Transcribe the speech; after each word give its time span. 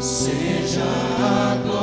Seja 0.00 0.82
a 0.82 1.56
glória. 1.62 1.73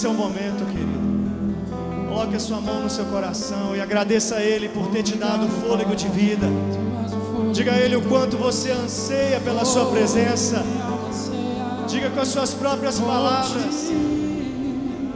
Esse 0.00 0.06
é 0.06 0.10
o 0.10 0.14
momento, 0.14 0.64
querido. 0.64 2.08
Coloque 2.08 2.34
a 2.34 2.40
sua 2.40 2.58
mão 2.58 2.84
no 2.84 2.88
seu 2.88 3.04
coração 3.04 3.76
e 3.76 3.82
agradeça 3.82 4.36
a 4.36 4.42
Ele 4.42 4.66
por 4.70 4.86
ter 4.86 5.02
te 5.02 5.14
dado 5.14 5.46
fôlego 5.60 5.94
de 5.94 6.08
vida. 6.08 6.46
Diga 7.52 7.72
a 7.72 7.78
Ele 7.78 7.96
o 7.96 8.00
quanto 8.08 8.38
você 8.38 8.70
anseia 8.70 9.38
pela 9.40 9.62
Sua 9.62 9.84
presença. 9.90 10.64
Diga 11.86 12.08
com 12.08 12.18
as 12.18 12.28
suas 12.28 12.54
próprias 12.54 12.98
palavras: 12.98 13.92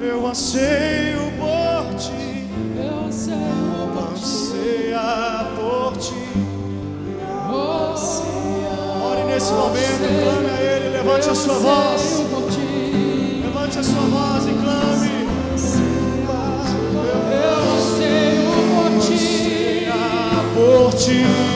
Eu 0.02 0.26
anseio 0.26 1.32
por 1.38 1.94
Ti. 1.96 2.46
Eu 2.76 3.06
anseio 3.06 3.88
por 5.56 5.96
Ti. 5.96 6.12
Ore 9.02 9.24
nesse 9.32 9.50
momento, 9.50 10.04
clame 10.22 10.50
a 10.50 10.60
Ele, 10.60 10.88
levante 10.90 11.30
a 11.30 11.34
sua 11.34 11.54
voz. 11.54 12.13
去。 20.96 21.53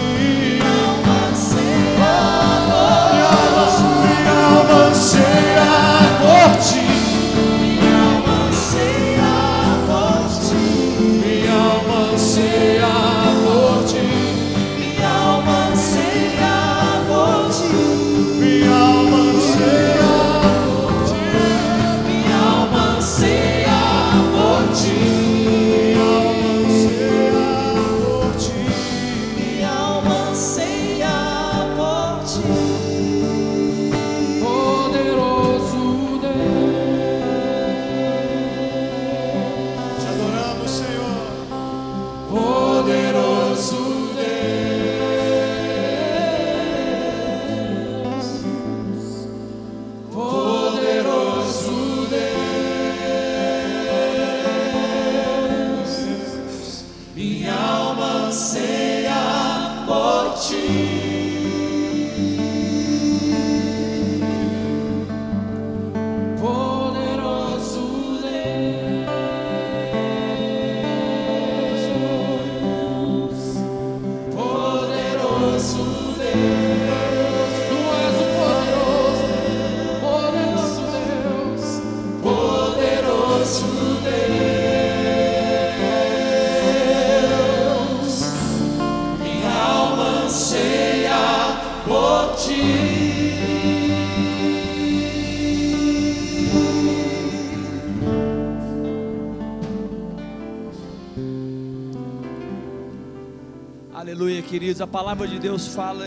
a 104.80 104.86
palavra 104.86 105.26
de 105.26 105.40
Deus 105.40 105.66
fala 105.66 106.06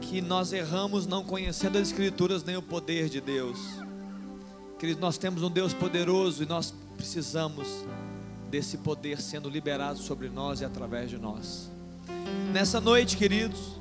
que 0.00 0.20
nós 0.20 0.52
erramos 0.52 1.06
não 1.06 1.22
conhecendo 1.22 1.78
as 1.78 1.88
Escrituras 1.88 2.42
nem 2.42 2.56
o 2.56 2.62
poder 2.62 3.08
de 3.08 3.20
Deus. 3.20 3.58
Queridos, 4.78 5.00
nós 5.00 5.16
temos 5.16 5.42
um 5.42 5.50
Deus 5.50 5.72
poderoso 5.72 6.42
e 6.42 6.46
nós 6.46 6.74
precisamos 6.96 7.68
desse 8.50 8.78
poder 8.78 9.20
sendo 9.20 9.48
liberado 9.48 9.98
sobre 9.98 10.28
nós 10.28 10.60
e 10.60 10.64
através 10.64 11.08
de 11.08 11.18
nós. 11.18 11.70
Nessa 12.52 12.80
noite, 12.80 13.16
queridos, 13.16 13.78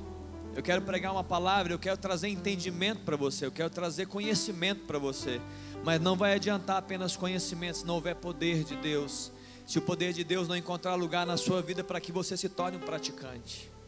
eu 0.56 0.62
quero 0.62 0.84
pregar 0.84 1.12
uma 1.12 1.24
palavra, 1.24 1.74
eu 1.74 1.80
quero 1.80 1.98
trazer 1.98 2.28
entendimento 2.28 3.02
para 3.02 3.16
você, 3.16 3.48
eu 3.48 3.52
quero 3.52 3.70
trazer 3.70 4.06
conhecimento 4.06 4.86
para 4.86 5.00
você, 5.00 5.42
mas 5.84 6.00
não 6.00 6.16
vai 6.16 6.36
adiantar 6.36 6.78
apenas 6.78 7.16
conhecimento 7.16 7.80
se 7.80 7.86
não 7.86 7.96
houver 7.96 8.16
poder 8.16 8.64
de 8.64 8.76
Deus. 8.76 9.32
Se 9.66 9.80
o 9.80 9.82
poder 9.82 10.14
de 10.14 10.24
Deus 10.24 10.48
não 10.48 10.56
encontrar 10.56 10.94
lugar 10.96 11.26
na 11.26 11.38
sua 11.38 11.62
vida 11.62 11.84
para 11.84 12.00
que 12.00 12.12
você 12.12 12.38
se 12.38 12.50
torne 12.50 12.78
um 12.78 12.82
praticante. 12.82 13.79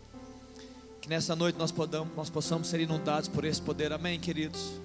Que 1.02 1.10
nessa 1.10 1.36
noite 1.36 1.58
nós, 1.58 1.72
podamos, 1.72 2.16
nós 2.16 2.30
possamos 2.30 2.68
ser 2.68 2.80
inundados 2.80 3.28
por 3.28 3.44
esse 3.44 3.60
poder. 3.60 3.92
Amém, 3.92 4.20
queridos? 4.20 4.80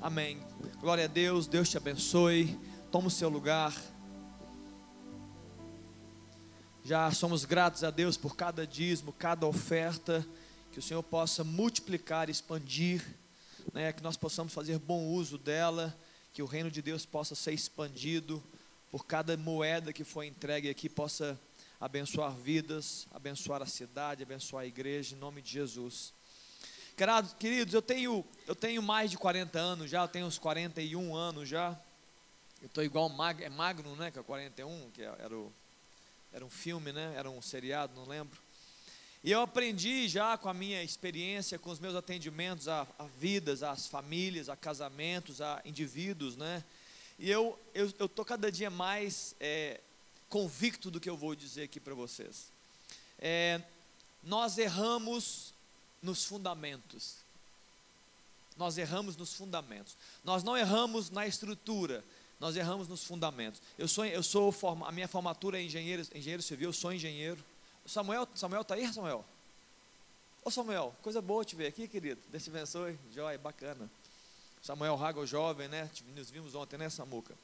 Amém. 0.00 0.40
Glória 0.80 1.04
a 1.04 1.06
Deus, 1.06 1.46
Deus 1.46 1.68
te 1.68 1.76
abençoe. 1.76 2.58
Toma 2.90 3.08
o 3.08 3.10
seu 3.10 3.28
lugar. 3.28 3.74
Já 6.82 7.10
somos 7.10 7.44
gratos 7.44 7.84
a 7.84 7.90
Deus 7.90 8.16
por 8.16 8.36
cada 8.36 8.66
dízimo, 8.66 9.12
cada 9.12 9.46
oferta. 9.46 10.26
Que 10.72 10.78
o 10.78 10.82
Senhor 10.82 11.02
possa 11.02 11.44
multiplicar, 11.44 12.30
expandir, 12.30 13.04
né, 13.74 13.92
que 13.92 14.02
nós 14.02 14.16
possamos 14.16 14.54
fazer 14.54 14.78
bom 14.78 15.08
uso 15.08 15.36
dela, 15.36 15.94
que 16.32 16.42
o 16.42 16.46
reino 16.46 16.70
de 16.70 16.80
Deus 16.80 17.04
possa 17.04 17.34
ser 17.34 17.52
expandido 17.52 18.42
por 18.90 19.04
cada 19.04 19.36
moeda 19.36 19.92
que 19.92 20.04
foi 20.04 20.26
entregue 20.26 20.70
aqui, 20.70 20.88
possa 20.88 21.38
abençoar 21.80 22.32
vidas, 22.32 23.06
abençoar 23.12 23.62
a 23.62 23.66
cidade, 23.66 24.22
abençoar 24.22 24.64
a 24.64 24.66
igreja, 24.66 25.14
em 25.14 25.18
nome 25.18 25.40
de 25.40 25.50
Jesus. 25.50 26.12
Queridos, 27.38 27.72
eu 27.72 27.82
tenho, 27.82 28.24
eu 28.46 28.56
tenho 28.56 28.82
mais 28.82 29.10
de 29.10 29.16
40 29.16 29.58
anos 29.58 29.90
já, 29.90 30.02
eu 30.02 30.08
tenho 30.08 30.26
uns 30.26 30.38
41 30.38 31.14
anos 31.14 31.48
já. 31.48 31.78
Eu 32.60 32.66
estou 32.66 32.82
igual 32.82 33.08
Mag, 33.08 33.44
é 33.44 33.48
Magno, 33.48 33.94
né? 33.94 34.10
Que 34.10 34.18
é 34.18 34.22
41, 34.22 34.90
que 34.90 35.02
era, 35.02 35.36
o, 35.36 35.52
era 36.32 36.44
um 36.44 36.50
filme, 36.50 36.90
né? 36.92 37.14
Era 37.16 37.30
um 37.30 37.40
seriado, 37.40 37.94
não 37.94 38.04
lembro. 38.04 38.36
E 39.22 39.30
eu 39.30 39.40
aprendi 39.40 40.08
já 40.08 40.36
com 40.36 40.48
a 40.48 40.54
minha 40.54 40.82
experiência, 40.82 41.56
com 41.56 41.70
os 41.70 41.78
meus 41.78 41.94
atendimentos 41.94 42.66
a, 42.66 42.84
a 42.98 43.04
vidas, 43.18 43.62
às 43.62 43.86
famílias, 43.86 44.48
a 44.48 44.56
casamentos, 44.56 45.40
a 45.40 45.62
indivíduos, 45.64 46.36
né? 46.36 46.64
E 47.16 47.30
eu 47.30 47.56
estou 47.74 48.24
cada 48.24 48.50
dia 48.50 48.70
mais 48.70 49.36
é, 49.38 49.80
convicto 50.28 50.90
do 50.90 51.00
que 51.00 51.08
eu 51.08 51.16
vou 51.16 51.34
dizer 51.34 51.64
aqui 51.64 51.80
para 51.80 51.94
vocês. 51.94 52.50
É, 53.18 53.60
nós 54.22 54.58
erramos 54.58 55.54
nos 56.02 56.24
fundamentos. 56.24 57.16
Nós 58.56 58.76
erramos 58.76 59.16
nos 59.16 59.34
fundamentos. 59.34 59.96
Nós 60.24 60.42
não 60.42 60.56
erramos 60.56 61.10
na 61.10 61.26
estrutura, 61.26 62.04
nós 62.40 62.56
erramos 62.56 62.88
nos 62.88 63.04
fundamentos. 63.04 63.62
Eu 63.78 63.88
sou, 63.88 64.04
eu 64.04 64.22
sou 64.22 64.52
a 64.84 64.92
minha 64.92 65.08
formatura 65.08 65.58
é 65.58 65.62
engenheiro, 65.62 66.02
engenheiro 66.14 66.42
civil, 66.42 66.68
eu 66.68 66.72
sou 66.72 66.92
engenheiro. 66.92 67.42
Samuel, 67.86 68.28
Samuel 68.34 68.62
está 68.62 68.74
aí, 68.74 68.92
Samuel? 68.92 69.24
Ô 70.44 70.50
Samuel, 70.50 70.94
coisa 71.02 71.22
boa 71.22 71.44
te 71.44 71.56
ver 71.56 71.66
aqui, 71.66 71.88
querido. 71.88 72.20
Deus 72.30 72.42
te 72.42 72.50
abençoe. 72.50 72.98
Joia, 73.14 73.38
bacana. 73.38 73.88
Samuel 74.62 74.96
Rago, 74.96 75.24
jovem, 75.26 75.68
né? 75.68 75.88
Nos 76.14 76.30
vimos 76.30 76.54
ontem, 76.54 76.76
né, 76.76 76.90
Samuca? 76.90 77.34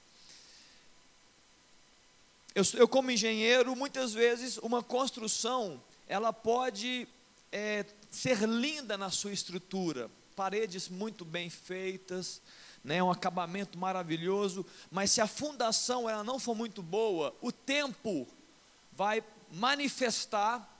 Eu, 2.54 2.62
eu, 2.74 2.86
como 2.86 3.10
engenheiro, 3.10 3.74
muitas 3.74 4.14
vezes 4.14 4.58
uma 4.58 4.80
construção, 4.80 5.82
ela 6.06 6.32
pode 6.32 7.08
é, 7.50 7.84
ser 8.08 8.48
linda 8.48 8.96
na 8.96 9.10
sua 9.10 9.32
estrutura, 9.32 10.08
paredes 10.36 10.88
muito 10.88 11.24
bem 11.24 11.50
feitas, 11.50 12.40
né, 12.84 13.02
um 13.02 13.10
acabamento 13.10 13.76
maravilhoso, 13.76 14.64
mas 14.88 15.10
se 15.10 15.20
a 15.20 15.26
fundação 15.26 16.08
ela 16.08 16.22
não 16.22 16.38
for 16.38 16.54
muito 16.54 16.80
boa, 16.80 17.34
o 17.40 17.50
tempo 17.50 18.24
vai 18.92 19.20
manifestar 19.50 20.70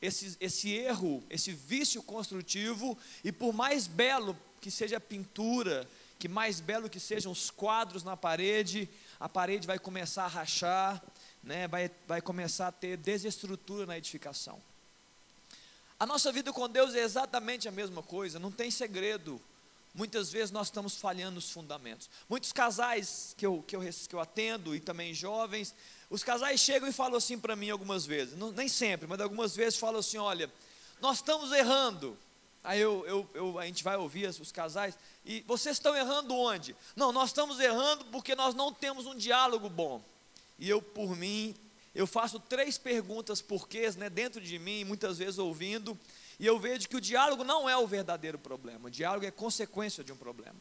esse, 0.00 0.34
esse 0.40 0.70
erro, 0.70 1.22
esse 1.28 1.52
vício 1.52 2.02
construtivo, 2.02 2.96
e 3.22 3.30
por 3.30 3.52
mais 3.52 3.86
belo 3.86 4.34
que 4.62 4.70
seja 4.70 4.96
a 4.96 5.00
pintura, 5.00 5.86
que 6.18 6.28
mais 6.28 6.58
belo 6.58 6.88
que 6.88 7.00
sejam 7.00 7.32
os 7.32 7.50
quadros 7.50 8.02
na 8.02 8.16
parede, 8.16 8.88
a 9.22 9.28
parede 9.28 9.68
vai 9.68 9.78
começar 9.78 10.24
a 10.24 10.26
rachar, 10.26 11.00
né, 11.44 11.68
vai, 11.68 11.88
vai 12.08 12.20
começar 12.20 12.66
a 12.66 12.72
ter 12.72 12.96
desestrutura 12.96 13.86
na 13.86 13.96
edificação. 13.96 14.60
A 15.96 16.04
nossa 16.04 16.32
vida 16.32 16.52
com 16.52 16.68
Deus 16.68 16.92
é 16.96 17.04
exatamente 17.04 17.68
a 17.68 17.70
mesma 17.70 18.02
coisa, 18.02 18.40
não 18.40 18.50
tem 18.50 18.68
segredo. 18.68 19.40
Muitas 19.94 20.32
vezes 20.32 20.50
nós 20.50 20.66
estamos 20.66 20.96
falhando 20.96 21.36
nos 21.36 21.52
fundamentos. 21.52 22.10
Muitos 22.28 22.52
casais 22.52 23.32
que 23.38 23.46
eu, 23.46 23.62
que 23.64 23.76
eu, 23.76 23.80
que 23.80 24.12
eu 24.12 24.18
atendo 24.18 24.74
e 24.74 24.80
também 24.80 25.14
jovens, 25.14 25.72
os 26.10 26.24
casais 26.24 26.58
chegam 26.58 26.88
e 26.88 26.92
falam 26.92 27.16
assim 27.16 27.38
para 27.38 27.54
mim 27.54 27.70
algumas 27.70 28.04
vezes, 28.04 28.36
não, 28.36 28.50
nem 28.50 28.66
sempre, 28.66 29.06
mas 29.06 29.20
algumas 29.20 29.54
vezes 29.54 29.78
falam 29.78 30.00
assim: 30.00 30.18
olha, 30.18 30.50
nós 31.00 31.18
estamos 31.18 31.52
errando. 31.52 32.18
Aí 32.64 32.80
eu, 32.80 33.04
eu, 33.06 33.30
eu, 33.34 33.58
a 33.58 33.66
gente 33.66 33.82
vai 33.82 33.96
ouvir 33.96 34.28
os 34.28 34.52
casais, 34.52 34.96
e 35.24 35.40
vocês 35.42 35.76
estão 35.76 35.96
errando 35.96 36.34
onde? 36.34 36.76
Não, 36.94 37.10
nós 37.10 37.30
estamos 37.30 37.58
errando 37.58 38.04
porque 38.06 38.36
nós 38.36 38.54
não 38.54 38.72
temos 38.72 39.04
um 39.04 39.16
diálogo 39.16 39.68
bom. 39.68 40.00
E 40.58 40.68
eu, 40.68 40.80
por 40.80 41.16
mim, 41.16 41.56
eu 41.94 42.06
faço 42.06 42.38
três 42.38 42.78
perguntas 42.78 43.42
porquês 43.42 43.96
né, 43.96 44.08
dentro 44.08 44.40
de 44.40 44.58
mim, 44.58 44.84
muitas 44.84 45.18
vezes 45.18 45.38
ouvindo, 45.38 45.98
e 46.38 46.46
eu 46.46 46.58
vejo 46.58 46.88
que 46.88 46.96
o 46.96 47.00
diálogo 47.00 47.42
não 47.42 47.68
é 47.68 47.76
o 47.76 47.86
verdadeiro 47.86 48.38
problema, 48.38 48.88
o 48.88 48.90
diálogo 48.90 49.26
é 49.26 49.30
consequência 49.30 50.04
de 50.04 50.12
um 50.12 50.16
problema. 50.16 50.56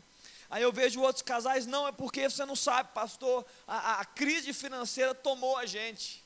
Aí 0.50 0.64
eu 0.64 0.72
vejo 0.72 1.00
outros 1.02 1.22
casais, 1.22 1.66
não, 1.66 1.88
é 1.88 1.92
porque 1.92 2.30
você 2.30 2.44
não 2.46 2.56
sabe, 2.56 2.90
pastor, 2.94 3.46
a, 3.66 4.02
a 4.02 4.06
crise 4.06 4.52
financeira 4.54 5.16
tomou 5.16 5.56
a 5.56 5.66
gente. 5.66 6.21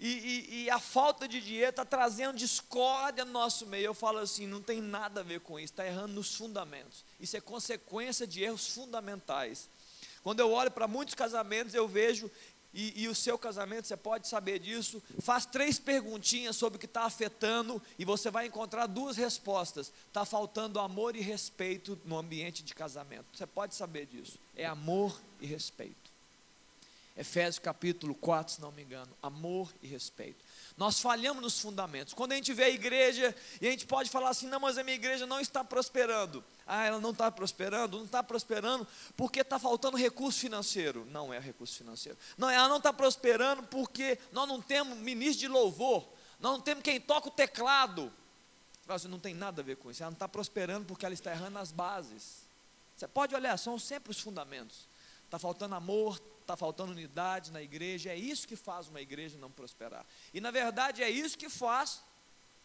E, 0.00 0.08
e, 0.08 0.62
e, 0.62 0.70
a 0.70 0.78
falta 0.78 1.26
de 1.26 1.40
dinheiro 1.40 1.70
está 1.70 1.84
trazendo 1.84 2.36
discórdia 2.36 3.24
no 3.24 3.32
nosso 3.32 3.66
meio. 3.66 3.86
Eu 3.86 3.94
falo 3.94 4.18
assim: 4.18 4.46
não 4.46 4.62
tem 4.62 4.80
nada 4.80 5.20
a 5.20 5.24
ver 5.24 5.40
com 5.40 5.58
isso, 5.58 5.72
está 5.72 5.84
errando 5.84 6.14
nos 6.14 6.34
fundamentos. 6.34 7.04
Isso 7.18 7.36
é 7.36 7.40
consequência 7.40 8.24
de 8.26 8.42
erros 8.42 8.68
fundamentais. 8.68 9.68
Quando 10.22 10.40
eu 10.40 10.52
olho 10.52 10.70
para 10.70 10.86
muitos 10.86 11.14
casamentos, 11.14 11.74
eu 11.74 11.88
vejo, 11.88 12.30
e, 12.72 13.02
e, 13.02 13.08
o 13.08 13.14
seu 13.14 13.38
casamento, 13.38 13.86
você 13.88 13.96
pode 13.96 14.28
saber 14.28 14.58
disso, 14.58 15.02
faz 15.20 15.46
três 15.46 15.78
perguntinhas 15.78 16.54
sobre 16.54 16.76
o 16.76 16.80
que 16.80 16.86
está 16.86 17.02
afetando, 17.04 17.82
e 17.98 18.04
você 18.04 18.30
vai 18.30 18.46
encontrar 18.46 18.86
duas 18.86 19.16
respostas. 19.16 19.92
Está 20.06 20.24
faltando 20.24 20.78
amor 20.78 21.16
e 21.16 21.20
respeito 21.20 21.98
no 22.04 22.16
ambiente 22.16 22.62
de 22.62 22.74
casamento. 22.74 23.26
Você 23.32 23.46
pode 23.46 23.74
saber 23.74 24.06
disso. 24.06 24.38
É 24.54 24.66
amor 24.66 25.18
e 25.40 25.46
respeito. 25.46 26.07
Efésios 27.18 27.58
capítulo 27.58 28.14
4, 28.14 28.54
se 28.54 28.60
não 28.60 28.70
me 28.70 28.80
engano, 28.80 29.10
amor 29.20 29.74
e 29.82 29.88
respeito. 29.88 30.44
Nós 30.76 31.00
falhamos 31.00 31.42
nos 31.42 31.58
fundamentos. 31.58 32.14
Quando 32.14 32.30
a 32.30 32.36
gente 32.36 32.54
vê 32.54 32.62
a 32.62 32.70
igreja 32.70 33.34
e 33.60 33.66
a 33.66 33.70
gente 33.72 33.86
pode 33.86 34.08
falar 34.08 34.28
assim: 34.30 34.46
não, 34.46 34.60
mas 34.60 34.78
a 34.78 34.84
minha 34.84 34.94
igreja 34.94 35.26
não 35.26 35.40
está 35.40 35.64
prosperando. 35.64 36.44
Ah, 36.64 36.84
ela 36.86 37.00
não 37.00 37.10
está 37.10 37.28
prosperando? 37.28 37.96
Não 37.96 38.04
está 38.04 38.22
prosperando 38.22 38.86
porque 39.16 39.40
está 39.40 39.58
faltando 39.58 39.96
recurso 39.96 40.38
financeiro. 40.38 41.04
Não 41.10 41.34
é 41.34 41.40
recurso 41.40 41.78
financeiro. 41.78 42.16
Não, 42.36 42.48
ela 42.48 42.68
não 42.68 42.76
está 42.76 42.92
prosperando 42.92 43.64
porque 43.64 44.16
nós 44.30 44.46
não 44.46 44.62
temos 44.62 44.96
ministro 44.98 45.40
de 45.40 45.48
louvor. 45.48 46.08
Nós 46.38 46.52
não 46.52 46.60
temos 46.60 46.84
quem 46.84 47.00
toca 47.00 47.26
o 47.26 47.32
teclado. 47.32 48.12
Você 48.86 49.08
não 49.08 49.18
tem 49.18 49.34
nada 49.34 49.60
a 49.60 49.64
ver 49.64 49.76
com 49.76 49.90
isso. 49.90 50.04
Ela 50.04 50.12
não 50.12 50.14
está 50.16 50.28
prosperando 50.28 50.86
porque 50.86 51.04
ela 51.04 51.14
está 51.14 51.32
errando 51.32 51.50
nas 51.50 51.72
bases. 51.72 52.44
Você 52.96 53.08
pode 53.08 53.34
olhar, 53.34 53.58
são 53.58 53.76
sempre 53.76 54.12
os 54.12 54.20
fundamentos. 54.20 54.86
Está 55.24 55.36
faltando 55.36 55.74
amor, 55.74 56.20
está 56.48 56.56
faltando 56.56 56.92
unidade 56.92 57.52
na 57.52 57.60
igreja, 57.60 58.10
é 58.10 58.16
isso 58.16 58.48
que 58.48 58.56
faz 58.56 58.88
uma 58.88 59.02
igreja 59.02 59.36
não 59.36 59.50
prosperar. 59.50 60.06
E 60.32 60.40
na 60.40 60.50
verdade 60.50 61.02
é 61.02 61.10
isso 61.10 61.36
que 61.36 61.50
faz 61.50 62.02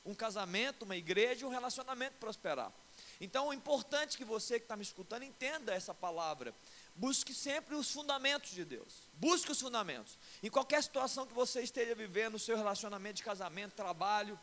um 0.06 0.16
casamento, 0.16 0.84
uma 0.84 0.96
igreja, 0.96 1.46
um 1.46 1.50
relacionamento 1.50 2.16
prosperar. 2.18 2.72
Então 3.20 3.52
é 3.52 3.56
importante 3.56 4.18
que 4.18 4.24
você 4.24 4.58
que 4.58 4.64
está 4.64 4.78
me 4.78 4.84
escutando 4.84 5.24
entenda 5.24 5.74
essa 5.74 5.94
palavra. 5.94 6.56
Busque 6.96 7.34
sempre 7.34 7.76
os 7.76 7.92
fundamentos 7.92 8.52
de 8.52 8.64
Deus. 8.64 9.10
Busque 9.16 9.52
os 9.52 9.60
fundamentos. 9.60 10.18
Em 10.42 10.50
qualquer 10.50 10.82
situação 10.82 11.28
que 11.28 11.34
você 11.34 11.62
esteja 11.62 11.94
vivendo, 11.94 12.40
seu 12.40 12.56
relacionamento 12.56 13.16
de 13.16 13.24
casamento, 13.24 13.74
trabalho, 13.74 14.40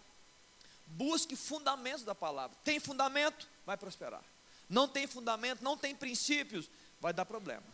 busque 0.87 1.35
fundamentos 1.35 2.05
da 2.05 2.15
palavra. 2.15 2.57
Tem 2.63 2.79
fundamento, 2.79 3.49
vai 3.65 3.79
prosperar. 3.79 4.25
Não 4.69 4.87
tem 4.87 5.07
fundamento, 5.07 5.63
não 5.63 5.79
tem 5.79 5.95
princípios, 5.97 6.71
vai 7.01 7.13
dar 7.13 7.25
problema. 7.25 7.65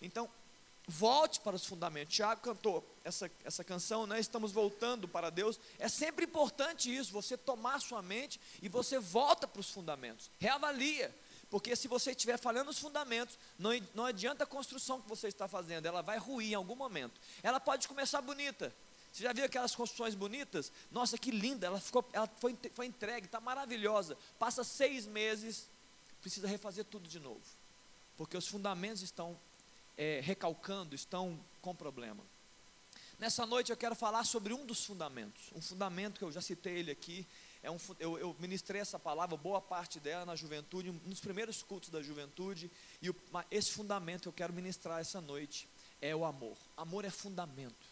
Então, 0.00 0.30
Volte 0.88 1.40
para 1.40 1.56
os 1.56 1.66
fundamentos. 1.66 2.14
Tiago 2.14 2.40
cantou 2.40 2.86
essa, 3.02 3.28
essa 3.44 3.64
canção, 3.64 4.06
né? 4.06 4.20
Estamos 4.20 4.52
voltando 4.52 5.08
para 5.08 5.30
Deus. 5.30 5.58
É 5.80 5.88
sempre 5.88 6.26
importante 6.26 6.94
isso, 6.94 7.12
você 7.12 7.36
tomar 7.36 7.80
sua 7.80 8.00
mente 8.02 8.40
e 8.62 8.68
você 8.68 8.98
volta 9.00 9.48
para 9.48 9.60
os 9.60 9.68
fundamentos. 9.68 10.30
Reavalia. 10.38 11.12
Porque 11.50 11.74
se 11.74 11.88
você 11.88 12.10
estiver 12.10 12.38
falhando 12.38 12.70
os 12.70 12.78
fundamentos, 12.78 13.38
não, 13.58 13.70
não 13.94 14.04
adianta 14.04 14.44
a 14.44 14.46
construção 14.46 15.00
que 15.00 15.08
você 15.08 15.28
está 15.28 15.48
fazendo, 15.48 15.86
ela 15.86 16.02
vai 16.02 16.18
ruir 16.18 16.52
em 16.52 16.54
algum 16.54 16.76
momento. 16.76 17.20
Ela 17.42 17.58
pode 17.58 17.86
começar 17.88 18.20
bonita. 18.20 18.72
Você 19.12 19.22
já 19.22 19.32
viu 19.32 19.44
aquelas 19.44 19.74
construções 19.74 20.14
bonitas? 20.14 20.70
Nossa, 20.90 21.16
que 21.16 21.30
linda! 21.30 21.66
Ela, 21.66 21.80
ficou, 21.80 22.04
ela 22.12 22.28
foi, 22.36 22.56
foi 22.74 22.86
entregue, 22.86 23.26
está 23.26 23.40
maravilhosa. 23.40 24.16
Passa 24.38 24.62
seis 24.62 25.06
meses, 25.06 25.68
precisa 26.20 26.46
refazer 26.46 26.84
tudo 26.84 27.08
de 27.08 27.18
novo. 27.18 27.40
Porque 28.16 28.36
os 28.36 28.46
fundamentos 28.46 29.02
estão 29.02 29.38
é, 29.96 30.20
recalcando, 30.22 30.94
estão 30.94 31.38
com 31.60 31.74
problema. 31.74 32.22
Nessa 33.18 33.46
noite 33.46 33.70
eu 33.70 33.76
quero 33.76 33.94
falar 33.94 34.24
sobre 34.24 34.52
um 34.52 34.66
dos 34.66 34.84
fundamentos, 34.84 35.50
um 35.54 35.60
fundamento 35.60 36.18
que 36.18 36.24
eu 36.24 36.30
já 36.30 36.42
citei 36.42 36.78
ele 36.78 36.90
aqui. 36.90 37.26
É 37.62 37.70
um, 37.70 37.78
eu, 37.98 38.18
eu 38.18 38.36
ministrei 38.38 38.80
essa 38.80 38.98
palavra, 38.98 39.36
boa 39.36 39.60
parte 39.60 39.98
dela 39.98 40.26
na 40.26 40.36
juventude, 40.36 40.90
um 40.90 40.98
primeiros 41.20 41.62
cultos 41.62 41.88
da 41.88 42.02
juventude, 42.02 42.70
e 43.00 43.08
o, 43.10 43.16
esse 43.50 43.72
fundamento 43.72 44.22
que 44.22 44.28
eu 44.28 44.32
quero 44.32 44.52
ministrar 44.52 45.00
essa 45.00 45.20
noite 45.20 45.66
é 46.00 46.14
o 46.14 46.24
amor. 46.24 46.56
Amor 46.76 47.04
é 47.04 47.10
fundamento. 47.10 47.86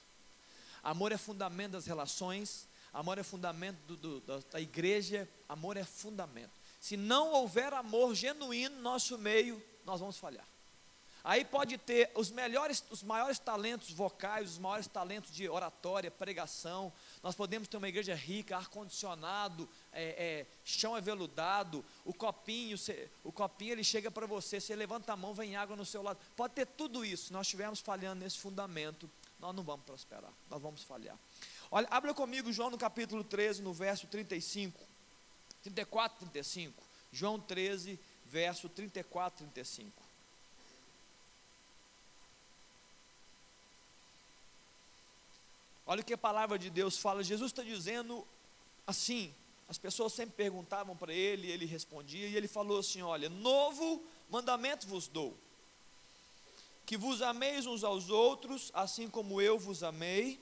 Amor 0.82 1.11
é 1.11 1.16
fundamento 1.16 1.73
das 1.73 1.87
relações, 1.87 2.68
amor 2.92 3.16
é 3.16 3.23
fundamento 3.23 3.78
do, 3.87 3.96
do, 3.96 4.20
da, 4.20 4.38
da 4.52 4.61
igreja, 4.61 5.28
amor 5.49 5.78
é 5.78 5.84
fundamento. 5.84 6.52
Se 6.78 6.99
não 6.99 7.32
houver 7.32 7.73
amor 7.73 8.14
genuíno 8.14 8.76
no 8.76 8.82
nosso 8.82 9.16
meio, 9.16 9.61
nós 9.87 10.00
vamos 10.00 10.18
falhar. 10.18 10.46
Aí 11.25 11.43
pode 11.43 11.78
ter 11.78 12.11
os 12.14 12.31
melhores, 12.31 12.85
os 12.90 13.02
maiores 13.02 13.38
talentos 13.38 13.90
vocais, 13.90 14.50
os 14.50 14.59
maiores 14.59 14.87
talentos 14.87 15.33
de 15.33 15.49
oratória, 15.49 16.11
pregação. 16.11 16.93
Nós 17.23 17.35
podemos 17.35 17.66
ter 17.66 17.78
uma 17.78 17.88
igreja 17.88 18.14
rica, 18.14 18.59
ar-condicionado, 18.59 19.66
é, 19.90 20.02
é, 20.02 20.47
chão 20.62 20.95
aveludado, 20.95 21.83
o 22.04 22.12
copinho, 22.12 22.76
o 23.25 23.33
copinho 23.33 23.73
ele 23.73 23.83
chega 23.83 24.11
para 24.11 24.26
você, 24.26 24.61
você 24.61 24.76
levanta 24.76 25.14
a 25.14 25.16
mão, 25.16 25.33
vem 25.33 25.57
água 25.57 25.75
no 25.75 25.87
seu 25.87 26.02
lado. 26.02 26.19
Pode 26.37 26.52
ter 26.52 26.66
tudo 26.66 27.02
isso. 27.02 27.28
Se 27.28 27.33
nós 27.33 27.47
estivermos 27.47 27.81
falhando 27.81 28.23
nesse 28.23 28.38
fundamento, 28.38 29.11
nós 29.40 29.54
não 29.54 29.62
vamos 29.62 29.87
prosperar, 29.87 30.33
nós 30.50 30.61
vamos 30.61 30.83
falhar. 30.83 31.19
Olha, 31.71 31.88
abra 31.90 32.12
comigo 32.12 32.52
João 32.52 32.69
no 32.69 32.76
capítulo 32.76 33.25
13, 33.25 33.62
no 33.62 33.73
verso 33.73 34.07
35, 34.09 34.78
34, 35.62 36.19
35. 36.19 36.83
João 37.11 37.40
13, 37.40 37.99
verso 38.26 38.69
34, 38.69 39.38
35. 39.47 40.03
Olha 45.86 46.00
o 46.00 46.04
que 46.04 46.14
a 46.14 46.18
palavra 46.18 46.58
de 46.58 46.70
Deus 46.70 46.96
fala. 46.96 47.22
Jesus 47.22 47.52
está 47.52 47.62
dizendo 47.62 48.26
assim. 48.86 49.34
As 49.68 49.78
pessoas 49.78 50.12
sempre 50.12 50.34
perguntavam 50.36 50.96
para 50.96 51.12
ele, 51.12 51.50
ele 51.50 51.64
respondia, 51.64 52.28
e 52.28 52.36
ele 52.36 52.48
falou 52.48 52.78
assim: 52.78 53.02
Olha, 53.02 53.28
novo 53.28 54.04
mandamento 54.30 54.86
vos 54.86 55.08
dou, 55.08 55.36
que 56.84 56.96
vos 56.96 57.22
ameis 57.22 57.66
uns 57.66 57.82
aos 57.82 58.10
outros, 58.10 58.70
assim 58.74 59.08
como 59.08 59.40
eu 59.40 59.58
vos 59.58 59.82
amei, 59.82 60.38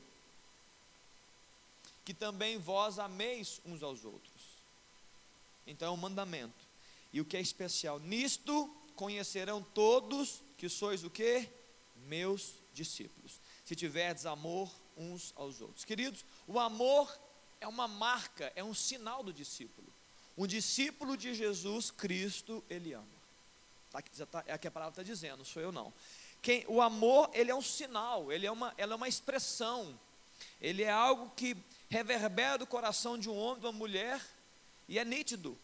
que 2.04 2.12
também 2.12 2.58
vós 2.58 2.98
ameis 2.98 3.60
uns 3.64 3.82
aos 3.82 4.04
outros. 4.04 4.42
Então 5.66 5.88
é 5.88 5.90
um 5.92 5.96
mandamento. 5.96 6.66
E 7.12 7.20
o 7.20 7.24
que 7.24 7.36
é 7.36 7.40
especial 7.40 8.00
nisto, 8.00 8.74
conhecerão 8.96 9.62
todos 9.62 10.42
que 10.56 10.68
sois 10.68 11.04
o 11.04 11.10
que? 11.10 11.48
Meus 12.06 12.54
discípulos. 12.74 13.40
Se 13.64 13.76
tiverdes 13.76 14.26
amor 14.26 14.70
uns 14.96 15.32
aos 15.36 15.60
outros. 15.60 15.84
Queridos, 15.84 16.24
o 16.46 16.58
amor 16.58 17.12
é 17.60 17.68
uma 17.68 17.86
marca, 17.86 18.52
é 18.56 18.62
um 18.62 18.74
sinal 18.74 19.22
do 19.22 19.32
discípulo. 19.32 19.86
Um 20.36 20.46
discípulo 20.46 21.16
de 21.16 21.34
Jesus 21.34 21.90
Cristo, 21.90 22.64
ele 22.68 22.92
ama. 22.92 23.06
Tá, 23.90 24.02
tá, 24.26 24.44
é 24.46 24.54
o 24.54 24.58
que 24.58 24.68
a 24.68 24.70
palavra 24.70 24.92
está 24.92 25.02
dizendo, 25.02 25.44
sou 25.44 25.60
eu 25.60 25.70
não. 25.70 25.92
Quem, 26.40 26.64
o 26.66 26.80
amor, 26.80 27.30
ele 27.32 27.50
é 27.50 27.54
um 27.54 27.62
sinal, 27.62 28.32
ele 28.32 28.46
é 28.46 28.50
uma, 28.50 28.74
ela 28.76 28.94
é 28.94 28.96
uma 28.96 29.08
expressão. 29.08 29.98
Ele 30.60 30.82
é 30.82 30.90
algo 30.90 31.30
que 31.36 31.56
reverbera 31.88 32.58
do 32.58 32.66
coração 32.66 33.18
de 33.18 33.28
um 33.28 33.36
homem, 33.36 33.60
de 33.60 33.66
uma 33.66 33.72
mulher, 33.72 34.20
e 34.88 34.98
é 34.98 35.04
nítido. 35.04 35.56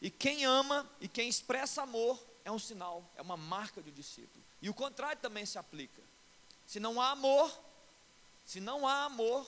E 0.00 0.10
quem 0.10 0.44
ama 0.44 0.88
e 1.00 1.08
quem 1.08 1.28
expressa 1.28 1.82
amor 1.82 2.22
é 2.44 2.50
um 2.50 2.58
sinal, 2.58 3.04
é 3.16 3.22
uma 3.22 3.36
marca 3.36 3.82
do 3.82 3.90
discípulo. 3.90 4.42
E 4.62 4.70
o 4.70 4.74
contrário 4.74 5.20
também 5.20 5.44
se 5.44 5.58
aplica. 5.58 6.02
Se 6.66 6.80
não 6.80 7.00
há 7.00 7.10
amor, 7.10 7.52
se 8.44 8.60
não 8.60 8.86
há 8.86 9.04
amor, 9.04 9.46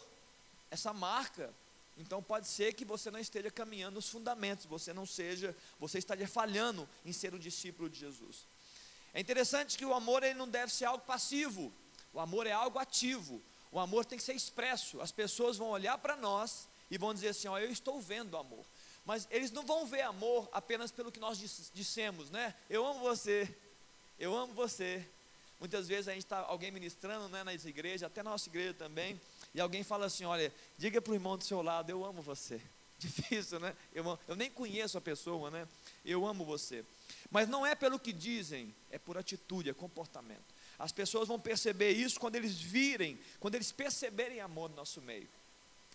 essa 0.70 0.92
marca, 0.92 1.52
então 1.96 2.22
pode 2.22 2.46
ser 2.46 2.74
que 2.74 2.84
você 2.84 3.10
não 3.10 3.18
esteja 3.18 3.50
caminhando 3.50 3.94
nos 3.94 4.08
fundamentos, 4.08 4.66
você 4.66 4.92
não 4.92 5.06
seja, 5.06 5.56
você 5.78 5.98
estaria 5.98 6.28
falhando 6.28 6.88
em 7.04 7.12
ser 7.12 7.34
um 7.34 7.38
discípulo 7.38 7.88
de 7.88 7.98
Jesus. 7.98 8.46
É 9.14 9.20
interessante 9.20 9.78
que 9.78 9.84
o 9.84 9.94
amor 9.94 10.22
ele 10.22 10.34
não 10.34 10.48
deve 10.48 10.72
ser 10.72 10.84
algo 10.84 11.04
passivo, 11.04 11.72
o 12.12 12.20
amor 12.20 12.46
é 12.46 12.52
algo 12.52 12.78
ativo, 12.78 13.42
o 13.72 13.78
amor 13.78 14.04
tem 14.04 14.18
que 14.18 14.24
ser 14.24 14.34
expresso. 14.34 15.00
As 15.00 15.12
pessoas 15.12 15.56
vão 15.56 15.68
olhar 15.68 15.96
para 15.98 16.16
nós 16.16 16.68
e 16.90 16.98
vão 16.98 17.14
dizer 17.14 17.28
assim: 17.28 17.48
ó, 17.48 17.58
eu 17.58 17.70
estou 17.70 18.00
vendo 18.00 18.36
amor. 18.36 18.64
Mas 19.04 19.26
eles 19.30 19.50
não 19.50 19.64
vão 19.64 19.86
ver 19.86 20.02
amor 20.02 20.48
apenas 20.52 20.90
pelo 20.90 21.12
que 21.12 21.20
nós 21.20 21.38
dissemos, 21.72 22.30
né? 22.30 22.54
Eu 22.68 22.84
amo 22.84 23.00
você, 23.00 23.54
eu 24.18 24.36
amo 24.36 24.52
você, 24.52 25.08
Muitas 25.58 25.88
vezes 25.88 26.08
a 26.08 26.12
gente 26.12 26.24
está 26.24 26.38
alguém 26.40 26.70
ministrando 26.70 27.28
né, 27.28 27.42
nas 27.42 27.64
igrejas, 27.64 28.02
até 28.02 28.22
na 28.22 28.30
nossa 28.30 28.48
igreja 28.48 28.74
também, 28.74 29.20
e 29.54 29.60
alguém 29.60 29.82
fala 29.82 30.06
assim: 30.06 30.24
olha, 30.24 30.52
diga 30.76 31.00
para 31.00 31.12
o 31.12 31.14
irmão 31.14 31.36
do 31.36 31.44
seu 31.44 31.62
lado, 31.62 31.90
eu 31.90 32.04
amo 32.04 32.20
você. 32.20 32.60
Difícil, 32.98 33.60
né? 33.60 33.74
Eu, 33.94 34.18
eu 34.26 34.36
nem 34.36 34.50
conheço 34.50 34.96
a 34.96 35.00
pessoa, 35.00 35.50
né? 35.50 35.68
Eu 36.04 36.26
amo 36.26 36.44
você. 36.44 36.84
Mas 37.30 37.48
não 37.48 37.66
é 37.66 37.74
pelo 37.74 37.98
que 37.98 38.12
dizem, 38.12 38.74
é 38.90 38.98
por 38.98 39.18
atitude, 39.18 39.70
é 39.70 39.74
comportamento. 39.74 40.54
As 40.78 40.92
pessoas 40.92 41.28
vão 41.28 41.40
perceber 41.40 41.90
isso 41.90 42.20
quando 42.20 42.36
eles 42.36 42.60
virem, 42.60 43.18
quando 43.40 43.54
eles 43.54 43.72
perceberem 43.72 44.40
amor 44.40 44.70
no 44.70 44.76
nosso 44.76 45.00
meio. 45.00 45.28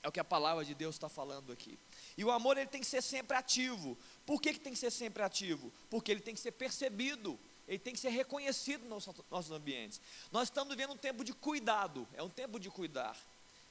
É 0.03 0.07
o 0.07 0.11
que 0.11 0.19
a 0.19 0.23
palavra 0.23 0.65
de 0.65 0.73
Deus 0.73 0.95
está 0.95 1.07
falando 1.07 1.51
aqui. 1.51 1.77
E 2.17 2.25
o 2.25 2.31
amor 2.31 2.57
ele 2.57 2.67
tem 2.67 2.81
que 2.81 2.87
ser 2.87 3.03
sempre 3.03 3.37
ativo. 3.37 3.95
Por 4.25 4.41
que, 4.41 4.53
que 4.53 4.59
tem 4.59 4.73
que 4.73 4.79
ser 4.79 4.91
sempre 4.91 5.21
ativo? 5.21 5.71
Porque 5.89 6.11
ele 6.11 6.21
tem 6.21 6.33
que 6.33 6.41
ser 6.41 6.51
percebido 6.51 7.39
ele 7.71 7.79
tem 7.79 7.93
que 7.93 7.99
ser 8.01 8.09
reconhecido 8.09 8.85
nos 8.85 9.07
nossos 9.29 9.49
ambientes. 9.49 10.01
Nós 10.29 10.49
estamos 10.49 10.75
vivendo 10.75 10.91
um 10.91 10.97
tempo 10.97 11.23
de 11.23 11.31
cuidado, 11.31 12.05
é 12.13 12.21
um 12.21 12.29
tempo 12.29 12.59
de 12.59 12.69
cuidar. 12.69 13.17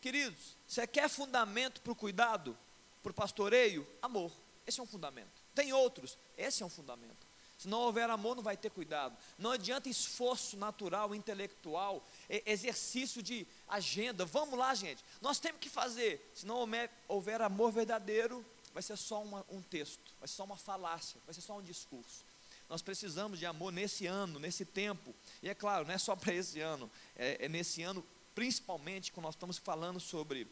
Queridos, 0.00 0.56
você 0.66 0.86
quer 0.86 1.06
fundamento 1.06 1.82
para 1.82 1.92
o 1.92 1.94
cuidado, 1.94 2.56
para 3.02 3.10
o 3.10 3.14
pastoreio? 3.14 3.86
Amor, 4.00 4.32
esse 4.66 4.80
é 4.80 4.82
um 4.82 4.86
fundamento. 4.86 5.42
Tem 5.54 5.74
outros, 5.74 6.16
esse 6.38 6.62
é 6.62 6.66
um 6.66 6.70
fundamento. 6.70 7.28
Se 7.58 7.68
não 7.68 7.80
houver 7.80 8.08
amor, 8.08 8.34
não 8.34 8.42
vai 8.42 8.56
ter 8.56 8.70
cuidado. 8.70 9.14
Não 9.36 9.50
adianta 9.50 9.90
esforço 9.90 10.56
natural, 10.56 11.14
intelectual, 11.14 12.02
exercício 12.26 13.22
de 13.22 13.46
agenda. 13.68 14.24
Vamos 14.24 14.58
lá, 14.58 14.74
gente. 14.74 15.04
Nós 15.20 15.38
temos 15.38 15.60
que 15.60 15.68
fazer. 15.68 16.26
Se 16.34 16.46
não 16.46 16.66
houver 17.06 17.42
amor 17.42 17.70
verdadeiro, 17.70 18.42
vai 18.72 18.82
ser 18.82 18.96
só 18.96 19.22
uma, 19.22 19.44
um 19.50 19.60
texto, 19.60 20.14
vai 20.18 20.26
ser 20.26 20.36
só 20.36 20.44
uma 20.44 20.56
falácia, 20.56 21.20
vai 21.26 21.34
ser 21.34 21.42
só 21.42 21.58
um 21.58 21.62
discurso. 21.62 22.24
Nós 22.70 22.82
precisamos 22.82 23.40
de 23.40 23.44
amor 23.46 23.72
nesse 23.72 24.06
ano, 24.06 24.38
nesse 24.38 24.64
tempo. 24.64 25.12
E 25.42 25.48
é 25.48 25.54
claro, 25.56 25.84
não 25.84 25.92
é 25.92 25.98
só 25.98 26.14
para 26.16 26.32
esse 26.32 26.60
ano, 26.60 26.88
é, 27.16 27.44
é, 27.44 27.48
nesse 27.48 27.82
ano, 27.82 28.06
principalmente, 28.32 29.10
quando 29.10 29.24
nós 29.24 29.34
estamos 29.34 29.58
falando 29.58 29.98
sobre, 29.98 30.46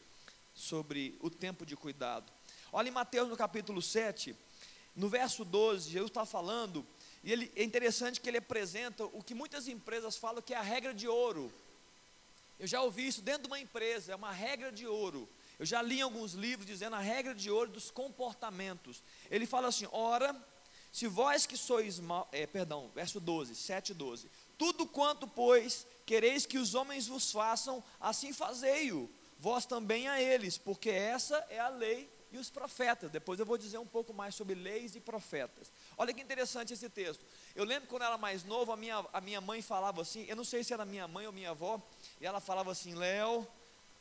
sobre 0.53 1.17
o 1.21 1.31
tempo 1.31 1.65
de 1.65 1.77
cuidado. 1.77 2.31
Olha 2.73 2.89
em 2.89 2.93
Mateus 2.93 3.29
no 3.29 3.37
capítulo 3.37 3.81
7, 3.81 4.35
no 4.97 5.09
verso 5.09 5.45
12, 5.45 5.91
Jesus 5.91 6.11
está 6.11 6.27
falando, 6.27 6.85
e 7.23 7.31
ele, 7.31 7.53
é 7.55 7.63
interessante 7.63 8.21
que 8.21 8.29
ele 8.29 8.39
apresenta 8.39 9.05
o 9.05 9.23
que 9.23 9.33
muitas 9.33 9.69
empresas 9.69 10.17
falam 10.17 10.43
que 10.43 10.53
é 10.53 10.57
a 10.57 10.63
regra 10.63 10.93
de 10.93 11.07
ouro. 11.07 11.53
Eu 12.59 12.67
já 12.67 12.83
ouvi 12.83 13.07
isso 13.07 13.23
dentro 13.23 13.43
de 13.43 13.49
uma 13.49 13.61
empresa, 13.61 14.11
é 14.11 14.17
uma 14.17 14.33
regra 14.33 14.73
de 14.73 14.89
ouro. 14.89 15.29
Eu 15.57 15.65
já 15.65 15.81
li 15.81 16.01
alguns 16.01 16.33
livros 16.33 16.67
dizendo 16.67 16.97
a 16.97 17.01
regra 17.01 17.33
de 17.33 17.49
ouro 17.49 17.71
dos 17.71 17.93
comportamentos. 17.93 19.05
Ele 19.31 19.47
fala 19.47 19.69
assim: 19.69 19.87
ora, 19.93 20.35
se 20.93 21.07
vós 21.07 21.47
que 21.47 21.57
sois 21.57 21.99
mal, 21.99 22.29
é, 22.33 22.47
perdão, 22.47 22.91
verso 22.95 23.21
12, 23.21 23.55
7 23.55 23.95
12. 23.95 24.31
Tudo 24.57 24.87
quanto, 24.87 25.27
pois, 25.27 25.87
quereis 26.05 26.47
que 26.47 26.59
os 26.59 26.75
homens 26.75 27.07
vos 27.07 27.31
façam, 27.31 27.83
assim 28.01 28.33
fazei-o, 28.33 29.09
vós 29.39 29.67
também 29.67 30.09
a 30.09 30.21
eles, 30.21 30.59
porque 30.59 30.91
essa 30.91 31.37
é 31.49 31.59
a 31.59 31.69
lei 31.69 32.11
e 32.33 32.39
os 32.39 32.51
profetas. 32.51 33.11
Depois 33.11 33.39
eu 33.39 33.47
vou 33.47 33.57
dizer 33.57 33.79
um 33.79 33.87
pouco 33.87 34.13
mais 34.13 34.35
sobre 34.35 34.55
leis 34.55 34.95
e 34.97 35.01
profetas. 35.01 35.71
Olha 35.97 36.13
que 36.13 36.21
interessante 36.21 36.73
esse 36.73 36.89
texto. 36.89 37.25
Eu 37.55 37.65
lembro 37.65 37.89
quando 37.89 38.03
eu 38.03 38.09
era 38.09 38.19
mais 38.19 38.45
novo, 38.45 38.73
a 38.73 38.77
minha, 38.77 39.05
a 39.13 39.21
minha 39.21 39.41
mãe 39.41 39.63
falava 39.63 40.03
assim, 40.03 40.25
eu 40.29 40.37
não 40.37 40.45
sei 40.45 40.65
se 40.65 40.73
era 40.73 40.85
minha 40.85 41.07
mãe 41.07 41.27
ou 41.27 41.33
minha 41.33 41.51
avó, 41.51 41.81
e 42.21 42.27
ela 42.27 42.41
falava 42.41 42.73
assim, 42.73 42.95
Léo, 42.95 43.47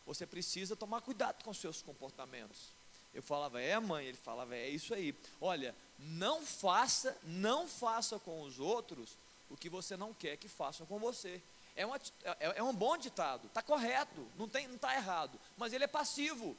você 0.06 0.26
precisa 0.26 0.76
tomar 0.76 1.02
cuidado 1.02 1.44
com 1.44 1.52
os 1.52 1.58
seus 1.58 1.82
comportamentos. 1.82 2.77
Eu 3.14 3.24
falava, 3.24 3.62
é 3.62 3.80
mãe, 3.80 4.06
ele 4.06 4.18
falava, 4.18 4.56
é 4.56 4.70
isso 4.70 4.94
aí. 4.94 5.16
Olha, 5.42 5.76
não 5.98 6.46
faça, 6.46 7.18
não 7.24 7.68
faça 7.68 8.20
com 8.20 8.42
os 8.42 8.60
outros 8.60 9.18
o 9.50 9.58
que 9.58 9.70
você 9.70 9.96
não 9.96 10.14
quer 10.14 10.38
que 10.38 10.48
façam 10.48 10.86
com 10.86 11.00
você. 11.00 11.42
É, 11.76 11.86
uma, 11.86 11.98
é, 12.24 12.58
é 12.58 12.64
um 12.64 12.74
bom 12.74 12.98
ditado, 12.98 13.48
está 13.48 13.62
correto, 13.62 14.28
não 14.36 14.46
está 14.48 14.96
errado, 14.96 15.40
mas 15.56 15.74
ele 15.74 15.84
é 15.84 15.88
passivo. 15.88 16.58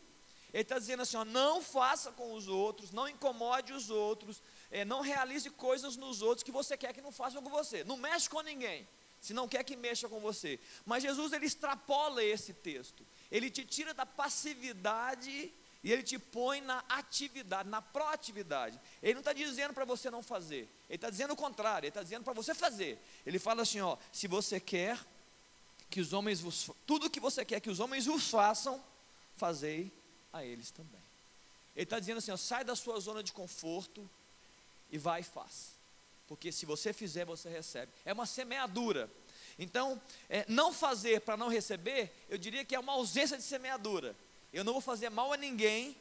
Ele 0.53 0.63
está 0.63 0.79
dizendo 0.79 1.03
assim: 1.03 1.17
ó, 1.17 1.25
não 1.25 1.63
faça 1.63 2.11
com 2.13 2.33
os 2.33 2.49
outros, 2.49 2.91
não 2.91 3.09
incomode 3.09 3.73
os 3.73 3.91
outros, 3.91 4.41
é, 4.71 4.85
não 4.85 5.01
realize 5.01 5.51
coisas 5.51 5.97
nos 5.97 6.23
outros 6.23 6.43
que 6.43 6.53
você 6.53 6.77
quer 6.77 6.95
que 6.95 7.03
não 7.03 7.13
façam 7.13 7.43
com 7.43 7.51
você. 7.51 7.85
Não 7.85 7.97
mexe 7.97 8.31
com 8.31 8.41
ninguém, 8.41 8.89
se 9.21 9.35
não 9.35 9.49
quer 9.49 9.65
que 9.65 9.77
mexa 9.77 10.09
com 10.09 10.21
você. 10.21 10.59
Mas 10.87 11.03
Jesus 11.03 11.33
ele 11.33 11.47
extrapola 11.47 12.23
esse 12.23 12.55
texto, 12.55 13.07
ele 13.31 13.51
te 13.51 13.65
tira 13.65 13.93
da 13.93 14.07
passividade 14.07 15.53
e 15.89 15.93
ele 15.93 16.03
te 16.03 16.19
põe 16.19 16.61
na 16.61 16.85
atividade, 16.87 17.67
na 17.67 17.81
proatividade. 17.81 18.79
Ele 19.03 19.15
não 19.15 19.21
está 19.21 19.33
dizendo 19.33 19.73
para 19.73 19.87
você 19.87 20.11
não 20.11 20.23
fazer. 20.23 20.69
Ele 20.87 20.97
está 20.97 21.09
dizendo 21.09 21.33
o 21.33 21.37
contrário. 21.37 21.87
Ele 21.87 21.89
está 21.89 22.03
dizendo 22.03 22.25
para 22.25 22.35
você 22.35 22.55
fazer. 22.55 23.03
Ele 23.25 23.39
fala 23.39 23.63
assim: 23.63 23.81
ó, 23.81 23.97
se 24.13 24.29
você 24.29 24.61
quer 24.61 24.99
que 25.89 25.99
os 25.99 26.13
homens 26.13 26.43
vos, 26.43 26.69
tudo 26.87 27.09
que 27.09 27.19
você 27.19 27.43
quer 27.43 27.59
que 27.61 27.71
os 27.71 27.81
homens 27.81 28.05
vos 28.05 28.29
façam, 28.29 28.85
fazei 29.35 29.91
a 30.31 30.45
eles 30.45 30.71
também. 30.71 31.01
Ele 31.75 31.85
está 31.85 31.99
dizendo 31.99 32.19
assim: 32.19 32.33
ó, 32.33 32.37
sai 32.37 32.65
da 32.65 32.77
sua 32.77 33.01
zona 33.01 33.23
de 33.23 33.33
conforto 33.33 34.07
e 34.91 34.99
vai 34.99 35.23
e 35.23 35.25
faz. 35.25 35.71
Porque 36.27 36.53
se 36.53 36.67
você 36.67 36.93
fizer, 36.93 37.25
você 37.25 37.49
recebe. 37.49 37.91
É 38.05 38.13
uma 38.13 38.27
semeadura. 38.27 39.11
Então, 39.59 39.99
é, 40.29 40.45
não 40.49 40.71
fazer 40.71 41.23
para 41.23 41.39
não 41.39 41.49
receber, 41.49 42.13
eu 42.29 42.37
diria 42.37 42.63
que 42.63 42.75
é 42.75 42.79
uma 42.79 42.93
ausência 42.93 43.39
de 43.39 43.43
semeadura. 43.43 44.15
Eu 44.53 44.65
não 44.65 44.73
vou 44.73 44.83
fazer 44.83 45.11
mal 45.11 45.33
a 45.33 45.37
ninguém 45.37 45.97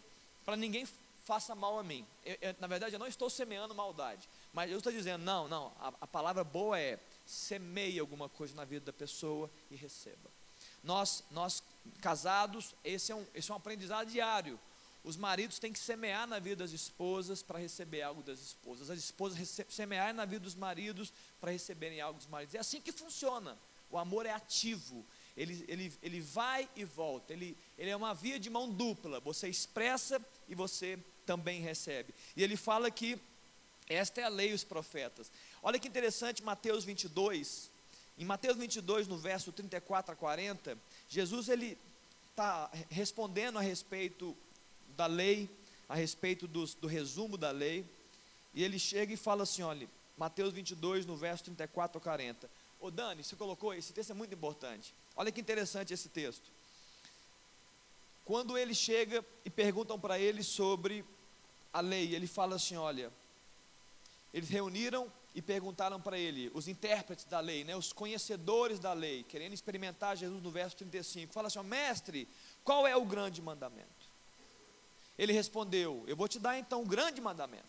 para 0.45 0.55
ninguém 0.55 0.87
faça 1.27 1.53
mal 1.53 1.77
a 1.77 1.83
mim. 1.83 2.07
Eu, 2.23 2.37
eu, 2.39 2.55
na 2.57 2.67
verdade, 2.67 2.95
eu 2.95 2.99
não 2.99 3.05
estou 3.05 3.29
semeando 3.29 3.75
maldade. 3.75 4.29
Mas 4.53 4.71
eu 4.71 4.77
estou 4.77 4.93
dizendo, 4.93 5.25
não, 5.25 5.45
não, 5.49 5.73
a, 5.77 5.93
a 6.01 6.07
palavra 6.07 6.41
boa 6.41 6.79
é 6.79 6.97
semeie 7.25 7.99
alguma 7.99 8.29
coisa 8.29 8.55
na 8.55 8.63
vida 8.63 8.85
da 8.85 8.93
pessoa 8.93 9.51
e 9.69 9.75
receba. 9.75 10.31
Nós, 10.81 11.25
nós 11.29 11.61
casados, 11.99 12.73
esse 12.81 13.11
é, 13.11 13.15
um, 13.15 13.25
esse 13.35 13.51
é 13.51 13.53
um 13.53 13.57
aprendizado 13.57 14.09
diário. 14.09 14.57
Os 15.03 15.17
maridos 15.17 15.59
têm 15.59 15.73
que 15.73 15.79
semear 15.79 16.25
na 16.25 16.39
vida 16.39 16.63
das 16.63 16.71
esposas 16.71 17.43
para 17.43 17.59
receber 17.59 18.01
algo 18.01 18.23
das 18.23 18.39
esposas. 18.39 18.89
As 18.89 18.97
esposas 18.97 19.65
semear 19.67 20.13
na 20.13 20.23
vida 20.23 20.45
dos 20.45 20.55
maridos 20.55 21.11
para 21.41 21.51
receberem 21.51 21.99
algo 21.99 22.19
dos 22.19 22.27
maridos. 22.27 22.55
É 22.55 22.59
assim 22.59 22.79
que 22.79 22.93
funciona. 22.93 23.57
O 23.89 23.97
amor 23.97 24.25
é 24.25 24.31
ativo. 24.31 25.05
Ele, 25.37 25.63
ele, 25.67 25.93
ele 26.01 26.19
vai 26.19 26.67
e 26.75 26.83
volta. 26.83 27.31
Ele, 27.31 27.55
ele 27.77 27.91
é 27.91 27.95
uma 27.95 28.13
via 28.13 28.39
de 28.39 28.49
mão 28.49 28.69
dupla. 28.69 29.19
Você 29.19 29.47
expressa 29.47 30.19
e 30.49 30.55
você 30.55 30.97
também 31.25 31.61
recebe. 31.61 32.13
E 32.35 32.43
ele 32.43 32.57
fala 32.57 32.89
que 32.89 33.19
esta 33.87 34.19
é 34.19 34.23
a 34.23 34.29
lei 34.29 34.49
e 34.49 34.53
os 34.53 34.63
profetas. 34.63 35.31
Olha 35.61 35.79
que 35.79 35.87
interessante, 35.87 36.43
Mateus 36.43 36.83
22. 36.83 37.69
Em 38.17 38.25
Mateus 38.25 38.57
22, 38.57 39.07
no 39.07 39.17
verso 39.17 39.51
34 39.51 40.13
a 40.13 40.15
40, 40.15 40.77
Jesus 41.07 41.49
ele 41.49 41.77
está 42.31 42.69
respondendo 42.89 43.59
a 43.59 43.61
respeito 43.61 44.35
da 44.95 45.05
lei, 45.05 45.47
a 45.87 45.95
respeito 45.95 46.47
dos, 46.47 46.73
do 46.73 46.87
resumo 46.87 47.37
da 47.37 47.51
lei, 47.51 47.85
e 48.55 48.63
ele 48.63 48.79
chega 48.79 49.13
e 49.13 49.17
fala 49.17 49.43
assim: 49.43 49.61
olha, 49.61 49.87
Mateus 50.17 50.51
22, 50.51 51.05
no 51.05 51.15
verso 51.15 51.43
34 51.43 51.99
a 51.99 52.01
40. 52.01 52.49
Ô 52.79 52.89
Dani, 52.89 53.23
você 53.23 53.35
colocou 53.35 53.73
esse 53.73 53.93
texto 53.93 54.11
é 54.11 54.13
muito 54.15 54.33
importante. 54.33 54.93
Olha 55.17 55.31
que 55.31 55.41
interessante 55.41 55.93
esse 55.93 56.09
texto. 56.09 56.51
Quando 58.23 58.55
ele 58.55 58.75
chega 58.75 59.25
e 59.43 59.49
perguntam 59.49 59.99
para 59.99 60.19
ele 60.19 60.43
sobre 60.43 61.03
a 61.73 61.81
lei, 61.81 62.13
ele 62.13 62.27
fala 62.27 62.57
assim: 62.57 62.75
olha, 62.75 63.11
eles 64.31 64.47
reuniram 64.47 65.11
e 65.33 65.41
perguntaram 65.41 65.99
para 65.99 66.17
ele, 66.17 66.51
os 66.53 66.67
intérpretes 66.67 67.25
da 67.25 67.39
lei, 67.39 67.63
né, 67.63 67.75
os 67.75 67.91
conhecedores 67.91 68.79
da 68.79 68.93
lei, 68.93 69.23
querendo 69.23 69.53
experimentar 69.53 70.15
Jesus 70.15 70.41
no 70.41 70.51
verso 70.51 70.77
35, 70.77 71.33
fala 71.33 71.47
assim: 71.47 71.63
mestre, 71.63 72.27
qual 72.63 72.85
é 72.85 72.95
o 72.95 73.03
grande 73.03 73.41
mandamento? 73.41 74.07
Ele 75.17 75.33
respondeu: 75.33 76.03
Eu 76.05 76.15
vou 76.15 76.27
te 76.27 76.37
dar 76.37 76.59
então 76.59 76.83
um 76.83 76.87
grande 76.87 77.19
mandamento. 77.19 77.65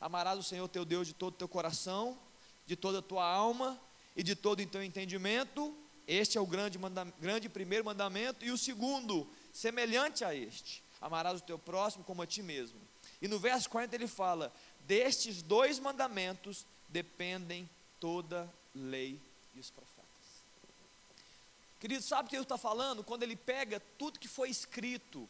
Amarás 0.00 0.38
o 0.38 0.42
Senhor 0.42 0.66
teu 0.68 0.84
Deus 0.84 1.06
de 1.06 1.12
todo 1.12 1.34
o 1.34 1.36
teu 1.36 1.48
coração, 1.48 2.18
de 2.66 2.74
toda 2.74 3.00
a 3.00 3.02
tua 3.02 3.26
alma 3.26 3.78
e 4.16 4.22
de 4.22 4.34
todo 4.34 4.62
o 4.62 4.66
teu 4.66 4.82
entendimento. 4.82 5.76
Este 6.06 6.36
é 6.38 6.40
o 6.40 6.46
grande, 6.46 6.78
grande 7.20 7.48
primeiro 7.48 7.84
mandamento. 7.84 8.44
E 8.44 8.50
o 8.50 8.58
segundo, 8.58 9.28
semelhante 9.52 10.24
a 10.24 10.34
este: 10.34 10.82
amarás 11.00 11.40
o 11.40 11.44
teu 11.44 11.58
próximo 11.58 12.04
como 12.04 12.22
a 12.22 12.26
ti 12.26 12.42
mesmo. 12.42 12.78
E 13.20 13.28
no 13.28 13.38
verso 13.38 13.70
40 13.70 13.94
ele 13.94 14.06
fala: 14.06 14.52
Destes 14.80 15.42
dois 15.42 15.78
mandamentos 15.78 16.66
dependem 16.88 17.68
toda 17.98 18.52
lei 18.74 19.18
e 19.54 19.60
os 19.60 19.70
profetas. 19.70 20.04
Querido, 21.80 22.02
sabe 22.02 22.26
o 22.26 22.30
que 22.30 22.36
ele 22.36 22.42
está 22.42 22.58
falando? 22.58 23.04
Quando 23.04 23.22
ele 23.22 23.36
pega 23.36 23.80
tudo 23.98 24.18
que 24.18 24.28
foi 24.28 24.48
escrito 24.48 25.28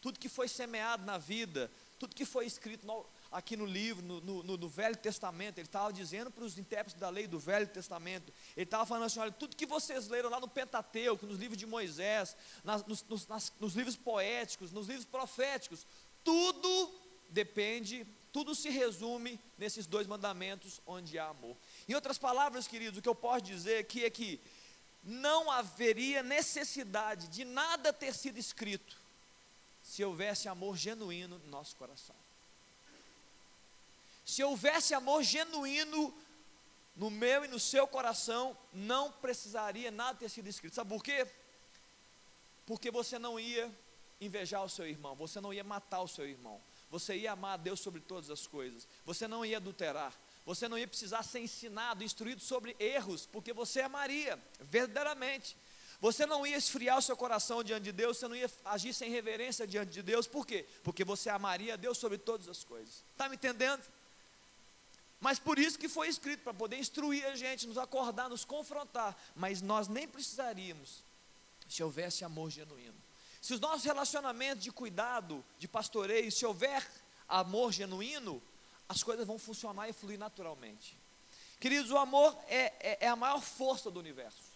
tudo 0.00 0.18
que 0.18 0.28
foi 0.28 0.48
semeado 0.48 1.04
na 1.04 1.18
vida, 1.18 1.70
tudo 1.98 2.14
que 2.14 2.24
foi 2.24 2.46
escrito 2.46 2.86
aqui 3.30 3.56
no 3.56 3.66
livro, 3.66 4.02
no, 4.02 4.20
no, 4.20 4.56
no 4.56 4.68
Velho 4.68 4.96
Testamento, 4.96 5.58
ele 5.58 5.66
estava 5.66 5.92
dizendo 5.92 6.30
para 6.30 6.44
os 6.44 6.58
intérpretes 6.58 6.98
da 6.98 7.08
lei 7.08 7.26
do 7.26 7.38
Velho 7.38 7.66
Testamento, 7.66 8.32
ele 8.56 8.64
estava 8.64 8.86
falando 8.86 9.04
assim: 9.04 9.20
olha, 9.20 9.32
tudo 9.32 9.56
que 9.56 9.66
vocês 9.66 10.08
leram 10.08 10.30
lá 10.30 10.40
no 10.40 10.48
Pentateuco, 10.48 11.26
nos 11.26 11.38
livros 11.38 11.58
de 11.58 11.66
Moisés, 11.66 12.36
nas, 12.64 12.84
nos, 12.86 13.26
nas, 13.26 13.52
nos 13.60 13.74
livros 13.74 13.96
poéticos, 13.96 14.72
nos 14.72 14.88
livros 14.88 15.04
proféticos, 15.04 15.86
tudo 16.24 16.92
depende, 17.28 18.06
tudo 18.32 18.54
se 18.54 18.70
resume 18.70 19.38
nesses 19.56 19.86
dois 19.86 20.06
mandamentos 20.06 20.80
onde 20.86 21.18
há 21.18 21.28
amor. 21.28 21.56
Em 21.88 21.94
outras 21.94 22.18
palavras, 22.18 22.66
queridos, 22.66 22.98
o 22.98 23.02
que 23.02 23.08
eu 23.08 23.14
posso 23.14 23.42
dizer 23.42 23.78
aqui 23.78 24.04
é 24.04 24.10
que 24.10 24.40
não 25.02 25.50
haveria 25.50 26.22
necessidade 26.22 27.28
de 27.28 27.44
nada 27.44 27.92
ter 27.92 28.14
sido 28.14 28.38
escrito 28.38 28.96
se 29.82 30.04
houvesse 30.04 30.48
amor 30.48 30.76
genuíno 30.76 31.38
no 31.38 31.48
nosso 31.48 31.74
coração. 31.76 32.16
Se 34.28 34.44
houvesse 34.44 34.92
amor 34.92 35.22
genuíno 35.22 36.14
no 36.94 37.10
meu 37.10 37.46
e 37.46 37.48
no 37.48 37.58
seu 37.58 37.88
coração, 37.88 38.54
não 38.74 39.10
precisaria 39.10 39.90
nada 39.90 40.18
ter 40.18 40.28
sido 40.28 40.46
escrito. 40.46 40.74
Sabe 40.74 40.90
por 40.90 41.02
quê? 41.02 41.26
Porque 42.66 42.90
você 42.90 43.18
não 43.18 43.40
ia 43.40 43.74
invejar 44.20 44.62
o 44.62 44.68
seu 44.68 44.86
irmão, 44.86 45.16
você 45.16 45.40
não 45.40 45.50
ia 45.50 45.64
matar 45.64 46.02
o 46.02 46.06
seu 46.06 46.28
irmão, 46.28 46.60
você 46.90 47.16
ia 47.16 47.32
amar 47.32 47.54
a 47.54 47.56
Deus 47.56 47.80
sobre 47.80 48.02
todas 48.02 48.28
as 48.28 48.46
coisas, 48.46 48.86
você 49.02 49.26
não 49.26 49.46
ia 49.46 49.56
adulterar, 49.56 50.12
você 50.44 50.68
não 50.68 50.76
ia 50.76 50.86
precisar 50.86 51.22
ser 51.22 51.40
ensinado, 51.40 52.04
instruído 52.04 52.42
sobre 52.42 52.76
erros, 52.78 53.24
porque 53.24 53.54
você 53.54 53.80
amaria 53.80 54.38
verdadeiramente. 54.60 55.56
Você 56.02 56.26
não 56.26 56.46
ia 56.46 56.58
esfriar 56.58 56.98
o 56.98 57.02
seu 57.02 57.16
coração 57.16 57.64
diante 57.64 57.84
de 57.84 57.92
Deus, 57.92 58.18
você 58.18 58.28
não 58.28 58.36
ia 58.36 58.50
agir 58.66 58.92
sem 58.92 59.10
reverência 59.10 59.66
diante 59.66 59.90
de 59.90 60.02
Deus, 60.02 60.26
por 60.26 60.46
quê? 60.46 60.66
Porque 60.84 61.02
você 61.02 61.30
amaria 61.30 61.72
a 61.72 61.76
Deus 61.76 61.96
sobre 61.96 62.18
todas 62.18 62.46
as 62.46 62.62
coisas. 62.62 63.02
Está 63.14 63.26
me 63.26 63.36
entendendo? 63.36 63.82
Mas 65.20 65.38
por 65.38 65.58
isso 65.58 65.78
que 65.78 65.88
foi 65.88 66.08
escrito, 66.08 66.42
para 66.42 66.54
poder 66.54 66.78
instruir 66.78 67.26
a 67.26 67.34
gente, 67.34 67.66
nos 67.66 67.78
acordar, 67.78 68.28
nos 68.28 68.44
confrontar. 68.44 69.16
Mas 69.34 69.60
nós 69.60 69.88
nem 69.88 70.06
precisaríamos 70.06 71.02
se 71.68 71.82
houvesse 71.82 72.24
amor 72.24 72.50
genuíno. 72.50 72.94
Se 73.40 73.54
os 73.54 73.60
nossos 73.60 73.84
relacionamentos 73.84 74.64
de 74.64 74.72
cuidado, 74.72 75.44
de 75.58 75.68
pastoreio, 75.68 76.30
se 76.30 76.46
houver 76.46 76.86
amor 77.28 77.72
genuíno, 77.72 78.42
as 78.88 79.02
coisas 79.02 79.26
vão 79.26 79.38
funcionar 79.38 79.88
e 79.88 79.92
fluir 79.92 80.18
naturalmente. 80.18 80.96
Queridos, 81.60 81.90
o 81.90 81.98
amor 81.98 82.36
é, 82.46 82.72
é, 82.80 82.98
é 83.02 83.08
a 83.08 83.16
maior 83.16 83.40
força 83.40 83.90
do 83.90 84.00
universo. 84.00 84.47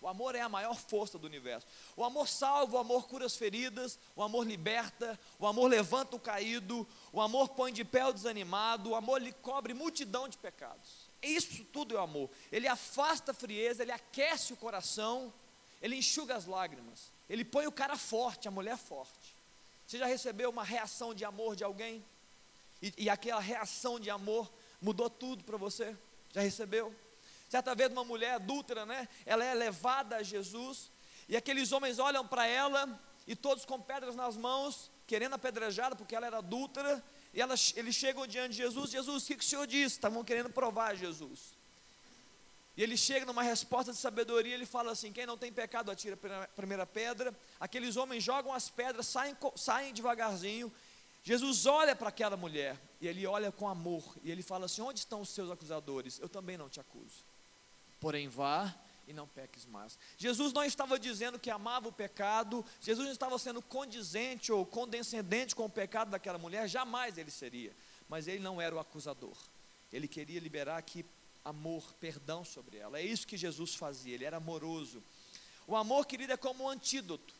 O 0.00 0.08
amor 0.08 0.34
é 0.34 0.40
a 0.40 0.48
maior 0.48 0.76
força 0.76 1.18
do 1.18 1.26
universo. 1.26 1.66
O 1.96 2.04
amor 2.04 2.28
salva, 2.28 2.76
o 2.76 2.78
amor 2.78 3.08
cura 3.08 3.26
as 3.26 3.34
feridas, 3.34 3.98
o 4.14 4.22
amor 4.22 4.46
liberta, 4.46 5.18
o 5.38 5.46
amor 5.46 5.68
levanta 5.68 6.16
o 6.16 6.20
caído, 6.20 6.86
o 7.12 7.20
amor 7.20 7.48
põe 7.50 7.72
de 7.72 7.84
pé 7.84 8.04
o 8.06 8.12
desanimado, 8.12 8.90
o 8.90 8.94
amor 8.94 9.20
lhe 9.20 9.32
cobre 9.32 9.72
multidão 9.74 10.28
de 10.28 10.36
pecados. 10.36 11.06
Isso 11.22 11.64
tudo 11.66 11.96
é 11.96 11.98
o 11.98 12.02
amor. 12.02 12.30
Ele 12.52 12.68
afasta 12.68 13.32
a 13.32 13.34
frieza, 13.34 13.82
ele 13.82 13.92
aquece 13.92 14.52
o 14.52 14.56
coração, 14.56 15.32
ele 15.80 15.96
enxuga 15.96 16.36
as 16.36 16.46
lágrimas, 16.46 17.10
ele 17.28 17.44
põe 17.44 17.66
o 17.66 17.72
cara 17.72 17.96
forte, 17.96 18.46
a 18.46 18.50
mulher 18.50 18.76
forte. 18.76 19.34
Você 19.86 19.98
já 19.98 20.06
recebeu 20.06 20.50
uma 20.50 20.64
reação 20.64 21.14
de 21.14 21.24
amor 21.24 21.56
de 21.56 21.64
alguém? 21.64 22.04
E, 22.82 22.92
e 22.98 23.10
aquela 23.10 23.40
reação 23.40 23.98
de 23.98 24.10
amor 24.10 24.52
mudou 24.80 25.08
tudo 25.08 25.42
para 25.44 25.56
você? 25.56 25.96
Já 26.32 26.42
recebeu? 26.42 26.94
Certa 27.48 27.74
vez 27.74 27.90
uma 27.92 28.04
mulher 28.04 28.34
adúltera, 28.34 28.84
né? 28.84 29.08
Ela 29.24 29.44
é 29.44 29.54
levada 29.54 30.16
a 30.16 30.22
Jesus 30.22 30.90
e 31.28 31.36
aqueles 31.36 31.72
homens 31.72 31.98
olham 31.98 32.26
para 32.26 32.46
ela 32.46 33.00
e 33.26 33.34
todos 33.34 33.64
com 33.64 33.80
pedras 33.80 34.14
nas 34.14 34.36
mãos, 34.36 34.90
querendo 35.06 35.34
apedrejá-la 35.34 35.96
porque 35.96 36.14
ela 36.14 36.26
era 36.26 36.38
adúltera. 36.38 37.02
E 37.34 37.40
elas, 37.40 37.74
eles 37.76 37.94
chegam 37.94 38.26
diante 38.26 38.52
de 38.52 38.58
Jesus, 38.58 38.90
Jesus, 38.90 39.24
o 39.24 39.26
que, 39.26 39.36
que 39.36 39.44
o 39.44 39.46
Senhor 39.46 39.66
disse? 39.66 39.96
Estavam 39.96 40.24
querendo 40.24 40.48
provar 40.50 40.96
Jesus. 40.96 41.54
E 42.76 42.82
ele 42.82 42.96
chega 42.96 43.26
numa 43.26 43.42
resposta 43.42 43.92
de 43.92 43.98
sabedoria, 43.98 44.54
ele 44.54 44.66
fala 44.66 44.92
assim: 44.92 45.12
quem 45.12 45.26
não 45.26 45.36
tem 45.36 45.52
pecado 45.52 45.90
atira 45.90 46.18
a 46.42 46.48
primeira 46.48 46.86
pedra. 46.86 47.34
Aqueles 47.58 47.96
homens 47.96 48.22
jogam 48.22 48.52
as 48.52 48.70
pedras, 48.70 49.06
saem, 49.06 49.36
saem 49.56 49.92
devagarzinho. 49.92 50.72
Jesus 51.22 51.66
olha 51.66 51.96
para 51.96 52.10
aquela 52.10 52.36
mulher 52.36 52.80
e 53.00 53.08
ele 53.08 53.26
olha 53.26 53.50
com 53.50 53.66
amor 53.66 54.16
e 54.22 54.30
ele 54.30 54.42
fala 54.42 54.66
assim: 54.66 54.80
onde 54.80 55.00
estão 55.00 55.22
os 55.22 55.30
seus 55.30 55.50
acusadores? 55.50 56.20
Eu 56.20 56.28
também 56.28 56.56
não 56.56 56.68
te 56.68 56.78
acuso. 56.78 57.25
Porém, 58.06 58.28
vá 58.28 58.72
e 59.08 59.12
não 59.12 59.26
peques 59.26 59.66
mais. 59.66 59.98
Jesus 60.16 60.52
não 60.52 60.62
estava 60.62 60.96
dizendo 60.96 61.40
que 61.40 61.50
amava 61.50 61.88
o 61.88 61.92
pecado, 61.92 62.64
Jesus 62.80 63.04
não 63.04 63.12
estava 63.12 63.36
sendo 63.36 63.60
condizente 63.60 64.52
ou 64.52 64.64
condescendente 64.64 65.56
com 65.56 65.64
o 65.64 65.68
pecado 65.68 66.12
daquela 66.12 66.38
mulher, 66.38 66.68
jamais 66.68 67.18
ele 67.18 67.32
seria. 67.32 67.74
Mas 68.08 68.28
ele 68.28 68.38
não 68.38 68.60
era 68.60 68.72
o 68.72 68.78
acusador. 68.78 69.36
Ele 69.92 70.06
queria 70.06 70.38
liberar 70.38 70.76
aqui 70.76 71.04
amor, 71.44 71.82
perdão 71.94 72.44
sobre 72.44 72.78
ela. 72.78 72.96
É 72.96 73.02
isso 73.02 73.26
que 73.26 73.36
Jesus 73.36 73.74
fazia, 73.74 74.14
ele 74.14 74.24
era 74.24 74.36
amoroso. 74.36 75.02
O 75.66 75.74
amor, 75.74 76.06
querido, 76.06 76.32
é 76.32 76.36
como 76.36 76.62
um 76.62 76.68
antídoto. 76.68 77.34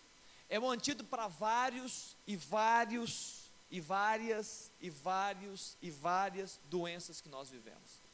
É 0.49 0.59
um 0.59 0.69
antídoto 0.69 1.09
para 1.09 1.29
vários 1.29 2.17
e 2.27 2.35
vários 2.35 3.53
e 3.71 3.81
várias 3.81 4.73
e 4.81 4.91
vários 4.91 5.77
e 5.81 5.93
várias 5.93 6.59
doenças 6.69 7.21
que 7.21 7.29
nós 7.29 7.51
vivemos. 7.51 8.06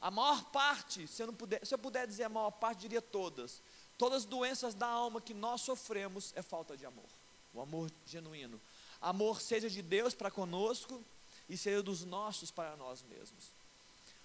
A 0.00 0.10
maior 0.10 0.44
parte, 0.44 1.06
se 1.06 1.22
eu, 1.22 1.26
não 1.26 1.34
puder, 1.34 1.64
se 1.64 1.74
eu 1.74 1.78
puder 1.78 2.06
dizer 2.06 2.24
a 2.24 2.28
maior 2.28 2.50
parte, 2.50 2.80
diria 2.80 3.02
todas. 3.02 3.60
todas 3.98 4.18
as 4.18 4.24
doenças 4.24 4.74
da 4.74 4.86
alma 4.86 5.20
que 5.20 5.34
nós 5.34 5.60
sofremos 5.60 6.32
é 6.34 6.40
falta 6.42 6.76
de 6.76 6.86
amor. 6.86 7.04
O 7.52 7.60
amor 7.60 7.90
genuíno. 8.06 8.58
Amor 9.00 9.40
seja 9.40 9.68
de 9.68 9.82
Deus 9.82 10.14
para 10.14 10.30
conosco 10.30 11.02
e 11.48 11.56
seja 11.56 11.82
dos 11.82 12.04
nossos 12.04 12.50
para 12.50 12.76
nós 12.76 13.02
mesmos. 13.02 13.52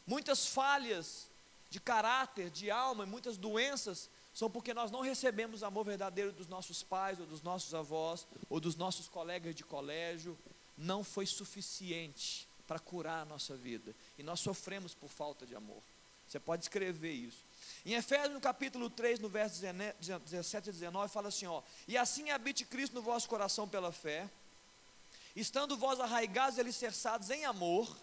Muitas 0.08 0.48
falhas 0.48 1.28
de 1.70 1.80
caráter, 1.80 2.50
de 2.50 2.72
alma 2.72 3.04
e 3.04 3.08
muitas 3.08 3.36
doenças 3.36 4.10
são 4.34 4.50
porque 4.50 4.74
nós 4.74 4.92
não 4.92 5.02
recebemos 5.02 5.64
amor 5.64 5.84
verdadeiro 5.84 6.32
dos 6.32 6.48
nossos 6.48 6.84
pais, 6.84 7.20
ou 7.20 7.26
dos 7.26 7.42
nossos 7.42 7.74
avós, 7.74 8.26
ou 8.50 8.60
dos 8.60 8.76
nossos 8.76 9.10
colegas 9.10 9.56
de 9.56 9.64
colégio. 9.64 10.38
Não 10.78 11.04
foi 11.04 11.26
suficiente 11.26 12.48
para 12.68 12.80
curar 12.80 13.22
a 13.22 13.26
nossa 13.26 13.56
vida. 13.56 13.96
E 14.18 14.24
nós 14.24 14.40
sofremos 14.40 14.94
por 14.94 15.10
falta 15.10 15.46
de 15.46 15.56
amor. 15.56 15.82
Você 16.28 16.40
pode 16.40 16.64
escrever 16.64 17.12
isso. 17.12 17.46
Em 17.86 17.94
Efésios, 17.94 18.34
no 18.34 18.42
capítulo 18.42 18.90
3, 18.90 19.20
no 19.20 19.30
verso 19.30 19.62
17 19.62 20.70
e 20.70 20.72
19, 20.72 21.12
fala 21.12 21.28
assim: 21.28 21.46
ó, 21.46 21.62
E 21.88 21.98
assim 21.98 22.32
habite 22.32 22.66
Cristo 22.66 22.94
no 22.94 23.02
vosso 23.02 23.30
coração 23.30 23.68
pela 23.68 23.92
fé, 23.92 24.30
estando 25.36 25.78
vós 25.78 26.00
arraigados 26.00 26.58
e 26.58 26.62
alicerçados 26.62 27.30
em 27.30 27.46
amor, 27.46 27.96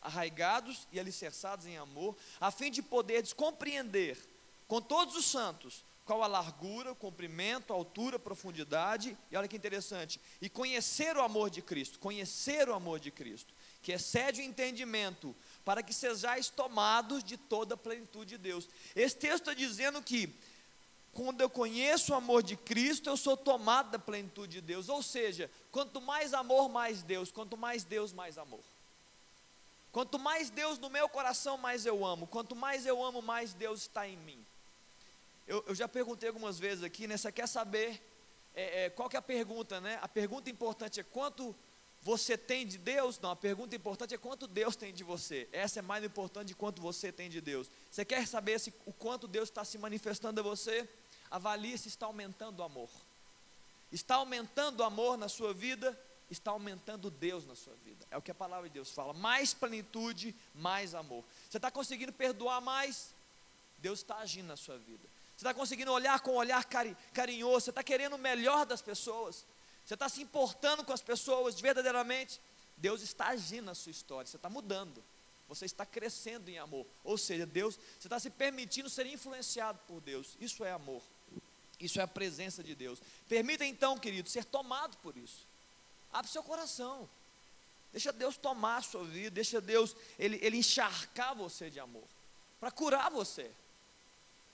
arraigados 0.00 0.88
e 0.90 0.98
alicerçados 0.98 1.66
em 1.66 1.76
amor, 1.76 2.16
a 2.40 2.50
fim 2.50 2.70
de 2.70 2.82
poderes 2.82 3.32
compreender 3.32 4.18
com 4.66 4.80
todos 4.80 5.14
os 5.14 5.26
santos 5.26 5.84
qual 6.04 6.22
a 6.22 6.26
largura, 6.26 6.92
o 6.92 6.96
comprimento, 6.96 7.72
a 7.72 7.76
altura, 7.76 8.16
a 8.16 8.20
profundidade, 8.20 9.16
e 9.30 9.36
olha 9.36 9.46
que 9.46 9.56
interessante, 9.56 10.20
e 10.40 10.48
conhecer 10.48 11.16
o 11.16 11.22
amor 11.22 11.48
de 11.48 11.62
Cristo, 11.62 11.98
conhecer 11.98 12.68
o 12.68 12.74
amor 12.74 12.98
de 12.98 13.10
Cristo, 13.10 13.54
que 13.82 13.92
excede 13.92 14.40
o 14.40 14.44
entendimento, 14.44 15.34
para 15.64 15.82
que 15.82 15.92
sejais 15.92 16.48
tomados 16.48 17.22
de 17.24 17.36
toda 17.36 17.74
a 17.74 17.76
plenitude 17.76 18.30
de 18.30 18.38
Deus. 18.38 18.68
Esse 18.94 19.16
texto 19.16 19.50
está 19.50 19.54
dizendo 19.54 20.00
que, 20.00 20.32
quando 21.12 21.40
eu 21.40 21.50
conheço 21.50 22.12
o 22.12 22.16
amor 22.16 22.42
de 22.42 22.56
Cristo, 22.56 23.10
eu 23.10 23.16
sou 23.16 23.36
tomado 23.36 23.90
da 23.90 23.98
plenitude 23.98 24.52
de 24.52 24.60
Deus, 24.60 24.88
ou 24.88 25.02
seja, 25.02 25.50
quanto 25.70 26.00
mais 26.00 26.32
amor, 26.32 26.68
mais 26.68 27.02
Deus, 27.02 27.30
quanto 27.30 27.56
mais 27.56 27.84
Deus, 27.84 28.12
mais 28.12 28.38
amor. 28.38 28.62
Quanto 29.90 30.18
mais 30.18 30.48
Deus 30.48 30.78
no 30.78 30.88
meu 30.88 31.06
coração, 31.06 31.58
mais 31.58 31.84
eu 31.84 32.04
amo. 32.04 32.26
Quanto 32.26 32.56
mais 32.56 32.86
eu 32.86 33.04
amo, 33.04 33.20
mais 33.20 33.52
Deus 33.52 33.82
está 33.82 34.08
em 34.08 34.16
mim. 34.16 34.42
Eu, 35.46 35.62
eu 35.66 35.74
já 35.74 35.86
perguntei 35.86 36.28
algumas 36.30 36.58
vezes 36.58 36.82
aqui, 36.82 37.06
né? 37.06 37.18
Você 37.18 37.30
quer 37.30 37.46
saber 37.46 38.00
é, 38.54 38.84
é, 38.84 38.90
qual 38.90 39.08
que 39.10 39.16
é 39.16 39.18
a 39.18 39.22
pergunta, 39.22 39.82
né? 39.82 39.98
A 40.00 40.08
pergunta 40.08 40.48
importante 40.48 40.98
é 40.98 41.02
quanto 41.02 41.54
você 42.02 42.36
tem 42.36 42.66
de 42.66 42.78
Deus? 42.78 43.18
Não, 43.20 43.30
a 43.30 43.36
pergunta 43.36 43.76
importante 43.76 44.12
é 44.12 44.18
quanto 44.18 44.48
Deus 44.48 44.74
tem 44.74 44.92
de 44.92 45.04
você. 45.04 45.48
Essa 45.52 45.78
é 45.78 45.82
mais 45.82 46.02
importante 46.02 46.48
de 46.48 46.54
quanto 46.54 46.82
você 46.82 47.12
tem 47.12 47.30
de 47.30 47.40
Deus. 47.40 47.70
Você 47.90 48.04
quer 48.04 48.26
saber 48.26 48.58
se, 48.58 48.74
o 48.84 48.92
quanto 48.92 49.28
Deus 49.28 49.48
está 49.48 49.64
se 49.64 49.78
manifestando 49.78 50.40
a 50.40 50.42
você? 50.42 50.88
Avalie 51.30 51.78
se 51.78 51.86
está 51.86 52.06
aumentando 52.06 52.58
o 52.58 52.62
amor. 52.64 52.90
Está 53.92 54.16
aumentando 54.16 54.80
o 54.80 54.84
amor 54.84 55.16
na 55.16 55.28
sua 55.28 55.54
vida? 55.54 55.98
Está 56.28 56.50
aumentando 56.50 57.08
Deus 57.08 57.46
na 57.46 57.54
sua 57.54 57.74
vida. 57.84 58.04
É 58.10 58.16
o 58.16 58.22
que 58.22 58.32
a 58.32 58.34
palavra 58.34 58.68
de 58.68 58.74
Deus 58.74 58.90
fala. 58.90 59.12
Mais 59.12 59.54
plenitude, 59.54 60.34
mais 60.54 60.96
amor. 60.96 61.24
Você 61.48 61.58
está 61.58 61.70
conseguindo 61.70 62.12
perdoar 62.12 62.60
mais? 62.60 63.14
Deus 63.78 64.00
está 64.00 64.16
agindo 64.16 64.48
na 64.48 64.56
sua 64.56 64.76
vida. 64.76 65.08
Você 65.36 65.46
está 65.48 65.54
conseguindo 65.54 65.92
olhar 65.92 66.20
com 66.20 66.32
um 66.32 66.36
olhar 66.36 66.64
carinhoso, 67.12 67.64
você 67.64 67.70
está 67.70 67.82
querendo 67.82 68.14
o 68.14 68.18
melhor 68.18 68.66
das 68.66 68.82
pessoas, 68.82 69.44
você 69.92 69.94
está 69.94 70.08
se 70.08 70.22
importando 70.22 70.84
com 70.84 70.92
as 70.92 71.02
pessoas 71.02 71.60
verdadeiramente. 71.60 72.40
Deus 72.78 73.02
está 73.02 73.26
agindo 73.28 73.66
na 73.66 73.74
sua 73.74 73.90
história, 73.90 74.26
você 74.26 74.36
está 74.36 74.48
mudando, 74.48 75.04
você 75.46 75.66
está 75.66 75.84
crescendo 75.84 76.48
em 76.48 76.56
amor. 76.56 76.86
Ou 77.04 77.18
seja, 77.18 77.44
Deus, 77.44 77.78
você 78.00 78.06
está 78.06 78.18
se 78.18 78.30
permitindo 78.30 78.88
ser 78.88 79.04
influenciado 79.04 79.78
por 79.86 80.00
Deus. 80.00 80.34
Isso 80.40 80.64
é 80.64 80.72
amor, 80.72 81.02
isso 81.78 82.00
é 82.00 82.02
a 82.02 82.08
presença 82.08 82.62
de 82.62 82.74
Deus. 82.74 83.00
Permita 83.28 83.66
então, 83.66 83.98
querido, 83.98 84.30
ser 84.30 84.46
tomado 84.46 84.96
por 85.02 85.14
isso. 85.14 85.46
Abre 86.10 86.30
seu 86.30 86.42
coração. 86.42 87.06
Deixa 87.92 88.10
Deus 88.14 88.38
tomar 88.38 88.78
a 88.78 88.82
sua 88.82 89.04
vida, 89.04 89.30
deixa 89.30 89.60
Deus 89.60 89.94
ele, 90.18 90.38
ele 90.40 90.56
encharcar 90.56 91.34
você 91.34 91.68
de 91.68 91.78
amor, 91.78 92.08
para 92.58 92.70
curar 92.70 93.10
você 93.10 93.50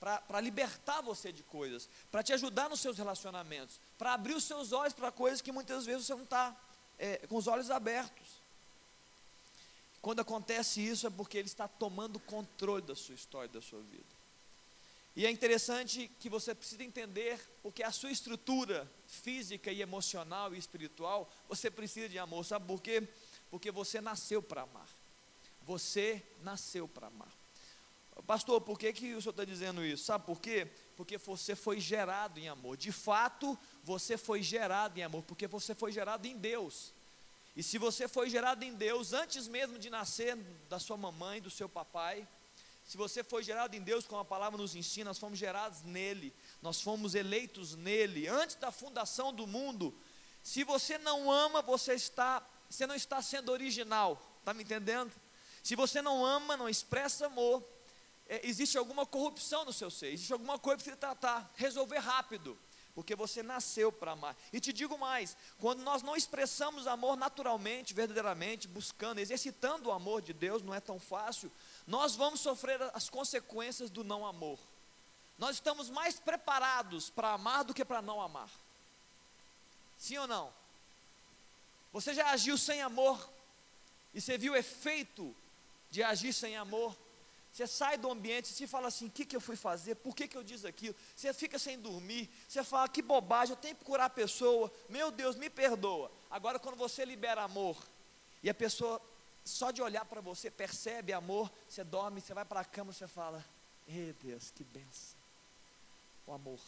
para 0.01 0.41
libertar 0.41 1.01
você 1.01 1.33
de 1.33 1.43
coisas, 1.43 1.89
para 2.11 2.23
te 2.23 2.33
ajudar 2.33 2.69
nos 2.69 2.81
seus 2.81 2.97
relacionamentos, 2.97 3.81
para 3.97 4.15
abrir 4.15 4.35
os 4.35 4.45
seus 4.45 4.73
olhos 4.73 4.93
para 4.93 5.11
coisas 5.11 5.41
que 5.41 5.51
muitas 5.51 5.85
vezes 5.85 6.07
você 6.07 6.15
não 6.15 6.23
está 6.23 6.57
é, 6.99 7.19
com 7.27 7.37
os 7.37 7.47
olhos 7.47 7.71
abertos. 7.71 8.27
Quando 10.01 10.21
acontece 10.21 10.81
isso 10.81 11.07
é 11.07 11.11
porque 11.11 11.39
Ele 11.39 11.49
está 11.49 11.67
tomando 11.67 12.21
controle 12.21 12.83
da 12.83 12.95
sua 12.95 13.15
história, 13.15 13.49
da 13.49 13.61
sua 13.61 13.81
vida. 13.81 14.19
E 15.17 15.27
é 15.27 15.31
interessante 15.31 16.09
que 16.21 16.29
você 16.29 16.55
precisa 16.55 16.85
entender, 16.85 17.41
porque 17.61 17.83
a 17.83 17.91
sua 17.91 18.13
estrutura 18.13 18.89
física 19.09 19.73
e 19.73 19.83
emocional 19.83 20.55
e 20.55 20.59
espiritual, 20.59 21.29
você 21.49 21.69
precisa 21.69 22.09
de 22.09 22.21
amor. 22.21 22.45
Sabe 22.45 22.67
por 22.67 22.81
quê? 22.81 23.03
Porque 23.51 23.73
você 23.73 24.01
nasceu 24.01 24.41
para 24.41 24.63
amar. 24.63 24.89
Você 25.63 26.23
nasceu 26.43 26.87
para 26.87 27.09
amar. 27.09 27.38
Pastor, 28.27 28.61
por 28.61 28.79
que, 28.79 28.93
que 28.93 29.15
o 29.15 29.23
senhor 29.23 29.31
está 29.31 29.45
dizendo 29.45 29.85
isso? 29.85 30.05
Sabe 30.05 30.27
por 30.27 30.41
quê? 30.41 30.69
Porque 30.97 31.17
você 31.19 31.55
foi 31.55 31.81
gerado 31.81 32.39
em 32.39 32.49
amor. 32.49 32.77
De 32.77 32.93
fato, 32.93 33.59
você 33.83 34.17
foi 34.17 34.43
gerado 34.43 34.99
em 34.99 35.03
amor, 35.03 35.23
porque 35.23 35.47
você 35.47 35.75
foi 35.75 35.93
gerado 35.93 36.27
em 36.27 36.37
Deus. 36.37 36.93
E 37.57 37.63
se 37.63 37.79
você 37.79 38.07
foi 38.07 38.29
gerado 38.31 38.65
em 38.65 38.75
Deus, 38.75 39.13
antes 39.13 39.49
mesmo 39.49 39.79
de 39.79 39.91
nascer 39.91 40.37
da 40.69 40.79
sua 40.79 40.97
mamãe, 40.97 41.41
do 41.41 41.51
seu 41.51 41.69
papai, 41.69 42.27
se 42.89 42.97
você 42.97 43.23
foi 43.23 43.43
gerado 43.43 43.77
em 43.77 43.83
Deus, 43.83 44.07
como 44.07 44.21
a 44.21 44.25
palavra 44.25 44.57
nos 44.57 44.75
ensina, 44.75 45.11
nós 45.11 45.19
fomos 45.19 45.39
gerados 45.39 45.83
nele, 45.83 46.33
nós 46.63 46.81
fomos 46.81 47.15
eleitos 47.15 47.75
nele, 47.75 48.27
antes 48.27 48.57
da 48.57 48.73
fundação 48.73 49.33
do 49.33 49.47
mundo. 49.47 49.95
Se 50.43 50.65
você 50.65 50.97
não 50.97 51.31
ama, 51.31 51.61
você 51.61 51.95
está, 51.95 52.43
você 52.71 52.87
não 52.87 52.95
está 52.95 53.21
sendo 53.21 53.53
original, 53.53 54.23
está 54.39 54.55
me 54.55 54.63
entendendo? 54.63 55.13
Se 55.63 55.77
você 55.77 56.01
não 56.01 56.25
ama, 56.25 56.57
não 56.57 56.67
expressa 56.67 57.27
amor, 57.27 57.63
é, 58.29 58.47
existe 58.47 58.77
alguma 58.77 59.07
corrupção 59.07 59.65
no 59.65 59.73
seu 59.73 59.91
ser, 59.91 60.13
existe 60.13 60.33
alguma 60.33 60.59
coisa 60.59 60.79
que 60.79 60.91
você 60.91 60.97
tratar, 60.97 61.51
resolver 61.57 61.99
rápido, 61.99 62.59
porque 62.95 63.17
você 63.17 63.43
nasceu 63.43 63.91
para 63.91 64.13
amar. 64.13 64.37
E 64.53 64.61
te 64.61 64.73
digo 64.73 64.99
mais: 64.99 65.37
quando 65.59 65.83
nós 65.83 66.03
não 66.03 66.15
expressamos 66.15 66.87
amor 66.87 67.17
naturalmente, 67.17 67.95
verdadeiramente, 67.95 68.69
buscando, 68.69 69.19
exercitando 69.19 69.89
o 69.89 69.93
amor 69.93 70.21
de 70.21 70.33
Deus, 70.33 70.63
não 70.63 70.75
é 70.75 70.81
tão 70.81 71.01
fácil, 71.01 71.51
nós 71.87 72.15
vamos 72.15 72.41
sofrer 72.41 72.83
as 72.93 73.09
consequências 73.09 73.89
do 73.89 74.05
não 74.05 74.27
amor. 74.27 74.59
Nós 75.39 75.57
estamos 75.57 75.89
mais 75.89 76.19
preparados 76.19 77.09
para 77.09 77.33
amar 77.33 77.65
do 77.65 77.73
que 77.73 77.85
para 77.85 78.03
não 78.03 78.21
amar. 78.21 78.51
Sim 79.97 80.19
ou 80.19 80.27
não? 80.27 80.53
Você 81.93 82.13
já 82.13 82.31
agiu 82.31 82.59
sem 82.59 82.83
amor 82.83 83.31
e 84.13 84.21
você 84.21 84.37
viu 84.37 84.53
o 84.53 84.57
efeito 84.57 85.35
de 85.91 86.03
agir 86.03 86.33
sem 86.33 86.57
amor? 86.57 86.95
Você 87.53 87.67
sai 87.67 87.97
do 87.97 88.11
ambiente, 88.11 88.49
você 88.49 88.67
fala 88.67 88.89
assim: 88.89 89.07
o 89.07 89.11
que, 89.11 89.25
que 89.25 89.35
eu 89.35 89.41
fui 89.41 89.57
fazer? 89.57 89.97
Por 89.97 90.15
que, 90.15 90.29
que 90.29 90.37
eu 90.37 90.45
disse 90.45 90.67
aquilo? 90.67 90.95
Você 91.15 91.33
fica 91.33 91.59
sem 91.59 91.79
dormir, 91.79 92.31
você 92.47 92.63
fala: 92.63 92.89
que 92.89 93.03
bobagem, 93.03 93.55
eu 93.55 93.61
tenho 93.61 93.75
que 93.75 93.85
curar 93.85 94.07
a 94.07 94.11
pessoa, 94.11 94.73
meu 94.89 95.11
Deus, 95.11 95.37
me 95.37 95.51
perdoa. 95.51 96.11
Agora, 96.31 96.59
quando 96.59 96.77
você 96.77 97.05
libera 97.05 97.43
amor, 97.43 97.77
e 98.43 98.49
a 98.49 98.55
pessoa, 98.55 99.01
só 99.45 99.71
de 99.71 99.83
olhar 99.83 100.05
para 100.05 100.21
você, 100.21 100.51
percebe 100.51 101.13
amor, 101.13 101.51
você 101.69 101.83
dorme, 101.83 102.21
você 102.21 102.35
vai 102.35 102.45
para 102.45 102.61
a 102.61 102.65
cama, 102.65 102.93
você 102.93 103.09
fala: 103.09 103.45
ei 103.87 104.15
Deus, 104.23 104.51
que 104.51 104.63
benção, 104.63 105.19
o 106.27 106.33
amor. 106.33 106.61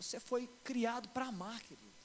Você 0.00 0.20
foi 0.20 0.48
criado 0.62 1.08
para 1.08 1.26
amar, 1.26 1.60
querido. 1.60 1.97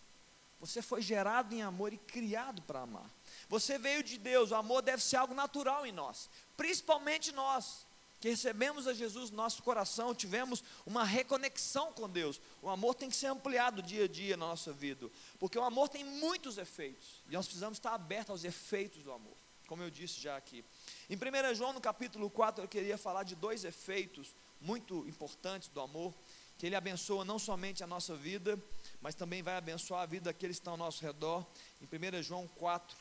Você 0.64 0.82
foi 0.82 1.02
gerado 1.02 1.54
em 1.54 1.62
amor 1.62 1.92
e 1.92 1.98
criado 1.98 2.62
para 2.62 2.80
amar. 2.80 3.12
Você 3.50 3.78
veio 3.78 4.02
de 4.02 4.18
Deus, 4.18 4.52
o 4.52 4.56
amor 4.56 4.82
deve 4.82 5.04
ser 5.04 5.18
algo 5.18 5.34
natural 5.34 5.86
em 5.86 5.92
nós, 5.92 6.30
principalmente 6.56 7.34
nós 7.34 7.86
que 8.22 8.30
recebemos 8.30 8.88
a 8.88 8.94
Jesus 8.94 9.30
no 9.30 9.36
nosso 9.36 9.62
coração, 9.62 10.16
tivemos 10.16 10.64
uma 10.86 11.04
reconexão 11.04 11.92
com 11.92 12.10
Deus. 12.10 12.40
O 12.62 12.70
amor 12.70 12.96
tem 12.96 13.10
que 13.10 13.16
ser 13.18 13.28
ampliado 13.28 13.82
dia 13.82 14.06
a 14.06 14.08
dia 14.08 14.38
na 14.38 14.48
nossa 14.48 14.72
vida, 14.72 15.12
porque 15.38 15.60
o 15.60 15.64
amor 15.64 15.90
tem 15.90 16.06
muitos 16.06 16.58
efeitos, 16.58 17.22
e 17.28 17.34
nós 17.34 17.46
precisamos 17.46 17.78
estar 17.78 17.94
abertos 17.94 18.30
aos 18.30 18.46
efeitos 18.46 19.04
do 19.04 19.12
amor, 19.12 19.36
como 19.68 19.84
eu 19.84 19.90
disse 19.90 20.22
já 20.22 20.38
aqui. 20.38 20.64
Em 21.10 21.18
1 21.18 21.56
João, 21.56 21.74
no 21.74 21.82
capítulo 21.82 22.30
4, 22.30 22.64
eu 22.64 22.70
queria 22.70 22.98
falar 22.98 23.24
de 23.24 23.36
dois 23.36 23.66
efeitos 23.66 24.34
muito 24.62 25.06
importantes 25.10 25.68
do 25.68 25.82
amor, 25.82 26.14
que 26.58 26.66
ele 26.66 26.78
abençoa 26.78 27.26
não 27.26 27.38
somente 27.38 27.84
a 27.84 27.88
nossa 27.88 28.16
vida, 28.16 28.58
mas 29.04 29.14
também 29.14 29.44
vai 29.44 29.58
abençoar 29.58 30.02
a 30.02 30.06
vida 30.06 30.32
daqueles 30.32 30.56
que 30.56 30.62
estão 30.62 30.74
ao 30.74 30.78
nosso 30.78 31.04
redor. 31.04 31.46
Em 31.82 31.86
1 31.86 32.24
João 32.24 32.48
4, 32.48 32.98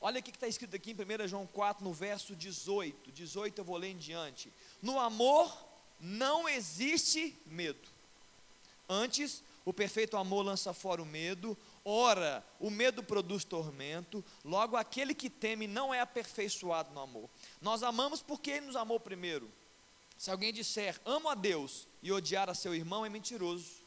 Olha 0.00 0.20
o 0.20 0.22
que 0.22 0.30
está 0.30 0.46
escrito 0.46 0.76
aqui 0.76 0.92
em 0.92 1.24
1 1.24 1.26
João 1.26 1.44
4, 1.44 1.82
no 1.82 1.92
verso 1.92 2.36
18. 2.36 3.10
18 3.10 3.58
eu 3.58 3.64
vou 3.64 3.76
ler 3.76 3.88
em 3.88 3.96
diante. 3.96 4.52
No 4.80 5.00
amor 5.00 5.52
não 5.98 6.48
existe 6.48 7.36
medo. 7.46 7.88
Antes, 8.88 9.42
o 9.64 9.72
perfeito 9.72 10.16
amor 10.16 10.42
lança 10.44 10.72
fora 10.72 11.02
o 11.02 11.06
medo. 11.06 11.58
Ora, 11.84 12.46
o 12.60 12.70
medo 12.70 13.02
produz 13.02 13.42
tormento. 13.42 14.24
Logo, 14.44 14.76
aquele 14.76 15.14
que 15.14 15.28
teme 15.28 15.66
não 15.66 15.92
é 15.92 16.00
aperfeiçoado 16.00 16.92
no 16.94 17.00
amor. 17.00 17.28
Nós 17.60 17.82
amamos 17.82 18.22
porque 18.22 18.52
ele 18.52 18.66
nos 18.66 18.76
amou 18.76 19.00
primeiro. 19.00 19.50
Se 20.16 20.30
alguém 20.30 20.52
disser 20.52 21.00
amo 21.04 21.28
a 21.28 21.34
Deus 21.34 21.88
e 22.00 22.12
odiar 22.12 22.48
a 22.48 22.54
seu 22.54 22.72
irmão, 22.72 23.04
é 23.04 23.08
mentiroso, 23.08 23.77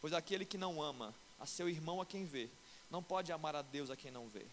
pois 0.00 0.12
aquele 0.12 0.44
que 0.44 0.58
não 0.58 0.82
ama 0.82 1.14
a 1.38 1.46
seu 1.46 1.68
irmão 1.68 2.00
a 2.00 2.06
quem 2.06 2.24
vê, 2.24 2.48
não 2.90 3.02
pode 3.02 3.32
amar 3.32 3.54
a 3.54 3.62
Deus 3.62 3.90
a 3.90 3.96
quem 3.96 4.10
não 4.10 4.28
vê. 4.28 4.46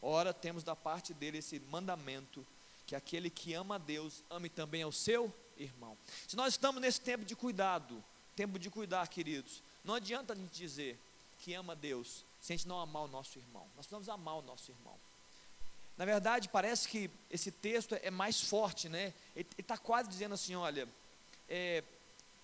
Ora, 0.00 0.32
temos 0.34 0.62
da 0.62 0.76
parte 0.76 1.14
dele 1.14 1.38
esse 1.38 1.58
mandamento 1.58 2.46
que 2.86 2.94
aquele 2.94 3.30
que 3.30 3.54
ama 3.54 3.76
a 3.76 3.78
Deus 3.78 4.22
ame 4.30 4.48
também 4.48 4.82
ao 4.82 4.92
seu 4.92 5.32
irmão. 5.56 5.96
Se 6.28 6.36
nós 6.36 6.54
estamos 6.54 6.80
nesse 6.80 7.00
tempo 7.00 7.24
de 7.24 7.34
cuidado, 7.34 8.02
tempo 8.36 8.58
de 8.58 8.70
cuidar, 8.70 9.08
queridos, 9.08 9.62
não 9.84 9.94
adianta 9.94 10.32
a 10.32 10.36
gente 10.36 10.52
dizer 10.52 10.98
que 11.40 11.54
ama 11.54 11.72
a 11.72 11.76
Deus 11.76 12.24
se 12.40 12.52
a 12.52 12.56
gente 12.56 12.68
não 12.68 12.78
amar 12.78 13.04
o 13.04 13.08
nosso 13.08 13.38
irmão. 13.38 13.62
Nós 13.76 13.86
precisamos 13.86 14.08
amar 14.08 14.36
o 14.36 14.42
nosso 14.42 14.70
irmão. 14.70 14.98
Na 15.96 16.04
verdade, 16.04 16.48
parece 16.48 16.88
que 16.88 17.10
esse 17.30 17.50
texto 17.50 17.94
é 18.02 18.10
mais 18.10 18.40
forte, 18.40 18.88
né? 18.88 19.14
Ele 19.34 19.46
está 19.58 19.78
quase 19.78 20.08
dizendo 20.08 20.34
assim: 20.34 20.54
olha, 20.54 20.88
é, 21.48 21.84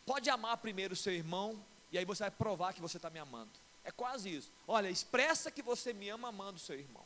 pode 0.07 0.31
amar 0.31 0.57
primeiro 0.59 0.95
o 0.95 0.97
seu 0.97 1.13
irmão, 1.13 1.63
e 1.93 1.99
aí 1.99 2.05
você 2.05 2.25
vai 2.25 2.31
provar 2.31 2.73
que 2.73 2.81
você 2.81 2.97
está 2.97 3.11
me 3.11 3.19
amando. 3.19 3.51
É 3.85 3.91
quase 3.91 4.35
isso. 4.35 4.51
Olha, 4.67 4.91
expressa 4.91 5.51
que 5.51 5.63
você 5.63 5.93
me 5.93 6.09
ama 6.09 6.29
amando 6.29 6.59
seu 6.59 6.79
irmão. 6.79 7.05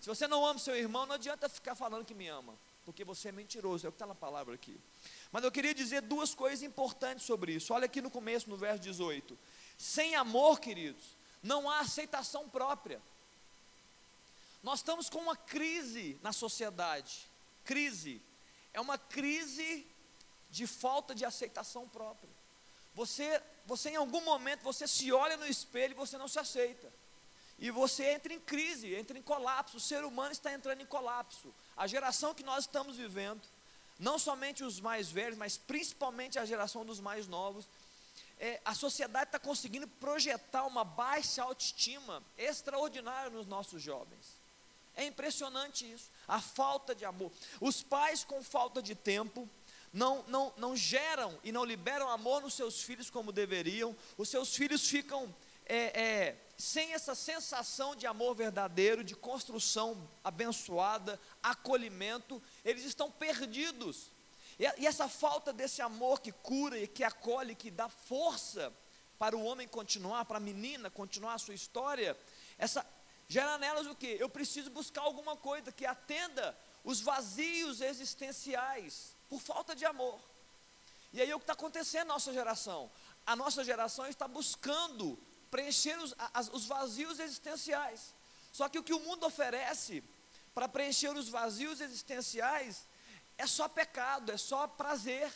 Se 0.00 0.08
você 0.08 0.26
não 0.26 0.44
ama 0.44 0.58
seu 0.58 0.74
irmão, 0.74 1.06
não 1.06 1.14
adianta 1.14 1.48
ficar 1.48 1.74
falando 1.74 2.06
que 2.06 2.14
me 2.14 2.26
ama, 2.26 2.54
porque 2.86 3.04
você 3.04 3.28
é 3.28 3.32
mentiroso, 3.32 3.86
é 3.86 3.88
o 3.88 3.92
que 3.92 3.96
está 3.96 4.06
na 4.06 4.14
palavra 4.14 4.54
aqui. 4.54 4.80
Mas 5.30 5.44
eu 5.44 5.52
queria 5.52 5.74
dizer 5.74 6.00
duas 6.00 6.34
coisas 6.34 6.62
importantes 6.62 7.26
sobre 7.26 7.52
isso. 7.52 7.74
Olha 7.74 7.84
aqui 7.84 8.00
no 8.00 8.10
começo, 8.10 8.48
no 8.48 8.56
verso 8.56 8.80
18. 8.80 9.38
Sem 9.76 10.16
amor, 10.16 10.58
queridos, 10.58 11.02
não 11.42 11.68
há 11.68 11.80
aceitação 11.80 12.48
própria. 12.48 13.00
Nós 14.62 14.80
estamos 14.80 15.08
com 15.08 15.18
uma 15.18 15.36
crise 15.36 16.18
na 16.22 16.32
sociedade. 16.32 17.26
Crise. 17.64 18.20
É 18.72 18.80
uma 18.80 18.98
crise 18.98 19.86
de 20.50 20.66
falta 20.66 21.14
de 21.14 21.24
aceitação 21.24 21.88
própria. 21.88 22.30
Você, 22.94 23.40
você 23.70 23.90
em 23.90 23.96
algum 23.96 24.20
momento, 24.22 24.62
você 24.62 24.84
se 24.88 25.12
olha 25.12 25.36
no 25.36 25.46
espelho 25.46 25.92
e 25.92 25.94
você 25.94 26.18
não 26.18 26.26
se 26.26 26.40
aceita. 26.40 26.92
E 27.56 27.70
você 27.70 28.04
entra 28.10 28.32
em 28.32 28.40
crise, 28.40 28.92
entra 28.96 29.16
em 29.16 29.22
colapso. 29.22 29.76
O 29.76 29.80
ser 29.80 30.04
humano 30.04 30.32
está 30.32 30.52
entrando 30.52 30.80
em 30.80 30.86
colapso. 30.86 31.54
A 31.76 31.86
geração 31.86 32.34
que 32.34 32.42
nós 32.42 32.64
estamos 32.64 32.96
vivendo, 32.96 33.40
não 33.96 34.18
somente 34.18 34.64
os 34.64 34.80
mais 34.80 35.08
velhos, 35.08 35.38
mas 35.38 35.56
principalmente 35.56 36.36
a 36.36 36.44
geração 36.44 36.84
dos 36.84 36.98
mais 36.98 37.28
novos, 37.28 37.68
é, 38.40 38.60
a 38.64 38.74
sociedade 38.74 39.26
está 39.26 39.38
conseguindo 39.38 39.86
projetar 39.86 40.66
uma 40.66 40.82
baixa 40.82 41.40
autoestima 41.40 42.24
extraordinária 42.36 43.30
nos 43.30 43.46
nossos 43.46 43.80
jovens. 43.80 44.40
É 44.96 45.04
impressionante 45.04 45.88
isso, 45.88 46.10
a 46.26 46.40
falta 46.40 46.92
de 46.92 47.04
amor. 47.04 47.30
Os 47.60 47.84
pais 47.84 48.24
com 48.24 48.42
falta 48.42 48.82
de 48.82 48.96
tempo 48.96 49.48
não, 49.92 50.24
não, 50.28 50.52
não 50.56 50.76
geram 50.76 51.38
e 51.42 51.50
não 51.50 51.64
liberam 51.64 52.08
amor 52.08 52.42
nos 52.42 52.54
seus 52.54 52.82
filhos 52.82 53.10
como 53.10 53.32
deveriam, 53.32 53.96
os 54.16 54.28
seus 54.28 54.54
filhos 54.54 54.88
ficam 54.88 55.34
é, 55.66 56.00
é, 56.00 56.36
sem 56.56 56.92
essa 56.92 57.14
sensação 57.14 57.96
de 57.96 58.06
amor 58.06 58.34
verdadeiro, 58.34 59.02
de 59.02 59.16
construção 59.16 60.08
abençoada, 60.22 61.20
acolhimento, 61.42 62.40
eles 62.64 62.84
estão 62.84 63.10
perdidos. 63.10 64.12
E, 64.58 64.64
e 64.82 64.86
essa 64.86 65.08
falta 65.08 65.52
desse 65.52 65.82
amor 65.82 66.20
que 66.20 66.30
cura 66.30 66.78
e 66.78 66.86
que 66.86 67.02
acolhe, 67.02 67.54
que 67.54 67.70
dá 67.70 67.88
força 67.88 68.72
para 69.18 69.36
o 69.36 69.44
homem 69.44 69.66
continuar, 69.66 70.24
para 70.24 70.36
a 70.36 70.40
menina 70.40 70.88
continuar 70.88 71.34
a 71.34 71.38
sua 71.38 71.54
história, 71.54 72.16
essa, 72.56 72.86
gera 73.28 73.58
nelas 73.58 73.86
o 73.86 73.94
que? 73.94 74.16
Eu 74.18 74.28
preciso 74.28 74.70
buscar 74.70 75.02
alguma 75.02 75.36
coisa 75.36 75.72
que 75.72 75.84
atenda 75.84 76.56
os 76.84 77.00
vazios 77.00 77.80
existenciais 77.80 79.18
por 79.30 79.40
falta 79.40 79.74
de 79.74 79.86
amor. 79.86 80.20
E 81.12 81.22
aí 81.22 81.32
o 81.32 81.38
que 81.38 81.44
está 81.44 81.54
acontecendo 81.54 82.08
na 82.08 82.14
nossa 82.14 82.32
geração? 82.32 82.90
A 83.24 83.34
nossa 83.34 83.64
geração 83.64 84.06
está 84.06 84.28
buscando 84.28 85.18
preencher 85.50 85.98
os, 85.98 86.14
as, 86.34 86.48
os 86.48 86.66
vazios 86.66 87.18
existenciais. 87.18 88.14
Só 88.52 88.68
que 88.68 88.78
o 88.78 88.82
que 88.82 88.92
o 88.92 89.00
mundo 89.00 89.24
oferece 89.24 90.04
para 90.54 90.68
preencher 90.68 91.16
os 91.16 91.28
vazios 91.28 91.80
existenciais 91.80 92.86
é 93.38 93.46
só 93.46 93.68
pecado, 93.68 94.30
é 94.32 94.36
só 94.36 94.66
prazer. 94.66 95.32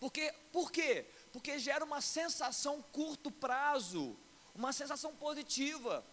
Porque, 0.00 0.32
por 0.52 0.72
quê? 0.72 1.06
Porque 1.32 1.58
gera 1.60 1.84
uma 1.84 2.00
sensação 2.00 2.82
curto 2.90 3.30
prazo, 3.30 4.16
uma 4.54 4.72
sensação 4.72 5.14
positiva 5.14 6.04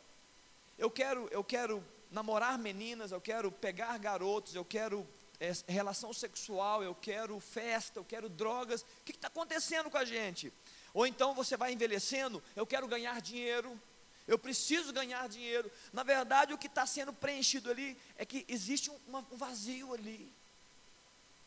eu 0.77 0.91
quero, 0.91 1.27
eu 1.31 1.43
quero 1.43 1.83
namorar 2.11 2.57
meninas, 2.57 3.11
eu 3.11 3.21
quero 3.21 3.51
pegar 3.51 3.97
garotos, 3.97 4.55
eu 4.55 4.65
quero 4.65 5.07
é, 5.39 5.51
relação 5.67 6.13
sexual, 6.13 6.83
eu 6.83 6.95
quero 6.95 7.39
festa, 7.39 7.99
eu 7.99 8.05
quero 8.05 8.29
drogas. 8.29 8.81
O 8.81 8.85
que 9.03 9.11
está 9.11 9.27
acontecendo 9.27 9.89
com 9.89 9.97
a 9.97 10.05
gente? 10.05 10.51
Ou 10.93 11.05
então 11.05 11.33
você 11.33 11.57
vai 11.57 11.73
envelhecendo, 11.73 12.41
eu 12.55 12.65
quero 12.65 12.87
ganhar 12.87 13.21
dinheiro, 13.21 13.79
eu 14.27 14.39
preciso 14.39 14.91
ganhar 14.93 15.27
dinheiro. 15.29 15.71
Na 15.93 16.03
verdade, 16.03 16.53
o 16.53 16.57
que 16.57 16.67
está 16.67 16.85
sendo 16.85 17.13
preenchido 17.13 17.69
ali 17.69 17.97
é 18.17 18.25
que 18.25 18.45
existe 18.47 18.89
um, 18.89 18.99
um 19.31 19.37
vazio 19.37 19.93
ali. 19.93 20.33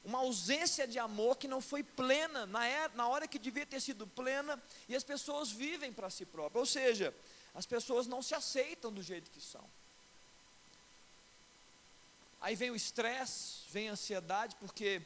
Uma 0.04 0.18
ausência 0.18 0.86
de 0.86 0.98
amor 0.98 1.36
que 1.36 1.48
não 1.48 1.60
foi 1.60 1.82
plena, 1.82 2.46
na, 2.46 2.66
era, 2.66 2.92
na 2.94 3.08
hora 3.08 3.26
que 3.26 3.38
devia 3.38 3.66
ter 3.66 3.80
sido 3.80 4.06
plena, 4.06 4.62
e 4.88 4.94
as 4.94 5.02
pessoas 5.02 5.50
vivem 5.50 5.92
para 5.92 6.08
si 6.08 6.24
próprias. 6.24 6.60
Ou 6.60 6.66
seja, 6.66 7.14
as 7.52 7.66
pessoas 7.66 8.06
não 8.06 8.22
se 8.22 8.34
aceitam 8.34 8.92
do 8.92 9.02
jeito 9.02 9.30
que 9.30 9.40
são. 9.40 9.68
Aí 12.48 12.56
vem 12.56 12.70
o 12.70 12.74
estresse, 12.74 13.58
vem 13.70 13.90
a 13.90 13.92
ansiedade, 13.92 14.56
porque 14.56 15.02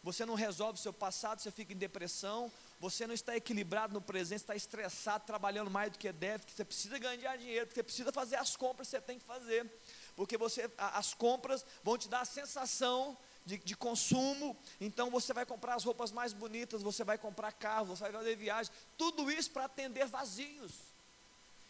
você 0.00 0.24
não 0.24 0.34
resolve 0.34 0.78
o 0.78 0.80
seu 0.80 0.92
passado, 0.92 1.40
você 1.40 1.50
fica 1.50 1.72
em 1.72 1.76
depressão, 1.76 2.52
você 2.78 3.04
não 3.04 3.12
está 3.12 3.34
equilibrado 3.34 3.92
no 3.92 4.00
presente, 4.00 4.42
está 4.42 4.54
estressado, 4.54 5.26
trabalhando 5.26 5.68
mais 5.68 5.90
do 5.90 5.98
que 5.98 6.12
deve, 6.12 6.44
você 6.46 6.64
precisa 6.64 6.96
ganhar 6.96 7.36
dinheiro, 7.36 7.68
você 7.68 7.82
precisa 7.82 8.12
fazer 8.12 8.36
as 8.36 8.54
compras 8.54 8.86
que 8.86 8.92
você 8.92 9.00
tem 9.00 9.18
que 9.18 9.24
fazer, 9.24 9.68
porque 10.14 10.38
você, 10.38 10.70
as 10.78 11.12
compras 11.12 11.66
vão 11.82 11.98
te 11.98 12.08
dar 12.08 12.20
a 12.20 12.24
sensação 12.24 13.18
de, 13.44 13.58
de, 13.58 13.76
consumo, 13.76 14.56
então 14.80 15.10
você 15.10 15.32
vai 15.32 15.44
comprar 15.44 15.74
as 15.74 15.82
roupas 15.82 16.12
mais 16.12 16.32
bonitas, 16.32 16.80
você 16.80 17.02
vai 17.02 17.18
comprar 17.18 17.50
carro, 17.50 17.86
você 17.86 18.02
vai 18.04 18.12
fazer 18.12 18.36
viagem, 18.36 18.72
tudo 18.96 19.32
isso 19.32 19.50
para 19.50 19.64
atender 19.64 20.06
vazios. 20.06 20.70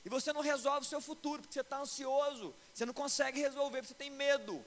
E 0.04 0.10
você 0.10 0.34
não 0.34 0.42
resolve 0.42 0.80
o 0.80 0.90
seu 0.90 1.00
futuro, 1.00 1.40
porque 1.40 1.54
você 1.54 1.62
está 1.62 1.80
ansioso, 1.80 2.54
você 2.74 2.84
não 2.84 2.92
consegue 2.92 3.40
resolver, 3.40 3.78
porque 3.78 3.88
você 3.88 3.94
tem 3.94 4.10
medo. 4.10 4.62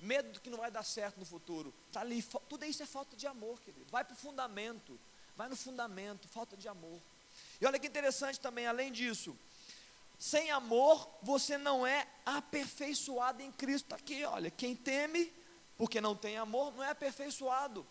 Medo 0.00 0.32
do 0.32 0.40
que 0.40 0.50
não 0.50 0.58
vai 0.58 0.70
dar 0.70 0.84
certo 0.84 1.18
no 1.18 1.24
futuro. 1.24 1.74
Está 1.88 2.00
ali, 2.00 2.22
tudo 2.48 2.64
isso 2.64 2.82
é 2.82 2.86
falta 2.86 3.16
de 3.16 3.26
amor, 3.26 3.60
querido. 3.60 3.86
Vai 3.90 4.04
para 4.04 4.14
o 4.14 4.16
fundamento, 4.16 4.98
vai 5.36 5.48
no 5.48 5.56
fundamento, 5.56 6.28
falta 6.28 6.56
de 6.56 6.68
amor. 6.68 7.00
E 7.60 7.66
olha 7.66 7.78
que 7.78 7.86
interessante 7.86 8.38
também, 8.38 8.66
além 8.66 8.92
disso, 8.92 9.36
sem 10.18 10.50
amor 10.50 11.08
você 11.22 11.56
não 11.56 11.86
é 11.86 12.06
aperfeiçoado 12.26 13.42
em 13.42 13.52
Cristo. 13.52 13.86
Está 13.86 13.96
aqui, 13.96 14.24
olha, 14.24 14.50
quem 14.50 14.74
teme, 14.74 15.32
porque 15.76 16.00
não 16.00 16.16
tem 16.16 16.36
amor, 16.36 16.74
não 16.74 16.82
é 16.82 16.90
aperfeiçoado. 16.90 17.86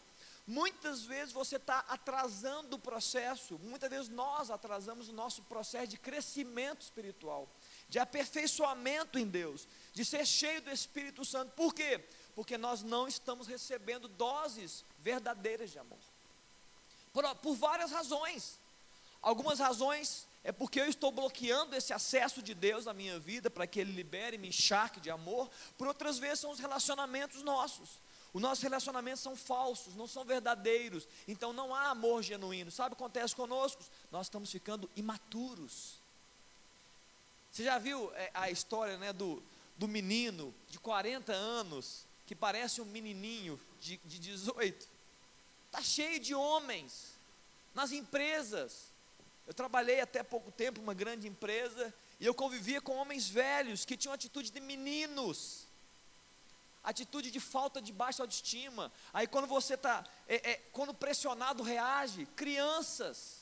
Muitas 0.45 1.03
vezes 1.03 1.33
você 1.33 1.57
está 1.57 1.79
atrasando 1.89 2.77
o 2.77 2.79
processo, 2.79 3.59
muitas 3.59 3.89
vezes 3.89 4.07
nós 4.07 4.49
atrasamos 4.49 5.09
o 5.09 5.13
nosso 5.13 5.43
processo 5.43 5.87
de 5.87 5.97
crescimento 5.97 6.81
espiritual, 6.81 7.49
de 7.89 7.99
aperfeiçoamento 7.99 9.17
em 9.17 9.27
Deus, 9.27 9.67
de 9.93 10.03
ser 10.03 10.25
cheio 10.25 10.61
do 10.61 10.71
Espírito 10.71 11.23
Santo. 11.23 11.51
Por 11.53 11.73
quê? 11.73 12.03
Porque 12.35 12.57
nós 12.57 12.83
não 12.83 13.07
estamos 13.07 13.47
recebendo 13.47 14.07
doses 14.07 14.83
verdadeiras 14.99 15.71
de 15.71 15.79
amor. 15.79 15.99
Por, 17.13 17.23
por 17.35 17.55
várias 17.55 17.91
razões. 17.91 18.59
Algumas 19.21 19.59
razões 19.59 20.27
é 20.43 20.51
porque 20.51 20.79
eu 20.79 20.85
estou 20.85 21.11
bloqueando 21.11 21.75
esse 21.75 21.91
acesso 21.91 22.41
de 22.41 22.53
Deus 22.53 22.85
na 22.85 22.93
minha 22.93 23.19
vida 23.19 23.49
para 23.49 23.67
que 23.67 23.79
Ele 23.79 23.91
libere, 23.91 24.37
me 24.37 24.49
encharque 24.49 24.99
de 24.99 25.09
amor. 25.09 25.49
Por 25.77 25.87
outras 25.87 26.19
vezes 26.19 26.39
são 26.39 26.51
os 26.51 26.59
relacionamentos 26.59 27.41
nossos. 27.43 27.99
Os 28.33 28.41
nossos 28.41 28.61
relacionamentos 28.61 29.21
são 29.21 29.35
falsos, 29.35 29.95
não 29.95 30.07
são 30.07 30.23
verdadeiros. 30.23 31.07
Então 31.27 31.51
não 31.51 31.73
há 31.73 31.89
amor 31.89 32.21
genuíno. 32.21 32.69
Sabe 32.69 32.93
o 32.93 32.95
que 32.95 33.03
acontece 33.03 33.35
conosco? 33.35 33.83
Nós 34.11 34.27
estamos 34.27 34.51
ficando 34.51 34.89
imaturos. 34.95 35.99
Você 37.57 37.63
já 37.63 37.79
viu 37.79 38.11
é, 38.13 38.29
a 38.35 38.51
história 38.51 38.99
né, 38.99 39.11
do, 39.11 39.41
do 39.79 39.87
menino 39.87 40.53
de 40.69 40.77
40 40.77 41.33
anos, 41.33 42.05
que 42.27 42.35
parece 42.35 42.81
um 42.81 42.85
menininho 42.85 43.59
de, 43.81 43.97
de 44.05 44.19
18? 44.19 44.87
Está 45.65 45.81
cheio 45.81 46.19
de 46.19 46.35
homens 46.35 47.17
nas 47.73 47.91
empresas. 47.91 48.91
Eu 49.47 49.55
trabalhei 49.55 49.99
até 49.99 50.21
pouco 50.21 50.51
tempo 50.51 50.79
em 50.79 50.83
uma 50.83 50.93
grande 50.93 51.27
empresa 51.27 51.91
e 52.19 52.27
eu 52.27 52.33
convivia 52.35 52.79
com 52.79 52.95
homens 52.95 53.27
velhos 53.27 53.85
que 53.85 53.97
tinham 53.97 54.13
atitude 54.13 54.51
de 54.51 54.59
meninos 54.59 55.65
atitude 56.83 57.31
de 57.31 57.39
falta 57.39 57.81
de 57.81 57.91
baixa 57.91 58.21
autoestima. 58.21 58.91
Aí 59.11 59.25
quando 59.25 59.47
você 59.47 59.73
está, 59.73 60.05
é, 60.27 60.51
é, 60.51 60.55
quando 60.71 60.93
pressionado 60.93 61.63
reage, 61.63 62.27
crianças, 62.35 63.39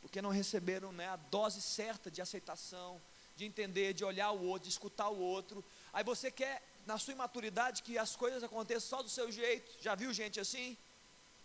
porque 0.00 0.22
não 0.22 0.30
receberam 0.30 0.92
né, 0.92 1.08
a 1.08 1.16
dose 1.16 1.60
certa 1.60 2.08
de 2.08 2.22
aceitação, 2.22 3.00
de 3.38 3.44
entender, 3.44 3.94
de 3.94 4.04
olhar 4.04 4.32
o 4.32 4.42
outro, 4.42 4.64
de 4.64 4.74
escutar 4.74 5.08
o 5.08 5.18
outro. 5.18 5.64
Aí 5.92 6.02
você 6.02 6.28
quer, 6.28 6.60
na 6.84 6.98
sua 6.98 7.12
imaturidade, 7.12 7.84
que 7.84 7.96
as 7.96 8.16
coisas 8.16 8.42
aconteçam 8.42 8.88
só 8.88 9.00
do 9.00 9.08
seu 9.08 9.30
jeito. 9.30 9.80
Já 9.80 9.94
viu 9.94 10.12
gente 10.12 10.40
assim? 10.40 10.76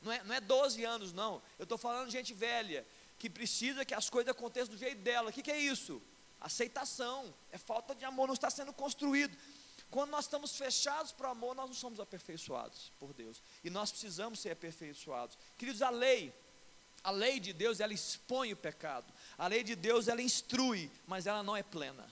Não 0.01 0.11
é, 0.11 0.23
não 0.23 0.33
é 0.33 0.41
12 0.41 0.83
anos, 0.83 1.13
não. 1.13 1.39
Eu 1.59 1.63
estou 1.63 1.77
falando 1.77 2.09
gente 2.09 2.33
velha, 2.33 2.83
que 3.19 3.29
precisa 3.29 3.85
que 3.85 3.93
as 3.93 4.09
coisas 4.09 4.31
aconteçam 4.31 4.73
do 4.73 4.77
jeito 4.77 5.01
dela. 5.01 5.29
O 5.29 5.33
que, 5.33 5.43
que 5.43 5.51
é 5.51 5.59
isso? 5.59 6.01
Aceitação. 6.41 7.31
É 7.51 7.59
falta 7.59 7.93
de 7.93 8.03
amor, 8.03 8.25
não 8.25 8.33
está 8.33 8.49
sendo 8.49 8.73
construído. 8.73 9.37
Quando 9.91 10.09
nós 10.09 10.25
estamos 10.25 10.57
fechados 10.57 11.11
para 11.11 11.27
o 11.27 11.31
amor, 11.31 11.53
nós 11.53 11.67
não 11.67 11.75
somos 11.75 11.99
aperfeiçoados 11.99 12.91
por 12.99 13.13
Deus. 13.13 13.39
E 13.63 13.69
nós 13.69 13.91
precisamos 13.91 14.39
ser 14.39 14.49
aperfeiçoados. 14.49 15.37
Queridos, 15.59 15.83
a 15.83 15.91
lei, 15.91 16.33
a 17.03 17.11
lei 17.11 17.39
de 17.39 17.51
Deus, 17.51 17.79
ela 17.79 17.93
expõe 17.93 18.53
o 18.53 18.57
pecado. 18.57 19.05
A 19.37 19.47
lei 19.47 19.63
de 19.63 19.75
Deus, 19.75 20.07
ela 20.07 20.21
instrui, 20.21 20.89
mas 21.05 21.27
ela 21.27 21.43
não 21.43 21.55
é 21.55 21.61
plena. 21.61 22.09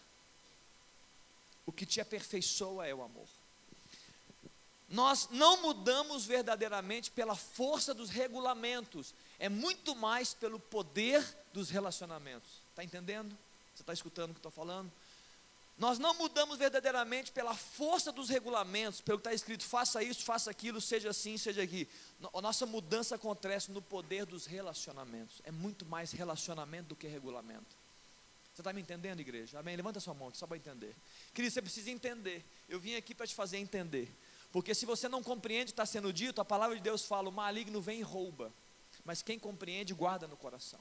O 1.65 1.71
que 1.71 1.85
te 1.85 2.01
aperfeiçoa 2.01 2.87
é 2.87 2.93
o 2.93 3.01
amor. 3.01 3.27
Nós 4.89 5.29
não 5.31 5.61
mudamos 5.61 6.25
verdadeiramente 6.25 7.09
pela 7.09 7.35
força 7.35 7.93
dos 7.93 8.09
regulamentos, 8.09 9.13
é 9.39 9.47
muito 9.47 9.95
mais 9.95 10.33
pelo 10.33 10.59
poder 10.59 11.25
dos 11.53 11.69
relacionamentos. 11.69 12.49
Está 12.71 12.83
entendendo? 12.83 13.37
Você 13.73 13.83
está 13.83 13.93
escutando 13.93 14.31
o 14.31 14.33
que 14.33 14.39
estou 14.39 14.51
falando? 14.51 14.91
Nós 15.77 15.97
não 15.97 16.13
mudamos 16.13 16.57
verdadeiramente 16.57 17.31
pela 17.31 17.55
força 17.55 18.11
dos 18.11 18.29
regulamentos, 18.29 19.01
pelo 19.01 19.17
que 19.17 19.27
está 19.27 19.33
escrito, 19.33 19.63
faça 19.63 20.03
isso, 20.03 20.23
faça 20.23 20.51
aquilo, 20.51 20.79
seja 20.79 21.09
assim, 21.09 21.37
seja 21.37 21.63
aqui. 21.63 21.87
A 22.33 22.41
nossa 22.41 22.65
mudança 22.65 23.15
acontece 23.15 23.71
no 23.71 23.81
poder 23.81 24.25
dos 24.25 24.45
relacionamentos. 24.45 25.41
É 25.43 25.51
muito 25.51 25.85
mais 25.85 26.11
relacionamento 26.11 26.89
do 26.89 26.95
que 26.95 27.07
regulamento. 27.07 27.75
Você 28.53 28.61
está 28.61 28.73
me 28.73 28.81
entendendo, 28.81 29.21
igreja? 29.21 29.59
Amém? 29.59 29.75
Levanta 29.75 29.99
sua 29.99 30.13
mão 30.13 30.31
só 30.33 30.45
para 30.45 30.57
entender. 30.57 30.95
Querido, 31.33 31.53
você 31.53 31.61
precisa 31.61 31.89
entender. 31.89 32.45
Eu 32.67 32.79
vim 32.79 32.95
aqui 32.95 33.15
para 33.15 33.25
te 33.25 33.33
fazer 33.33 33.57
entender. 33.57 34.13
Porque 34.51 34.75
se 34.75 34.85
você 34.85 35.07
não 35.07 35.23
compreende 35.23 35.63
o 35.63 35.65
que 35.67 35.71
está 35.71 35.85
sendo 35.85 36.11
dito, 36.11 36.41
a 36.41 36.45
palavra 36.45 36.75
de 36.75 36.81
Deus 36.81 37.03
fala: 37.05 37.29
o 37.29 37.31
maligno 37.31 37.81
vem 37.81 37.99
e 37.99 38.03
rouba. 38.03 38.53
Mas 39.05 39.21
quem 39.21 39.39
compreende, 39.39 39.93
guarda 39.93 40.27
no 40.27 40.35
coração. 40.35 40.79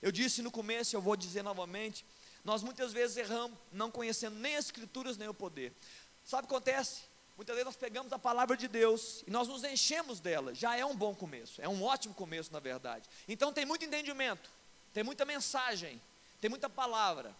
Eu 0.00 0.10
disse 0.10 0.42
no 0.42 0.50
começo, 0.50 0.96
eu 0.96 1.02
vou 1.02 1.14
dizer 1.14 1.42
novamente: 1.42 2.04
nós 2.44 2.62
muitas 2.62 2.92
vezes 2.92 3.16
erramos, 3.16 3.58
não 3.72 3.90
conhecendo 3.90 4.38
nem 4.38 4.56
as 4.56 4.66
escrituras, 4.66 5.16
nem 5.16 5.28
o 5.28 5.34
poder. 5.34 5.72
Sabe 6.24 6.44
o 6.44 6.48
que 6.48 6.54
acontece? 6.54 7.02
Muitas 7.36 7.54
vezes 7.56 7.66
nós 7.66 7.76
pegamos 7.76 8.12
a 8.12 8.18
palavra 8.18 8.56
de 8.56 8.68
Deus 8.68 9.24
e 9.26 9.30
nós 9.30 9.48
nos 9.48 9.64
enchemos 9.64 10.20
dela. 10.20 10.54
Já 10.54 10.76
é 10.76 10.84
um 10.84 10.94
bom 10.94 11.14
começo, 11.14 11.60
é 11.60 11.68
um 11.68 11.82
ótimo 11.82 12.14
começo, 12.14 12.52
na 12.52 12.60
verdade. 12.60 13.08
Então 13.26 13.52
tem 13.52 13.64
muito 13.64 13.84
entendimento, 13.84 14.50
tem 14.92 15.02
muita 15.02 15.24
mensagem, 15.24 16.00
tem 16.40 16.48
muita 16.48 16.68
palavra. 16.68 17.34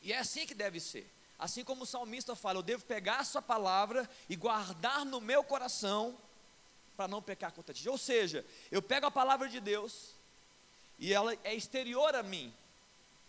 E 0.00 0.12
é 0.12 0.18
assim 0.18 0.46
que 0.46 0.54
deve 0.54 0.80
ser. 0.80 1.10
Assim 1.38 1.64
como 1.64 1.82
o 1.82 1.86
salmista 1.86 2.36
fala, 2.36 2.58
eu 2.58 2.62
devo 2.62 2.84
pegar 2.84 3.18
a 3.18 3.24
sua 3.24 3.42
palavra 3.42 4.08
e 4.28 4.36
guardar 4.36 5.04
no 5.04 5.20
meu 5.20 5.42
coração 5.42 6.16
para 6.96 7.08
não 7.08 7.20
pecar 7.20 7.52
contra 7.52 7.74
ti. 7.74 7.88
Ou 7.88 7.98
seja, 7.98 8.46
eu 8.70 8.80
pego 8.80 9.06
a 9.06 9.10
palavra 9.10 9.48
de 9.48 9.60
Deus 9.60 10.14
e 10.98 11.12
ela 11.12 11.36
é 11.42 11.54
exterior 11.54 12.14
a 12.14 12.22
mim. 12.22 12.54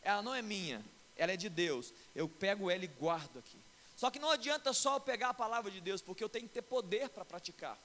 Ela 0.03 0.21
não 0.21 0.35
é 0.35 0.41
minha, 0.41 0.83
ela 1.15 1.31
é 1.31 1.37
de 1.37 1.49
Deus. 1.49 1.93
Eu 2.15 2.27
pego 2.27 2.69
ela 2.69 2.83
e 2.83 2.87
guardo 2.87 3.39
aqui. 3.39 3.57
Só 3.95 4.09
que 4.09 4.19
não 4.19 4.29
adianta 4.31 4.73
só 4.73 4.95
eu 4.97 4.99
pegar 4.99 5.29
a 5.29 5.33
palavra 5.33 5.71
de 5.71 5.79
Deus, 5.79 6.01
porque 6.01 6.23
eu 6.23 6.29
tenho 6.29 6.47
que 6.47 6.53
ter 6.53 6.61
poder 6.61 7.09
para 7.09 7.23
praticar. 7.23 7.77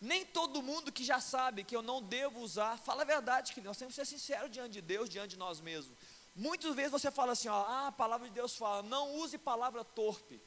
Nem 0.00 0.24
todo 0.24 0.62
mundo 0.62 0.92
que 0.92 1.02
já 1.02 1.20
sabe 1.20 1.64
que 1.64 1.74
eu 1.74 1.82
não 1.82 2.00
devo 2.00 2.40
usar, 2.40 2.78
fala 2.78 3.02
a 3.02 3.04
verdade, 3.04 3.52
que 3.52 3.60
nós 3.60 3.76
temos 3.76 3.94
que 3.94 4.04
ser 4.04 4.06
sinceros 4.06 4.50
diante 4.50 4.74
de 4.74 4.80
Deus, 4.80 5.08
diante 5.08 5.30
de 5.30 5.36
nós 5.38 5.60
mesmos. 5.60 5.96
Muitas 6.36 6.74
vezes 6.76 6.92
você 6.92 7.10
fala 7.10 7.32
assim, 7.32 7.48
ó, 7.48 7.64
ah, 7.66 7.88
a 7.88 7.92
palavra 7.92 8.28
de 8.28 8.34
Deus 8.34 8.54
fala, 8.54 8.82
não 8.82 9.16
use 9.16 9.36
palavra 9.36 9.82
torpe. 9.82 10.40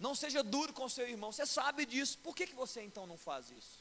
Não 0.00 0.12
seja 0.12 0.42
duro 0.42 0.72
com 0.72 0.88
seu 0.88 1.08
irmão. 1.08 1.30
Você 1.30 1.46
sabe 1.46 1.86
disso. 1.86 2.18
Por 2.18 2.34
que, 2.34 2.48
que 2.48 2.54
você 2.54 2.82
então 2.82 3.06
não 3.06 3.16
faz 3.16 3.50
isso? 3.52 3.78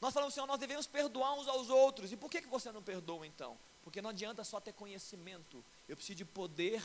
Nós 0.00 0.14
falamos 0.14 0.32
assim, 0.32 0.40
ó, 0.40 0.46
nós 0.46 0.58
devemos 0.58 0.86
perdoar 0.86 1.34
uns 1.34 1.46
aos 1.46 1.68
outros. 1.68 2.10
E 2.10 2.16
por 2.16 2.30
que, 2.30 2.40
que 2.40 2.48
você 2.48 2.72
não 2.72 2.82
perdoa 2.82 3.26
então? 3.26 3.58
Porque 3.84 4.00
não 4.00 4.08
adianta 4.08 4.42
só 4.42 4.58
ter 4.58 4.72
conhecimento. 4.72 5.62
Eu 5.90 5.96
preciso 5.96 6.18
de 6.18 6.24
poder 6.24 6.80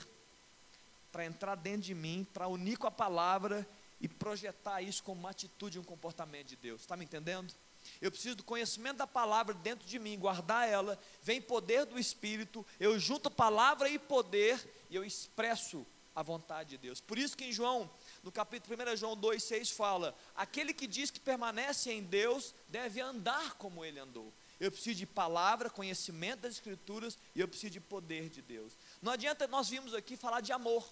para 1.12 1.24
entrar 1.24 1.54
dentro 1.54 1.84
de 1.84 1.94
mim, 1.94 2.26
para 2.34 2.48
unir 2.48 2.76
com 2.76 2.88
a 2.88 2.92
palavra 2.92 3.66
e 4.02 4.08
projetar 4.08 4.82
isso 4.82 5.04
como 5.04 5.20
uma 5.20 5.30
atitude 5.30 5.78
e 5.78 5.80
um 5.80 5.84
comportamento 5.84 6.48
de 6.48 6.56
Deus. 6.56 6.82
Está 6.82 6.98
me 6.98 7.06
entendendo? 7.06 7.54
Eu 8.02 8.10
preciso 8.10 8.38
do 8.38 8.44
conhecimento 8.44 8.98
da 8.98 9.06
palavra 9.06 9.54
dentro 9.54 9.88
de 9.88 10.00
mim, 10.00 10.18
guardar 10.18 10.68
ela. 10.68 11.00
Vem 11.22 11.40
poder 11.40 11.86
do 11.86 12.00
Espírito, 12.00 12.66
eu 12.80 12.98
junto 12.98 13.30
palavra 13.30 13.88
e 13.88 14.00
poder 14.00 14.60
e 14.90 14.96
eu 14.96 15.06
expresso 15.06 15.86
a 16.16 16.24
vontade 16.24 16.72
de 16.72 16.80
Deus. 16.80 17.00
Por 17.00 17.20
isso 17.20 17.38
que 17.38 17.46
em 17.46 17.54
João, 17.54 17.88
no 18.24 18.32
capítulo 18.32 18.76
1 18.92 18.98
João 18.98 19.16
2,6 19.16 19.72
fala: 19.72 20.18
aquele 20.36 20.74
que 20.74 20.88
diz 20.88 21.12
que 21.12 21.20
permanece 21.20 21.92
em 21.92 22.02
Deus 22.02 22.56
deve 22.70 23.02
andar 23.02 23.54
como 23.54 23.86
ele 23.86 24.00
andou. 24.00 24.34
Eu 24.60 24.72
preciso 24.72 24.98
de 24.98 25.06
palavra, 25.06 25.70
conhecimento 25.70 26.42
das 26.42 26.54
Escrituras 26.54 27.18
e 27.36 27.42
eu 27.42 27.48
preciso 27.48 27.72
de 27.72 27.80
poder 27.80 28.30
de 28.30 28.42
Deus. 28.42 28.74
Não 29.02 29.12
adianta 29.12 29.48
nós 29.48 29.70
vimos 29.70 29.94
aqui 29.94 30.16
falar 30.16 30.42
de 30.42 30.52
amor. 30.52 30.88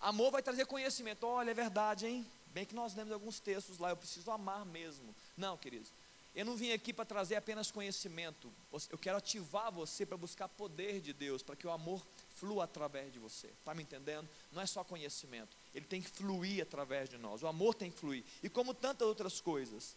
Amor 0.00 0.30
vai 0.30 0.42
trazer 0.42 0.66
conhecimento. 0.66 1.26
Olha, 1.26 1.50
é 1.50 1.54
verdade, 1.54 2.06
hein? 2.06 2.26
Bem 2.52 2.64
que 2.66 2.74
nós 2.74 2.94
lemos 2.94 3.12
alguns 3.12 3.38
textos 3.38 3.78
lá, 3.78 3.90
eu 3.90 3.96
preciso 3.96 4.30
amar 4.30 4.66
mesmo. 4.66 5.14
Não, 5.36 5.56
queridos, 5.56 5.92
eu 6.34 6.44
não 6.44 6.56
vim 6.56 6.72
aqui 6.72 6.92
para 6.92 7.04
trazer 7.04 7.36
apenas 7.36 7.70
conhecimento, 7.70 8.52
eu 8.90 8.98
quero 8.98 9.18
ativar 9.18 9.70
você 9.72 10.06
para 10.06 10.16
buscar 10.16 10.48
poder 10.48 11.00
de 11.00 11.12
Deus, 11.12 11.42
para 11.42 11.56
que 11.56 11.66
o 11.66 11.70
amor 11.70 12.04
flua 12.36 12.64
através 12.64 13.12
de 13.12 13.18
você. 13.18 13.48
Está 13.48 13.74
me 13.74 13.82
entendendo? 13.82 14.28
Não 14.52 14.62
é 14.62 14.66
só 14.66 14.82
conhecimento, 14.84 15.56
ele 15.74 15.86
tem 15.86 16.00
que 16.00 16.08
fluir 16.08 16.62
através 16.62 17.08
de 17.08 17.18
nós. 17.18 17.42
O 17.42 17.46
amor 17.46 17.74
tem 17.74 17.90
que 17.90 17.98
fluir, 17.98 18.24
e 18.42 18.48
como 18.48 18.74
tantas 18.74 19.06
outras 19.06 19.40
coisas. 19.40 19.96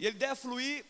E 0.00 0.06
ele 0.06 0.16
deve 0.16 0.34
fluir 0.34 0.84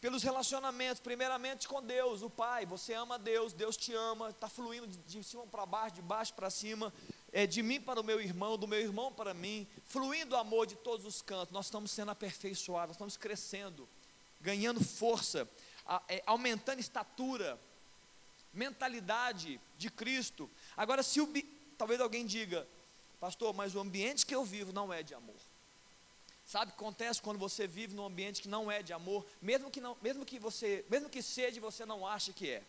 pelos 0.00 0.22
relacionamentos, 0.22 1.00
primeiramente 1.00 1.66
com 1.66 1.82
Deus, 1.82 2.22
o 2.22 2.30
Pai. 2.30 2.64
Você 2.64 2.94
ama 2.94 3.18
Deus, 3.18 3.52
Deus 3.52 3.76
te 3.76 3.92
ama, 3.92 4.30
está 4.30 4.48
fluindo 4.48 4.86
de 4.86 5.22
cima 5.24 5.44
para 5.48 5.66
baixo, 5.66 5.96
de 5.96 6.00
baixo 6.00 6.32
para 6.32 6.48
cima 6.48 6.92
é, 7.32 7.44
de 7.44 7.60
mim 7.60 7.80
para 7.80 8.00
o 8.00 8.04
meu 8.04 8.20
irmão, 8.20 8.56
do 8.56 8.68
meu 8.68 8.80
irmão 8.80 9.12
para 9.12 9.34
mim, 9.34 9.66
fluindo 9.84 10.36
o 10.36 10.38
amor 10.38 10.64
de 10.64 10.76
todos 10.76 11.04
os 11.04 11.20
cantos, 11.20 11.52
nós 11.52 11.66
estamos 11.66 11.90
sendo 11.90 12.12
aperfeiçoados, 12.12 12.94
estamos 12.94 13.16
crescendo, 13.16 13.88
ganhando 14.40 14.82
força, 14.82 15.48
é, 16.08 16.22
aumentando 16.24 16.78
estatura, 16.78 17.58
mentalidade 18.54 19.60
de 19.76 19.90
Cristo. 19.90 20.48
Agora, 20.76 21.02
se 21.02 21.20
o, 21.20 21.28
talvez 21.76 22.00
alguém 22.00 22.24
diga, 22.24 22.64
pastor, 23.18 23.52
mas 23.52 23.74
o 23.74 23.80
ambiente 23.80 24.24
que 24.24 24.34
eu 24.34 24.44
vivo 24.44 24.72
não 24.72 24.92
é 24.92 25.02
de 25.02 25.14
amor. 25.14 25.49
Sabe 26.50 26.72
o 26.72 26.74
que 26.74 26.80
acontece 26.80 27.22
quando 27.22 27.38
você 27.38 27.64
vive 27.64 27.94
num 27.94 28.04
ambiente 28.04 28.42
que 28.42 28.48
não 28.48 28.68
é 28.68 28.82
de 28.82 28.92
amor, 28.92 29.24
mesmo 29.40 29.70
que 29.70 29.80
não, 29.80 29.96
mesmo 30.02 30.26
que 30.26 30.36
você, 30.36 30.84
mesmo 30.90 31.08
que 31.08 31.22
seja, 31.22 31.60
você 31.60 31.86
não 31.86 32.04
acha 32.04 32.32
que 32.32 32.50
é. 32.50 32.64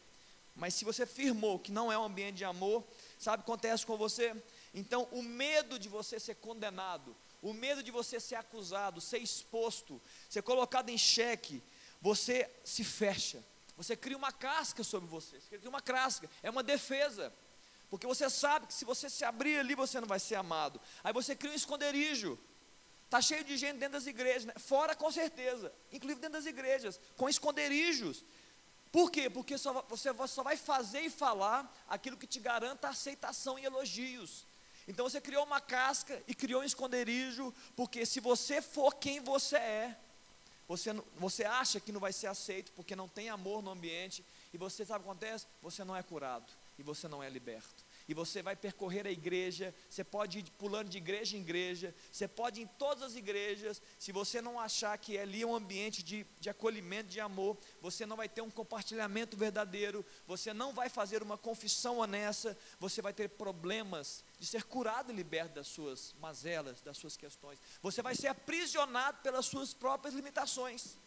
Mas 0.56 0.76
se 0.76 0.86
você 0.86 1.04
firmou 1.04 1.58
que 1.58 1.72
não 1.72 1.92
é 1.92 1.98
um 1.98 2.04
ambiente 2.04 2.36
de 2.36 2.46
amor, 2.46 2.84
sabe 3.18 3.42
o 3.42 3.44
que 3.44 3.52
acontece 3.52 3.84
com 3.84 3.98
você? 3.98 4.36
Então, 4.72 5.08
o 5.12 5.24
medo 5.24 5.80
de 5.80 5.90
você 5.90 6.20
ser 6.20 6.36
condenado, 6.36 7.16
o 7.42 7.54
medo 7.54 7.82
de 7.82 7.90
você 7.90 8.20
ser 8.20 8.36
acusado, 8.36 9.02
ser 9.02 9.18
exposto, 9.18 10.00
ser 10.30 10.44
colocado 10.44 10.90
em 10.90 10.98
xeque, 10.98 11.60
você 12.00 12.48
se 12.64 12.84
fecha. 12.84 13.44
Você 13.76 13.96
cria 13.96 14.16
uma 14.16 14.32
casca 14.32 14.84
sobre 14.84 15.10
você, 15.10 15.40
você 15.40 15.58
cria 15.58 15.70
uma 15.72 15.82
casca, 15.82 16.30
é 16.44 16.52
uma 16.52 16.62
defesa. 16.62 17.34
Porque 17.90 18.06
você 18.06 18.30
sabe 18.30 18.68
que 18.68 18.76
se 18.76 18.86
você 18.86 19.10
se 19.10 19.26
abrir 19.26 19.58
ali, 19.58 19.74
você 19.74 20.00
não 20.00 20.08
vai 20.08 20.20
ser 20.20 20.36
amado. 20.36 20.80
Aí 21.04 21.12
você 21.12 21.36
cria 21.36 21.52
um 21.52 21.56
esconderijo. 21.56 22.38
Está 23.12 23.22
cheio 23.22 23.44
de 23.44 23.58
gente 23.58 23.78
dentro 23.78 24.00
das 24.00 24.08
igrejas, 24.08 24.46
né? 24.46 24.54
fora 24.56 24.96
com 24.96 25.12
certeza, 25.12 25.70
inclusive 25.92 26.22
dentro 26.22 26.40
das 26.40 26.46
igrejas, 26.46 26.98
com 27.18 27.28
esconderijos. 27.28 28.24
Por 28.90 29.12
quê? 29.12 29.30
Porque 29.30 29.58
só, 29.58 29.82
você 29.90 30.14
só 30.30 30.42
vai 30.42 30.56
fazer 30.56 31.02
e 31.02 31.10
falar 31.10 31.70
aquilo 31.90 32.16
que 32.16 32.26
te 32.26 32.40
garanta 32.40 32.88
aceitação 32.88 33.60
e 33.60 33.66
elogios. 33.66 34.46
Então 34.88 35.10
você 35.10 35.20
criou 35.20 35.44
uma 35.44 35.60
casca 35.60 36.24
e 36.26 36.34
criou 36.34 36.62
um 36.62 36.64
esconderijo, 36.64 37.54
porque 37.76 38.06
se 38.06 38.22
você 38.22 38.62
for 38.62 38.96
quem 38.96 39.20
você 39.20 39.58
é, 39.58 39.98
você, 40.66 40.92
você 41.18 41.44
acha 41.44 41.82
que 41.82 41.92
não 41.92 42.00
vai 42.00 42.14
ser 42.14 42.28
aceito 42.28 42.72
porque 42.72 42.96
não 42.96 43.10
tem 43.10 43.30
amor 43.30 43.62
no 43.62 43.72
ambiente, 43.72 44.24
e 44.54 44.58
você 44.58 44.86
sabe 44.86 45.02
o 45.02 45.04
que 45.04 45.10
acontece? 45.10 45.48
Você 45.62 45.84
não 45.84 45.98
é 45.98 46.02
curado 46.02 46.50
e 46.80 46.82
você 46.82 47.10
não 47.10 47.22
é 47.22 47.30
liberto 47.30 47.84
e 48.12 48.14
você 48.14 48.42
vai 48.42 48.58
percorrer 48.58 49.08
a 49.08 49.10
igreja, 49.10 49.74
você 49.90 50.04
pode 50.04 50.40
ir 50.40 50.44
pulando 50.58 50.90
de 50.90 50.98
igreja 50.98 51.38
em 51.38 51.40
igreja, 51.40 51.96
você 52.12 52.28
pode 52.28 52.60
ir 52.60 52.64
em 52.66 52.68
todas 52.68 53.04
as 53.04 53.16
igrejas, 53.16 53.82
se 53.98 54.12
você 54.12 54.42
não 54.42 54.60
achar 54.60 54.98
que 54.98 55.18
ali 55.18 55.44
é 55.44 55.48
um 55.48 55.56
ambiente 55.56 56.04
de, 56.04 56.26
de 56.38 56.50
acolhimento, 56.50 57.08
de 57.10 57.22
amor, 57.22 57.58
você 57.80 58.06
não 58.06 58.18
vai 58.18 58.28
ter 58.28 58.42
um 58.42 58.52
compartilhamento 58.52 59.38
verdadeiro, 59.38 60.06
você 60.28 60.54
não 60.54 60.74
vai 60.74 60.90
fazer 60.90 61.24
uma 61.24 61.38
confissão 61.38 62.00
honesta, 62.00 62.58
você 62.82 63.02
vai 63.02 63.14
ter 63.14 63.30
problemas 63.30 64.26
de 64.38 64.46
ser 64.46 64.64
curado 64.64 65.10
e 65.10 65.16
liberto 65.16 65.56
das 65.56 65.68
suas 65.68 66.14
mazelas, 66.20 66.82
das 66.82 66.98
suas 66.98 67.16
questões, 67.16 67.60
você 67.82 68.02
vai 68.02 68.14
ser 68.14 68.28
aprisionado 68.28 69.20
pelas 69.24 69.46
suas 69.46 69.74
próprias 69.74 70.14
limitações 70.14 70.98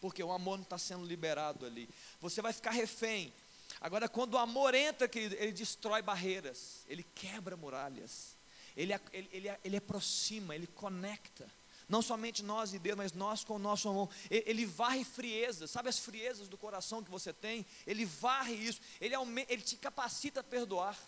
porque 0.00 0.22
o 0.22 0.32
amor 0.32 0.58
não 0.58 0.64
está 0.64 0.76
sendo 0.76 1.06
liberado 1.06 1.64
ali. 1.64 1.88
Você 2.20 2.42
vai 2.42 2.52
ficar 2.52 2.72
refém 2.72 3.32
Agora, 3.80 4.08
quando 4.08 4.34
o 4.34 4.38
amor 4.38 4.74
entra, 4.74 5.08
querido, 5.08 5.34
ele 5.36 5.52
destrói 5.52 6.02
barreiras, 6.02 6.84
ele 6.88 7.04
quebra 7.14 7.56
muralhas, 7.56 8.36
ele, 8.76 8.92
ele, 9.12 9.28
ele, 9.32 9.58
ele 9.64 9.76
aproxima, 9.76 10.54
ele 10.54 10.66
conecta. 10.66 11.46
Não 11.88 12.00
somente 12.00 12.42
nós 12.42 12.72
e 12.72 12.78
Deus, 12.78 12.96
mas 12.96 13.12
nós 13.12 13.44
com 13.44 13.56
o 13.56 13.58
nosso 13.58 13.88
amor. 13.88 14.08
Ele 14.30 14.64
varre 14.64 15.04
friezas, 15.04 15.70
sabe 15.70 15.88
as 15.88 15.98
friezas 15.98 16.48
do 16.48 16.56
coração 16.56 17.04
que 17.04 17.10
você 17.10 17.32
tem? 17.32 17.66
Ele 17.86 18.06
varre 18.06 18.54
isso, 18.54 18.80
ele, 19.00 19.14
ele 19.48 19.62
te 19.62 19.76
capacita 19.76 20.40
a 20.40 20.44
perdoar. 20.44 20.98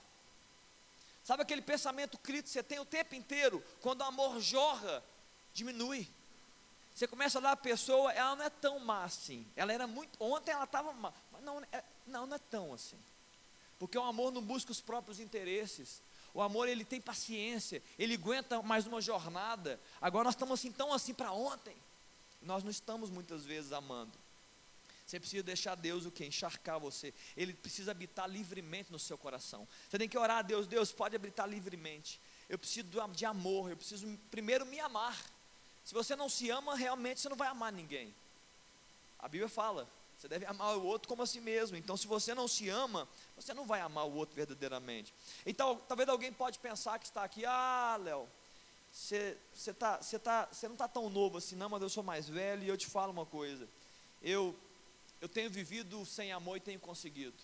Sabe 1.24 1.42
aquele 1.42 1.62
pensamento 1.62 2.18
crítico 2.18 2.48
que 2.48 2.52
você 2.52 2.62
tem 2.62 2.78
o 2.78 2.84
tempo 2.84 3.14
inteiro? 3.14 3.64
Quando 3.80 4.02
o 4.02 4.04
amor 4.04 4.38
jorra, 4.40 5.02
diminui. 5.52 6.06
Você 6.94 7.06
começa 7.06 7.40
lá, 7.40 7.52
a 7.52 7.56
pessoa, 7.56 8.12
ela 8.12 8.36
não 8.36 8.44
é 8.44 8.50
tão 8.50 8.78
má 8.78 9.04
assim. 9.04 9.46
Ela 9.56 9.72
era 9.72 9.86
muito. 9.86 10.16
Ontem 10.22 10.52
ela 10.52 10.64
estava 10.64 10.94
não, 11.46 11.62
é, 11.72 11.84
não, 12.06 12.26
não 12.26 12.36
é 12.36 12.38
tão 12.38 12.74
assim. 12.74 12.98
Porque 13.78 13.96
o 13.96 14.02
amor 14.02 14.32
não 14.32 14.42
busca 14.42 14.72
os 14.72 14.80
próprios 14.80 15.20
interesses. 15.20 16.02
O 16.34 16.42
amor 16.42 16.68
ele 16.68 16.84
tem 16.84 17.00
paciência, 17.00 17.82
ele 17.98 18.14
aguenta 18.14 18.60
mais 18.60 18.86
uma 18.86 19.00
jornada. 19.00 19.80
Agora 20.00 20.24
nós 20.24 20.34
estamos 20.34 20.60
assim 20.60 20.72
tão 20.72 20.92
assim 20.92 21.14
para 21.14 21.32
ontem. 21.32 21.74
Nós 22.42 22.62
não 22.62 22.70
estamos 22.70 23.08
muitas 23.08 23.44
vezes 23.44 23.72
amando. 23.72 24.12
Você 25.06 25.20
precisa 25.20 25.42
deixar 25.42 25.76
Deus 25.76 26.04
o 26.04 26.10
que? 26.10 26.26
Encharcar 26.26 26.80
você. 26.80 27.14
Ele 27.36 27.54
precisa 27.54 27.92
habitar 27.92 28.28
livremente 28.28 28.90
no 28.90 28.98
seu 28.98 29.16
coração. 29.16 29.66
Você 29.88 29.98
tem 29.98 30.08
que 30.08 30.18
orar 30.18 30.38
a 30.38 30.42
Deus, 30.42 30.66
Deus 30.66 30.90
pode 30.90 31.14
habitar 31.14 31.48
livremente. 31.48 32.20
Eu 32.48 32.58
preciso 32.58 32.88
de 33.14 33.24
amor, 33.24 33.70
eu 33.70 33.76
preciso 33.76 34.06
primeiro 34.30 34.66
me 34.66 34.80
amar. 34.80 35.16
Se 35.84 35.94
você 35.94 36.16
não 36.16 36.28
se 36.28 36.50
ama, 36.50 36.74
realmente 36.74 37.20
você 37.20 37.28
não 37.28 37.36
vai 37.36 37.48
amar 37.48 37.72
ninguém. 37.72 38.12
A 39.18 39.28
Bíblia 39.28 39.48
fala, 39.48 39.88
você 40.18 40.28
deve 40.28 40.46
amar 40.46 40.76
o 40.76 40.84
outro 40.84 41.08
como 41.08 41.22
a 41.22 41.26
si 41.26 41.40
mesmo. 41.40 41.76
Então, 41.76 41.96
se 41.96 42.06
você 42.06 42.34
não 42.34 42.48
se 42.48 42.68
ama, 42.68 43.06
você 43.36 43.52
não 43.52 43.66
vai 43.66 43.80
amar 43.80 44.06
o 44.06 44.14
outro 44.14 44.34
verdadeiramente. 44.34 45.12
Então, 45.44 45.76
talvez 45.88 46.08
alguém 46.08 46.32
pode 46.32 46.58
pensar 46.58 46.98
que 46.98 47.04
está 47.04 47.22
aqui, 47.22 47.44
ah, 47.44 47.98
Léo, 48.02 48.28
você, 48.90 49.36
você, 49.52 49.74
tá, 49.74 49.98
você, 50.00 50.18
tá, 50.18 50.48
você 50.50 50.66
não 50.66 50.74
está 50.74 50.88
tão 50.88 51.10
novo 51.10 51.36
assim, 51.36 51.54
não, 51.54 51.68
mas 51.68 51.82
eu 51.82 51.88
sou 51.88 52.02
mais 52.02 52.28
velho 52.28 52.62
e 52.62 52.68
eu 52.68 52.78
te 52.78 52.86
falo 52.86 53.12
uma 53.12 53.26
coisa. 53.26 53.68
Eu, 54.22 54.56
eu 55.20 55.28
tenho 55.28 55.50
vivido 55.50 56.04
sem 56.06 56.32
amor 56.32 56.56
e 56.56 56.60
tenho 56.60 56.80
conseguido. 56.80 57.36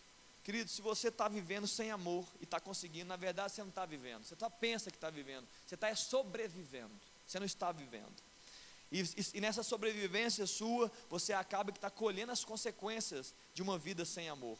Querido, 0.42 0.70
se 0.70 0.80
você 0.80 1.08
está 1.08 1.28
vivendo 1.28 1.68
sem 1.68 1.90
amor 1.90 2.26
e 2.40 2.44
está 2.44 2.58
conseguindo, 2.58 3.06
na 3.06 3.16
verdade 3.16 3.52
você 3.52 3.60
não 3.60 3.68
está 3.68 3.84
vivendo. 3.84 4.24
Você 4.24 4.34
só 4.34 4.48
pensa 4.48 4.90
que 4.90 4.96
está 4.96 5.10
vivendo. 5.10 5.46
Você 5.66 5.74
está 5.74 5.94
sobrevivendo. 5.94 6.90
Você 7.26 7.38
não 7.38 7.46
está 7.46 7.70
vivendo. 7.70 8.12
E, 8.92 9.02
e, 9.32 9.40
nessa 9.40 9.62
sobrevivência 9.62 10.46
sua, 10.46 10.92
você 11.08 11.32
acaba 11.32 11.72
que 11.72 11.78
está 11.78 11.88
colhendo 11.88 12.30
as 12.30 12.44
consequências 12.44 13.34
de 13.54 13.62
uma 13.62 13.78
vida 13.78 14.04
sem 14.04 14.28
amor. 14.28 14.58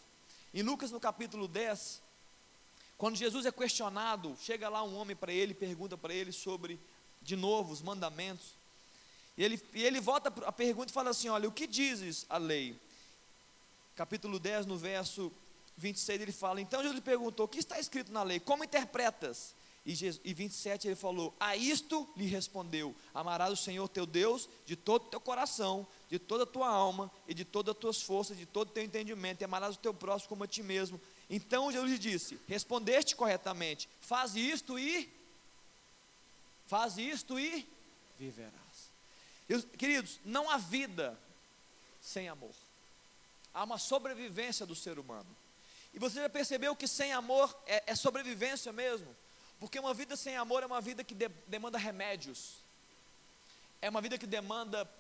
Em 0.55 0.63
Lucas 0.63 0.91
no 0.91 0.99
capítulo 0.99 1.47
10, 1.47 2.01
quando 2.97 3.17
Jesus 3.17 3.45
é 3.45 3.53
questionado, 3.53 4.35
chega 4.41 4.71
lá 4.71 4.83
um 4.83 4.97
homem 4.97 5.15
para 5.15 5.31
ele, 5.31 5.53
pergunta 5.53 5.99
para 5.99 6.15
ele 6.15 6.33
sobre, 6.33 6.81
de 7.21 7.37
novo, 7.37 7.75
os 7.75 7.83
mandamentos. 7.83 8.55
E 9.37 9.45
ele, 9.45 9.63
e 9.75 9.85
ele 9.85 10.01
volta 10.01 10.33
a 10.47 10.53
pergunta 10.53 10.91
e 10.91 10.95
fala 10.95 11.11
assim: 11.11 11.29
Olha, 11.29 11.47
o 11.47 11.53
que 11.53 11.67
dizes 11.67 12.25
a 12.31 12.39
lei? 12.39 12.75
Capítulo 13.95 14.39
10, 14.39 14.65
no 14.65 14.79
verso 14.79 15.31
26, 15.77 16.23
ele 16.23 16.33
fala: 16.33 16.59
Então 16.59 16.81
Jesus 16.81 16.95
lhe 16.95 17.03
perguntou: 17.03 17.45
O 17.45 17.49
que 17.49 17.59
está 17.59 17.79
escrito 17.79 18.11
na 18.11 18.23
lei? 18.23 18.41
Como 18.41 18.65
interpretas? 18.65 19.55
E, 19.85 19.95
Jesus, 19.95 20.21
e 20.25 20.33
27 20.33 20.89
ele 20.89 20.95
falou: 20.95 21.35
A 21.41 21.57
isto 21.57 22.09
lhe 22.17 22.27
respondeu: 22.27 22.95
Amarás 23.13 23.53
o 23.53 23.57
Senhor 23.57 23.89
teu 23.89 24.07
Deus 24.07 24.49
de 24.65 24.77
todo 24.77 25.07
o 25.07 25.11
teu 25.11 25.21
coração, 25.21 25.87
de 26.09 26.19
toda 26.19 26.45
a 26.45 26.47
tua 26.47 26.69
alma 26.69 27.11
e 27.27 27.35
de 27.35 27.45
todas 27.45 27.75
as 27.75 27.81
tuas 27.81 28.03
forças, 28.03 28.37
de 28.37 28.47
todo 28.47 28.69
o 28.69 28.73
teu 28.73 28.85
entendimento, 28.85 29.43
e 29.43 29.45
amarás 29.45 29.75
o 29.75 29.79
teu 29.79 29.93
próximo 29.93 30.29
como 30.29 30.45
a 30.45 30.47
ti 30.47 30.63
mesmo. 30.63 31.01
Então 31.29 31.73
Jesus 31.73 31.91
lhe 31.91 31.99
disse: 31.99 32.39
Respondeste 32.47 33.17
corretamente, 33.17 33.89
faz 34.01 34.37
isto 34.37 34.79
e 34.79 35.13
faz 36.67 36.97
isto 36.97 37.39
e 37.39 37.69
viverás. 38.19 38.53
queridos, 39.77 40.21
não 40.25 40.49
há 40.49 40.59
vida 40.59 41.19
sem 42.01 42.29
amor. 42.29 42.55
Há 43.53 43.65
uma 43.65 43.79
sobrevivência 43.79 44.65
do 44.65 44.77
ser 44.77 44.99
humano. 44.99 45.29
E 45.93 45.99
você 45.99 46.21
já 46.21 46.29
percebeu 46.29 46.75
que 46.75 46.87
sem 46.87 47.13
amor 47.13 47.55
é, 47.67 47.83
é 47.89 47.95
sobrevivência 47.95 48.73
mesmo? 48.73 49.15
Porque 49.63 49.79
uma 49.79 49.95
vida 49.95 50.17
sem 50.17 50.37
amor 50.37 50.65
é 50.65 50.67
uma 50.67 50.81
vida 50.81 51.05
que 51.05 51.15
de, 51.15 51.29
demanda 51.47 51.79
remédios, 51.79 52.57
é 53.81 53.89
uma 53.89 54.01
vida 54.01 54.19
que 54.19 54.27
demanda 54.27 54.91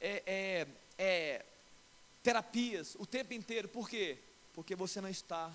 é, 0.00 0.22
é, 0.24 0.68
é, 0.96 1.44
terapias 2.22 2.94
o 3.00 3.04
tempo 3.04 3.34
inteiro. 3.34 3.66
Por 3.66 3.88
quê? 3.88 4.16
Porque 4.54 4.76
você 4.76 5.00
não 5.00 5.08
está 5.08 5.52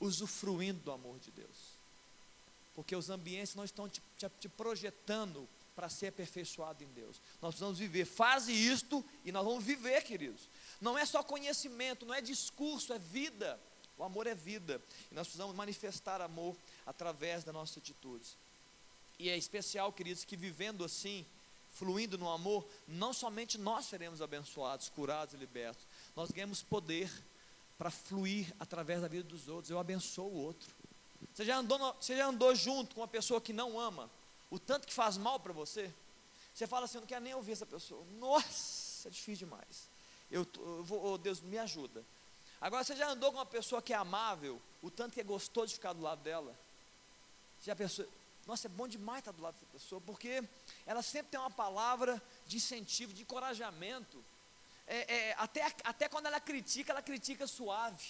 usufruindo 0.00 0.80
do 0.80 0.90
amor 0.90 1.20
de 1.20 1.30
Deus. 1.30 1.78
Porque 2.74 2.96
os 2.96 3.10
ambientes 3.10 3.54
não 3.54 3.62
estão 3.62 3.88
te, 3.88 4.02
te, 4.18 4.28
te 4.40 4.48
projetando 4.48 5.48
para 5.76 5.88
ser 5.88 6.08
aperfeiçoado 6.08 6.82
em 6.82 6.88
Deus. 6.88 7.20
Nós 7.40 7.50
precisamos 7.54 7.78
viver. 7.78 8.06
Faze 8.06 8.50
isto 8.50 9.04
e 9.24 9.30
nós 9.30 9.44
vamos 9.44 9.62
viver, 9.62 10.02
queridos. 10.02 10.48
Não 10.80 10.98
é 10.98 11.06
só 11.06 11.22
conhecimento, 11.22 12.04
não 12.04 12.14
é 12.14 12.20
discurso, 12.20 12.92
é 12.92 12.98
vida. 12.98 13.56
O 13.96 14.04
amor 14.04 14.26
é 14.26 14.34
vida. 14.34 14.80
E 15.10 15.14
nós 15.14 15.26
precisamos 15.26 15.54
manifestar 15.54 16.20
amor 16.20 16.56
através 16.86 17.44
das 17.44 17.54
nossas 17.54 17.78
atitudes. 17.78 18.36
E 19.18 19.28
é 19.28 19.36
especial, 19.36 19.92
queridos, 19.92 20.24
que 20.24 20.36
vivendo 20.36 20.84
assim, 20.84 21.24
fluindo 21.72 22.18
no 22.18 22.28
amor, 22.30 22.66
não 22.86 23.12
somente 23.12 23.58
nós 23.58 23.86
seremos 23.86 24.20
abençoados, 24.20 24.88
curados 24.88 25.34
e 25.34 25.36
libertos, 25.36 25.86
nós 26.16 26.30
ganhamos 26.30 26.62
poder 26.62 27.10
para 27.78 27.90
fluir 27.90 28.52
através 28.58 29.00
da 29.02 29.08
vida 29.08 29.24
dos 29.24 29.48
outros. 29.48 29.70
Eu 29.70 29.78
abençoo 29.78 30.26
o 30.26 30.36
outro. 30.36 30.68
Você 31.32 31.44
já, 31.44 31.56
andou 31.56 31.78
você 32.00 32.16
já 32.16 32.26
andou 32.26 32.54
junto 32.54 32.94
com 32.94 33.00
uma 33.00 33.08
pessoa 33.08 33.40
que 33.40 33.52
não 33.52 33.78
ama, 33.78 34.10
o 34.50 34.58
tanto 34.58 34.86
que 34.86 34.94
faz 34.94 35.16
mal 35.16 35.40
para 35.40 35.52
você? 35.52 35.92
Você 36.54 36.66
fala 36.66 36.84
assim: 36.84 36.98
eu 36.98 37.00
não 37.00 37.08
quero 37.08 37.24
nem 37.24 37.34
ouvir 37.34 37.52
essa 37.52 37.66
pessoa. 37.66 38.04
Nossa, 38.18 39.08
é 39.08 39.10
difícil 39.10 39.46
demais. 39.46 39.88
Eu, 40.30 40.46
eu 40.56 40.84
vou, 40.84 41.04
oh, 41.04 41.18
Deus, 41.18 41.40
me 41.40 41.58
ajuda. 41.58 42.04
Agora, 42.64 42.82
você 42.82 42.96
já 42.96 43.10
andou 43.10 43.30
com 43.30 43.36
uma 43.36 43.44
pessoa 43.44 43.82
que 43.82 43.92
é 43.92 43.96
amável, 43.96 44.58
o 44.80 44.90
tanto 44.90 45.12
que 45.12 45.20
é 45.20 45.22
gostoso 45.22 45.66
de 45.66 45.74
ficar 45.74 45.92
do 45.92 46.00
lado 46.00 46.22
dela? 46.22 46.58
Você 47.60 47.66
já 47.66 47.76
pensou, 47.76 48.08
nossa, 48.46 48.68
é 48.68 48.70
bom 48.70 48.88
demais 48.88 49.18
estar 49.18 49.32
do 49.32 49.42
lado 49.42 49.52
dessa 49.52 49.66
pessoa, 49.66 50.00
porque 50.00 50.42
ela 50.86 51.02
sempre 51.02 51.32
tem 51.32 51.38
uma 51.38 51.50
palavra 51.50 52.22
de 52.46 52.56
incentivo, 52.56 53.12
de 53.12 53.20
encorajamento. 53.20 54.24
É, 54.86 55.14
é, 55.14 55.34
até, 55.36 55.62
até 55.84 56.08
quando 56.08 56.24
ela 56.24 56.40
critica, 56.40 56.90
ela 56.90 57.02
critica 57.02 57.46
suave. 57.46 58.02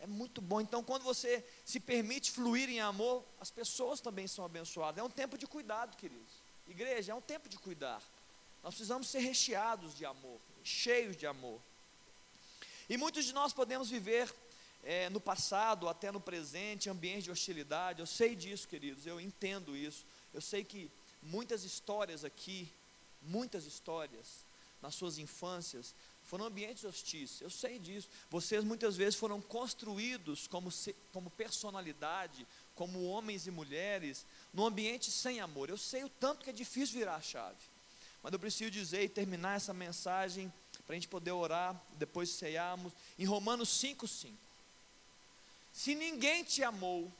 É 0.00 0.06
muito 0.08 0.40
bom. 0.40 0.60
Então, 0.60 0.82
quando 0.82 1.04
você 1.04 1.46
se 1.64 1.78
permite 1.78 2.32
fluir 2.32 2.68
em 2.68 2.80
amor, 2.80 3.24
as 3.40 3.52
pessoas 3.52 4.00
também 4.00 4.26
são 4.26 4.44
abençoadas. 4.44 4.98
É 4.98 5.04
um 5.04 5.10
tempo 5.10 5.38
de 5.38 5.46
cuidado, 5.46 5.96
queridos. 5.96 6.42
Igreja, 6.66 7.12
é 7.12 7.14
um 7.14 7.20
tempo 7.20 7.48
de 7.48 7.58
cuidar. 7.58 8.02
Nós 8.60 8.74
precisamos 8.74 9.06
ser 9.06 9.20
recheados 9.20 9.94
de 9.94 10.04
amor, 10.04 10.40
cheios 10.64 11.16
de 11.16 11.28
amor. 11.28 11.60
E 12.88 12.96
muitos 12.96 13.26
de 13.26 13.34
nós 13.34 13.52
podemos 13.52 13.90
viver 13.90 14.34
é, 14.82 15.10
no 15.10 15.20
passado, 15.20 15.88
até 15.88 16.10
no 16.10 16.20
presente, 16.20 16.88
ambientes 16.88 17.24
de 17.24 17.30
hostilidade. 17.30 18.00
Eu 18.00 18.06
sei 18.06 18.34
disso, 18.34 18.66
queridos, 18.66 19.06
eu 19.06 19.20
entendo 19.20 19.76
isso. 19.76 20.06
Eu 20.32 20.40
sei 20.40 20.64
que 20.64 20.90
muitas 21.22 21.64
histórias 21.64 22.24
aqui, 22.24 22.72
muitas 23.20 23.66
histórias 23.66 24.46
nas 24.80 24.94
suas 24.94 25.18
infâncias, 25.18 25.94
foram 26.22 26.46
ambientes 26.46 26.84
hostis. 26.84 27.40
Eu 27.40 27.50
sei 27.50 27.78
disso. 27.78 28.08
Vocês 28.30 28.64
muitas 28.64 28.96
vezes 28.96 29.16
foram 29.16 29.40
construídos 29.40 30.46
como, 30.46 30.70
como 31.12 31.30
personalidade, 31.30 32.46
como 32.74 33.04
homens 33.04 33.46
e 33.46 33.50
mulheres, 33.50 34.24
num 34.52 34.64
ambiente 34.64 35.10
sem 35.10 35.40
amor. 35.40 35.68
Eu 35.68 35.76
sei 35.76 36.04
o 36.04 36.08
tanto 36.08 36.44
que 36.44 36.50
é 36.50 36.52
difícil 36.52 36.98
virar 36.98 37.16
a 37.16 37.20
chave. 37.20 37.58
Mas 38.22 38.32
eu 38.32 38.38
preciso 38.38 38.70
dizer 38.70 39.02
e 39.04 39.08
terminar 39.08 39.56
essa 39.56 39.72
mensagem 39.72 40.52
para 40.88 40.94
a 40.94 40.98
gente 40.98 41.08
poder 41.08 41.32
orar, 41.32 41.78
depois 41.98 42.30
ceiarmos, 42.30 42.94
em 43.18 43.26
Romanos 43.26 43.68
5,5. 43.68 44.32
Se 45.70 45.94
ninguém 45.94 46.42
te 46.42 46.64
amou, 46.64 47.12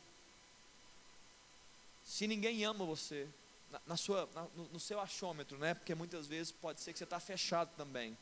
se 2.02 2.26
ninguém 2.26 2.64
ama 2.64 2.86
você, 2.86 3.28
na, 3.70 3.78
na 3.88 3.96
sua, 3.98 4.26
na, 4.34 4.46
no, 4.56 4.64
no, 4.68 4.80
seu 4.80 4.98
achômetro, 4.98 5.58
né? 5.58 5.74
Porque 5.74 5.94
muitas 5.94 6.26
vezes 6.26 6.50
pode 6.50 6.80
ser 6.80 6.94
que 6.94 6.98
você 6.98 7.04
está 7.04 7.20
fechado 7.20 7.68
também. 7.76 8.16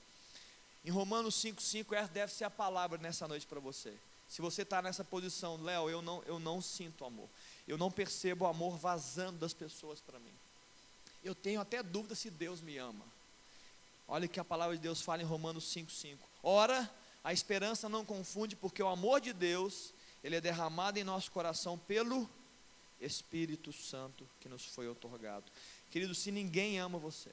Em 0.85 0.91
Romanos 0.91 1.37
5,5, 1.37 1.93
essa 1.97 2.13
deve 2.13 2.33
ser 2.33 2.43
a 2.43 2.51
palavra 2.51 2.99
nessa 2.99 3.29
noite 3.29 3.47
para 3.47 3.61
você. 3.61 3.97
Se 4.29 4.43
você 4.43 4.63
está 4.63 4.83
nessa 4.83 5.05
posição, 5.05 5.63
Léo, 5.63 5.89
eu 5.89 6.03
não, 6.03 6.25
eu 6.25 6.41
não 6.41 6.61
sinto 6.61 7.05
amor. 7.05 7.29
Eu 7.69 7.79
não 7.79 7.89
percebo 7.89 8.47
o 8.47 8.49
amor 8.49 8.77
vazando 8.77 9.39
das 9.39 9.55
pessoas 9.55 10.01
para 10.01 10.19
mim. 10.19 10.35
Eu 11.23 11.37
tenho 11.37 11.61
até 11.61 11.85
dúvida 11.85 12.17
se 12.17 12.33
Deus 12.33 12.61
me 12.61 12.79
ama. 12.79 13.15
Olha 14.09 14.27
o 14.27 14.29
que 14.29 14.41
a 14.41 14.45
palavra 14.45 14.77
de 14.77 14.83
Deus 14.83 15.01
fala 15.01 15.23
em 15.23 15.25
Romanos 15.25 15.65
5,5. 15.65 16.19
Ora, 16.43 16.91
a 17.25 17.33
esperança 17.33 17.89
não 17.89 18.05
confunde, 18.05 18.55
porque 18.55 18.83
o 18.83 18.89
amor 18.89 19.21
de 19.21 19.33
Deus 19.33 19.93
ele 20.23 20.37
é 20.37 20.41
derramado 20.41 20.99
em 20.99 21.05
nosso 21.05 21.31
coração 21.31 21.79
pelo 21.79 22.29
Espírito 23.01 23.73
Santo 23.73 24.29
que 24.41 24.49
nos 24.49 24.65
foi 24.65 24.89
otorgado. 24.89 25.45
Querido, 25.91 26.15
se 26.15 26.31
ninguém 26.31 26.79
ama 26.79 26.99
você, 26.99 27.31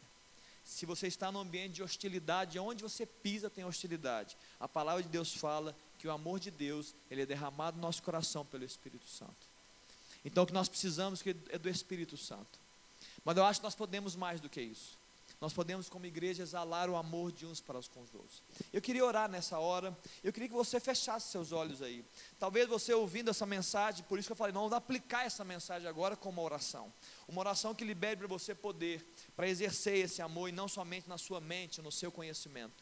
se 0.64 0.86
você 0.86 1.08
está 1.08 1.32
num 1.32 1.40
ambiente 1.40 1.74
de 1.74 1.84
hostilidade, 1.84 2.58
onde 2.60 2.84
você 2.84 3.06
pisa 3.06 3.50
tem 3.50 3.66
hostilidade, 3.66 4.38
a 4.60 4.68
palavra 4.68 5.04
de 5.04 5.10
Deus 5.10 5.34
fala 5.34 5.76
que 6.00 6.08
o 6.08 6.12
amor 6.12 6.40
de 6.40 6.52
Deus, 6.52 6.96
ele 7.10 7.22
é 7.22 7.26
derramado 7.26 7.78
no 7.78 7.84
nosso 7.84 8.02
coração 8.02 8.46
pelo 8.46 8.64
Espírito 8.64 9.06
Santo. 9.08 9.54
Então 10.24 10.44
o 10.44 10.48
que 10.48 10.54
nós 10.54 10.70
precisamos 10.70 11.22
é 11.50 11.58
do 11.58 11.70
Espírito 11.70 12.16
Santo. 12.16 12.60
Mas 13.26 13.38
eu 13.38 13.46
acho 13.46 13.60
que 13.60 13.66
nós 13.66 13.76
podemos 13.76 14.16
mais 14.16 14.40
do 14.40 14.50
que 14.50 14.62
isso. 14.62 14.98
Nós 15.44 15.52
podemos, 15.52 15.90
como 15.90 16.06
igreja, 16.06 16.42
exalar 16.42 16.90
o 16.90 16.96
amor 16.96 17.30
de 17.30 17.46
uns 17.46 17.60
para 17.60 17.78
os 17.78 17.90
com 17.90 18.02
os 18.02 18.16
outros. 18.16 18.42
Eu 18.72 18.82
queria 18.82 19.04
orar 19.04 19.30
nessa 19.30 19.60
hora. 19.60 19.94
Eu 20.24 20.32
queria 20.32 20.48
que 20.48 20.56
você 20.56 20.80
fechasse 20.80 21.32
seus 21.32 21.52
olhos 21.52 21.82
aí. 21.82 22.06
Talvez 22.40 22.66
você 22.66 22.94
ouvindo 22.94 23.30
essa 23.30 23.46
mensagem, 23.46 24.06
por 24.06 24.18
isso 24.18 24.30
que 24.30 24.32
eu 24.32 24.38
falei, 24.38 24.54
vamos 24.54 24.72
aplicar 24.72 25.26
essa 25.26 25.44
mensagem 25.44 25.86
agora 25.86 26.16
como 26.16 26.40
uma 26.40 26.46
oração. 26.46 26.94
Uma 27.28 27.42
oração 27.42 27.76
que 27.76 27.84
libere 27.84 28.16
para 28.16 28.28
você 28.28 28.56
poder, 28.56 29.06
para 29.36 29.46
exercer 29.46 30.06
esse 30.06 30.22
amor 30.22 30.48
e 30.48 30.54
não 30.54 30.70
somente 30.70 31.10
na 31.10 31.18
sua 31.18 31.42
mente, 31.42 31.82
no 31.82 31.92
seu 31.92 32.10
conhecimento. 32.10 32.82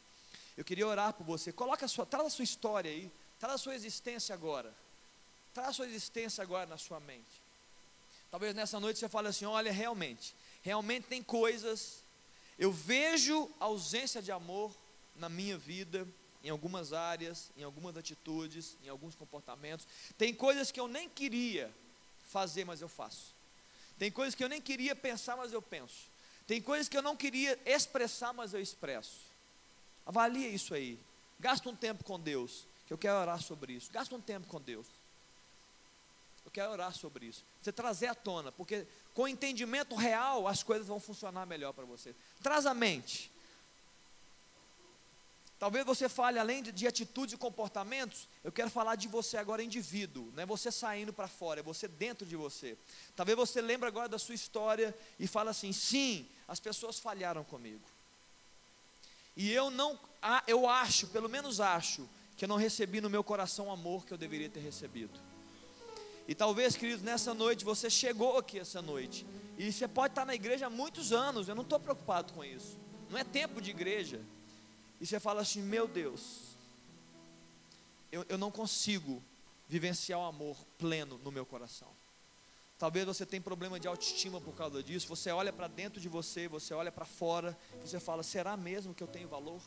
Eu 0.56 0.64
queria 0.64 0.86
orar 0.86 1.14
por 1.14 1.24
você. 1.24 1.52
Coloca 1.52 1.86
a 1.86 1.90
sua, 1.90 2.06
traz 2.06 2.28
a 2.28 2.30
sua 2.30 2.44
história 2.44 2.92
aí, 2.92 3.12
traz 3.40 3.56
a 3.56 3.58
sua 3.58 3.74
existência 3.74 4.36
agora. 4.36 4.72
Traz 5.52 5.70
a 5.70 5.74
sua 5.74 5.88
existência 5.88 6.44
agora 6.44 6.68
na 6.68 6.78
sua 6.78 7.00
mente. 7.00 7.42
Talvez 8.30 8.54
nessa 8.54 8.80
noite 8.80 9.00
você 9.00 9.10
fale 9.10 9.30
assim: 9.30 9.46
olha, 9.46 9.72
realmente, 9.72 10.36
realmente 10.62 11.08
tem 11.08 11.24
coisas 11.24 12.01
eu 12.58 12.72
vejo 12.72 13.50
ausência 13.60 14.22
de 14.22 14.32
amor 14.32 14.76
na 15.16 15.30
minha 15.30 15.58
vida, 15.58 16.08
em 16.44 16.50
algumas 16.50 16.94
áreas, 16.94 17.52
em 17.56 17.64
algumas 17.64 17.96
atitudes, 17.98 18.78
em 18.84 18.90
alguns 18.90 19.16
comportamentos. 19.16 19.88
Tem 20.18 20.34
coisas 20.34 20.72
que 20.72 20.80
eu 20.80 20.88
nem 20.88 21.08
queria 21.10 21.72
fazer, 22.26 22.66
mas 22.66 22.82
eu 22.82 22.90
faço. 22.90 23.36
Tem 23.98 24.12
coisas 24.12 24.34
que 24.34 24.44
eu 24.44 24.50
nem 24.50 24.62
queria 24.62 24.96
pensar, 24.96 25.38
mas 25.38 25.54
eu 25.54 25.62
penso. 25.62 26.10
Tem 26.48 26.62
coisas 26.62 26.90
que 26.90 26.98
eu 26.98 27.02
não 27.02 27.16
queria 27.16 27.60
expressar, 27.66 28.34
mas 28.34 28.54
eu 28.54 28.62
expresso. 28.62 29.20
Avalie 30.06 30.54
isso 30.54 30.74
aí. 30.74 31.00
Gasta 31.40 31.70
um 31.70 31.76
tempo 31.76 32.04
com 32.04 32.20
Deus, 32.20 32.66
que 32.88 32.94
eu 32.94 32.98
quero 32.98 33.20
orar 33.20 33.42
sobre 33.42 33.74
isso. 33.74 33.92
Gasta 33.92 34.16
um 34.16 34.22
tempo 34.22 34.48
com 34.48 34.60
Deus. 34.60 34.88
Eu 36.44 36.52
quero 36.52 36.72
orar 36.72 36.94
sobre 36.94 37.26
isso. 37.26 37.46
Você 37.62 37.72
trazer 37.72 38.08
à 38.08 38.16
tona, 38.16 38.52
porque 38.52 38.88
com 39.14 39.28
entendimento 39.28 39.96
real 39.96 40.48
as 40.48 40.64
coisas 40.64 40.88
vão 40.88 41.00
funcionar 41.00 41.46
melhor 41.46 41.74
para 41.74 41.86
você. 41.86 42.16
Traz 42.42 42.66
a 42.66 42.74
mente. 42.74 43.32
Talvez 45.62 45.86
você 45.86 46.10
fale 46.10 46.40
além 46.40 46.64
de, 46.64 46.72
de 46.72 46.88
atitudes 46.88 47.36
e 47.36 47.38
comportamentos, 47.38 48.28
eu 48.44 48.52
quero 48.52 48.72
falar 48.72 48.96
de 48.96 49.08
você 49.08 49.38
agora 49.38 49.62
indivíduo, 49.62 50.32
não 50.34 50.42
é 50.42 50.46
você 50.46 50.72
saindo 50.72 51.14
para 51.14 51.28
fora, 51.28 51.60
é 51.60 51.64
você 51.64 51.88
dentro 51.88 52.26
de 52.26 52.36
você. 52.36 52.76
Talvez 53.16 53.38
você 53.38 53.62
lembre 53.62 53.88
agora 53.88 54.10
da 54.10 54.18
sua 54.18 54.34
história 54.34 54.98
e 55.20 55.28
fala 55.28 55.52
assim: 55.52 55.72
sim, 55.72 56.28
as 56.48 56.60
pessoas 56.60 56.98
falharam 56.98 57.44
comigo. 57.44 57.84
E 59.38 59.52
eu 59.52 59.70
não, 59.70 60.00
eu 60.48 60.68
acho, 60.68 61.06
pelo 61.10 61.30
menos 61.30 61.60
acho, 61.60 62.10
que 62.36 62.46
eu 62.46 62.50
não 62.50 62.58
recebi 62.58 63.00
no 63.00 63.08
meu 63.08 63.24
coração 63.24 63.68
o 63.68 63.72
amor 63.72 64.04
que 64.04 64.12
eu 64.12 64.18
deveria 64.18 64.50
ter 64.50 64.62
recebido. 64.62 65.20
E 66.28 66.36
talvez, 66.36 66.76
queridos, 66.76 67.02
nessa 67.02 67.34
noite 67.34 67.66
você 67.66 67.90
chegou 67.90 68.38
aqui 68.38 68.60
essa 68.60 68.82
noite. 68.82 69.26
E 69.58 69.72
você 69.72 69.88
pode 69.88 70.12
estar 70.12 70.26
na 70.26 70.36
igreja 70.36 70.68
há 70.68 70.70
muitos 70.70 71.12
anos. 71.12 71.48
Eu 71.48 71.56
não 71.56 71.64
estou 71.64 71.80
preocupado 71.80 72.34
com 72.34 72.44
isso. 72.44 72.78
Não 73.10 73.18
é 73.18 73.24
tempo 73.24 73.62
de 73.62 73.70
igreja. 73.70 74.22
E 75.00 75.06
você 75.06 75.20
fala 75.20 75.42
assim: 75.42 75.62
Meu 75.62 75.88
Deus, 75.88 76.56
eu, 78.12 78.26
eu 78.30 78.38
não 78.38 78.52
consigo 78.52 79.22
vivenciar 79.68 80.20
o 80.20 80.26
amor 80.26 80.58
pleno 80.78 81.18
no 81.24 81.32
meu 81.32 81.46
coração. 81.46 81.88
Talvez 82.78 83.06
você 83.06 83.26
tenha 83.26 83.42
problema 83.42 83.80
de 83.80 83.88
autoestima 83.88 84.42
por 84.42 84.56
causa 84.56 84.82
disso. 84.82 85.08
Você 85.08 85.30
olha 85.32 85.54
para 85.54 85.68
dentro 85.68 86.02
de 86.02 86.10
você, 86.10 86.48
você 86.48 86.74
olha 86.74 86.92
para 86.92 87.06
fora, 87.06 87.58
você 87.84 88.00
fala: 88.00 88.24
será 88.24 88.58
mesmo 88.58 88.94
que 88.94 89.04
eu 89.04 89.08
tenho 89.08 89.28
valor? 89.28 89.62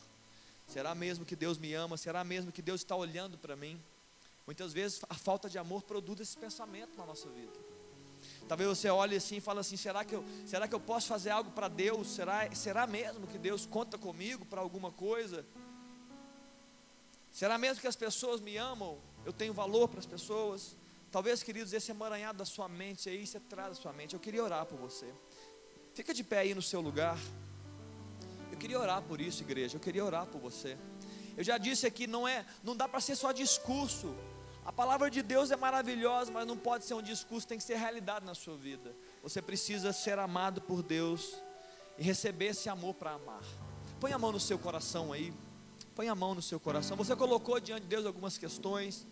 Será 0.67 0.93
mesmo 0.93 1.25
que 1.25 1.35
Deus 1.35 1.57
me 1.57 1.73
ama? 1.73 1.95
Será 1.95 2.23
mesmo 2.23 2.51
que 2.51 2.61
Deus 2.61 2.81
está 2.81 2.95
olhando 2.95 3.37
para 3.37 3.55
mim? 3.55 3.81
Muitas 4.45 4.73
vezes 4.73 5.01
a 5.09 5.15
falta 5.15 5.49
de 5.49 5.57
amor 5.57 5.81
produz 5.83 6.19
esse 6.19 6.37
pensamento 6.37 6.97
na 6.97 7.05
nossa 7.05 7.29
vida. 7.29 7.59
Talvez 8.47 8.69
você 8.69 8.89
olhe 8.89 9.15
assim 9.15 9.37
e 9.37 9.41
fale 9.41 9.59
assim: 9.59 9.77
será 9.77 10.05
que 10.05 10.15
eu, 10.15 10.23
será 10.45 10.67
que 10.67 10.75
eu 10.75 10.79
posso 10.79 11.07
fazer 11.07 11.31
algo 11.31 11.51
para 11.51 11.67
Deus? 11.67 12.07
Será, 12.07 12.53
será 12.53 12.85
mesmo 12.85 13.25
que 13.27 13.37
Deus 13.37 13.65
conta 13.65 13.97
comigo 13.97 14.45
para 14.45 14.61
alguma 14.61 14.91
coisa? 14.91 15.45
Será 17.31 17.57
mesmo 17.57 17.81
que 17.81 17.87
as 17.87 17.95
pessoas 17.95 18.39
me 18.39 18.55
amam? 18.55 18.99
Eu 19.25 19.33
tenho 19.33 19.53
valor 19.53 19.87
para 19.87 19.99
as 19.99 20.05
pessoas? 20.05 20.77
Talvez, 21.11 21.41
queridos, 21.41 21.73
esse 21.73 21.91
emaranhado 21.91 22.37
da 22.37 22.45
sua 22.45 22.67
mente 22.67 23.09
aí, 23.09 23.25
você 23.25 23.39
traz 23.39 23.69
da 23.69 23.75
sua 23.75 23.93
mente. 23.93 24.13
Eu 24.13 24.19
queria 24.19 24.43
orar 24.43 24.65
por 24.65 24.77
você. 24.77 25.11
Fica 25.93 26.13
de 26.13 26.23
pé 26.23 26.39
aí 26.39 26.53
no 26.53 26.61
seu 26.61 26.81
lugar. 26.81 27.17
Eu 28.51 28.57
queria 28.57 28.79
orar 28.79 29.01
por 29.01 29.19
isso, 29.19 29.41
igreja. 29.41 29.77
Eu 29.77 29.81
queria 29.81 30.05
orar 30.05 30.25
por 30.27 30.39
você. 30.39 30.77
Eu 31.35 31.43
já 31.43 31.57
disse 31.57 31.85
aqui, 31.87 32.05
não 32.05 32.27
é, 32.27 32.45
não 32.63 32.75
dá 32.75 32.87
para 32.87 33.01
ser 33.01 33.15
só 33.15 33.31
discurso. 33.31 34.15
A 34.65 34.73
palavra 34.73 35.11
de 35.11 35.21
Deus 35.21 35.51
é 35.51 35.55
maravilhosa, 35.55 36.31
mas 36.31 36.47
não 36.47 36.57
pode 36.57 36.85
ser 36.85 36.95
um 36.95 37.01
discurso, 37.01 37.47
tem 37.47 37.57
que 37.57 37.63
ser 37.63 37.75
realidade 37.75 38.25
na 38.25 38.33
sua 38.33 38.57
vida. 38.57 38.95
Você 39.21 39.39
precisa 39.39 39.93
ser 39.93 40.17
amado 40.17 40.59
por 40.59 40.81
Deus 40.81 41.35
e 41.99 42.03
receber 42.03 42.47
esse 42.47 42.67
amor 42.67 42.95
para 42.95 43.11
amar. 43.11 43.43
Põe 43.99 44.11
a 44.11 44.17
mão 44.17 44.31
no 44.31 44.39
seu 44.39 44.57
coração 44.57 45.13
aí. 45.13 45.31
Põe 45.95 46.09
a 46.09 46.15
mão 46.15 46.33
no 46.33 46.41
seu 46.41 46.59
coração. 46.59 46.97
Você 46.97 47.15
colocou 47.15 47.59
diante 47.59 47.83
de 47.83 47.87
Deus 47.87 48.07
algumas 48.07 48.39
questões. 48.39 49.05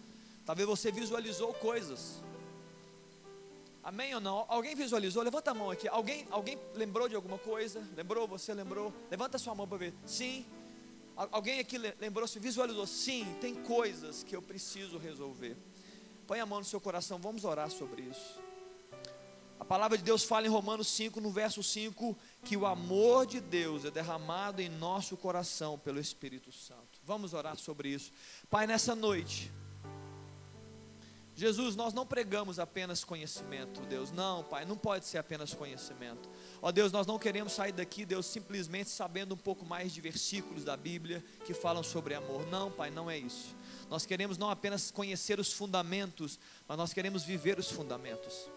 Talvez 0.43 0.68
você 0.68 0.91
visualizou 0.91 1.54
coisas. 1.54 2.24
Amém 3.84 4.16
ou 4.16 4.22
não? 4.22 4.45
Alguém 4.47 4.76
visualizou? 4.76 5.22
Levanta 5.22 5.51
a 5.51 5.54
mão 5.54 5.70
aqui. 5.70 5.88
Alguém, 5.88 6.28
alguém 6.32 6.58
lembrou 6.74 7.08
de 7.08 7.16
alguma 7.16 7.38
coisa? 7.38 7.82
Lembrou? 7.95 8.28
Você 8.28 8.54
lembrou? 8.54 8.91
Levanta 9.12 9.38
a 9.38 9.39
sua 9.39 9.54
mão 9.54 9.68
para 9.68 9.78
ver. 9.78 9.93
Sim. 10.06 10.45
Alguém 11.16 11.59
aqui 11.59 11.78
lembrou-se, 11.78 12.39
visualizou? 12.39 12.88
Sim, 12.88 13.36
tem 13.39 13.55
coisas 13.55 14.24
que 14.24 14.36
eu 14.36 14.41
preciso 14.41 14.97
resolver. 14.97 15.55
Põe 16.26 16.39
a 16.39 16.45
mão 16.45 16.59
no 16.59 16.66
seu 16.66 16.82
coração, 16.82 17.20
vamos 17.20 17.43
orar 17.45 17.70
sobre 17.70 18.01
isso. 18.03 18.41
A 19.59 19.66
palavra 19.66 19.97
de 19.97 20.03
Deus 20.03 20.24
fala 20.24 20.45
em 20.45 20.49
Romanos 20.49 20.88
5, 20.88 21.22
no 21.22 21.30
verso 21.30 21.64
5, 21.64 22.18
que 22.43 22.57
o 22.57 22.66
amor 22.66 23.26
de 23.26 23.39
Deus 23.39 23.86
é 23.86 23.91
derramado 23.91 24.61
em 24.61 24.68
nosso 24.68 25.16
coração 25.16 25.80
pelo 25.80 25.99
Espírito 25.99 26.51
Santo. 26.51 26.99
Vamos 27.03 27.34
orar 27.34 27.55
sobre 27.57 27.89
isso. 27.89 28.11
Pai, 28.49 28.68
nessa 28.68 28.93
noite, 28.93 29.51
Jesus, 31.36 31.76
nós 31.76 31.93
não 31.93 32.05
pregamos 32.05 32.59
apenas 32.59 33.03
conhecimento, 33.03 33.82
Deus. 33.82 34.11
Não, 34.11 34.43
Pai, 34.43 34.66
não 34.66 34.78
pode 34.78 35.05
ser 35.05 35.18
apenas 35.18 35.53
conhecimento. 35.53 36.30
Ó 36.66 36.72
Deus, 36.72 36.93
nós 36.93 37.05
não 37.05 37.20
queremos 37.20 37.51
sair 37.51 37.74
daqui, 37.74 38.05
Deus, 38.05 38.26
simplesmente 38.26 38.89
sabendo 38.89 39.36
um 39.36 39.38
pouco 39.38 39.66
mais 39.66 39.93
de 39.93 39.99
versículos 39.99 40.64
da 40.64 40.78
Bíblia 40.78 41.22
que 41.45 41.53
falam 41.53 41.84
sobre 41.84 42.14
amor. 42.14 42.47
Não, 42.47 42.72
Pai, 42.72 42.89
não 42.89 43.11
é 43.11 43.18
isso. 43.18 43.53
Nós 43.89 44.05
queremos 44.05 44.38
não 44.38 44.49
apenas 44.49 44.89
conhecer 44.89 45.41
os 45.41 45.51
fundamentos, 45.51 46.39
mas 46.66 46.78
nós 46.78 46.93
queremos 46.93 47.26
viver 47.26 47.59
os 47.59 47.70
fundamentos. 47.70 48.49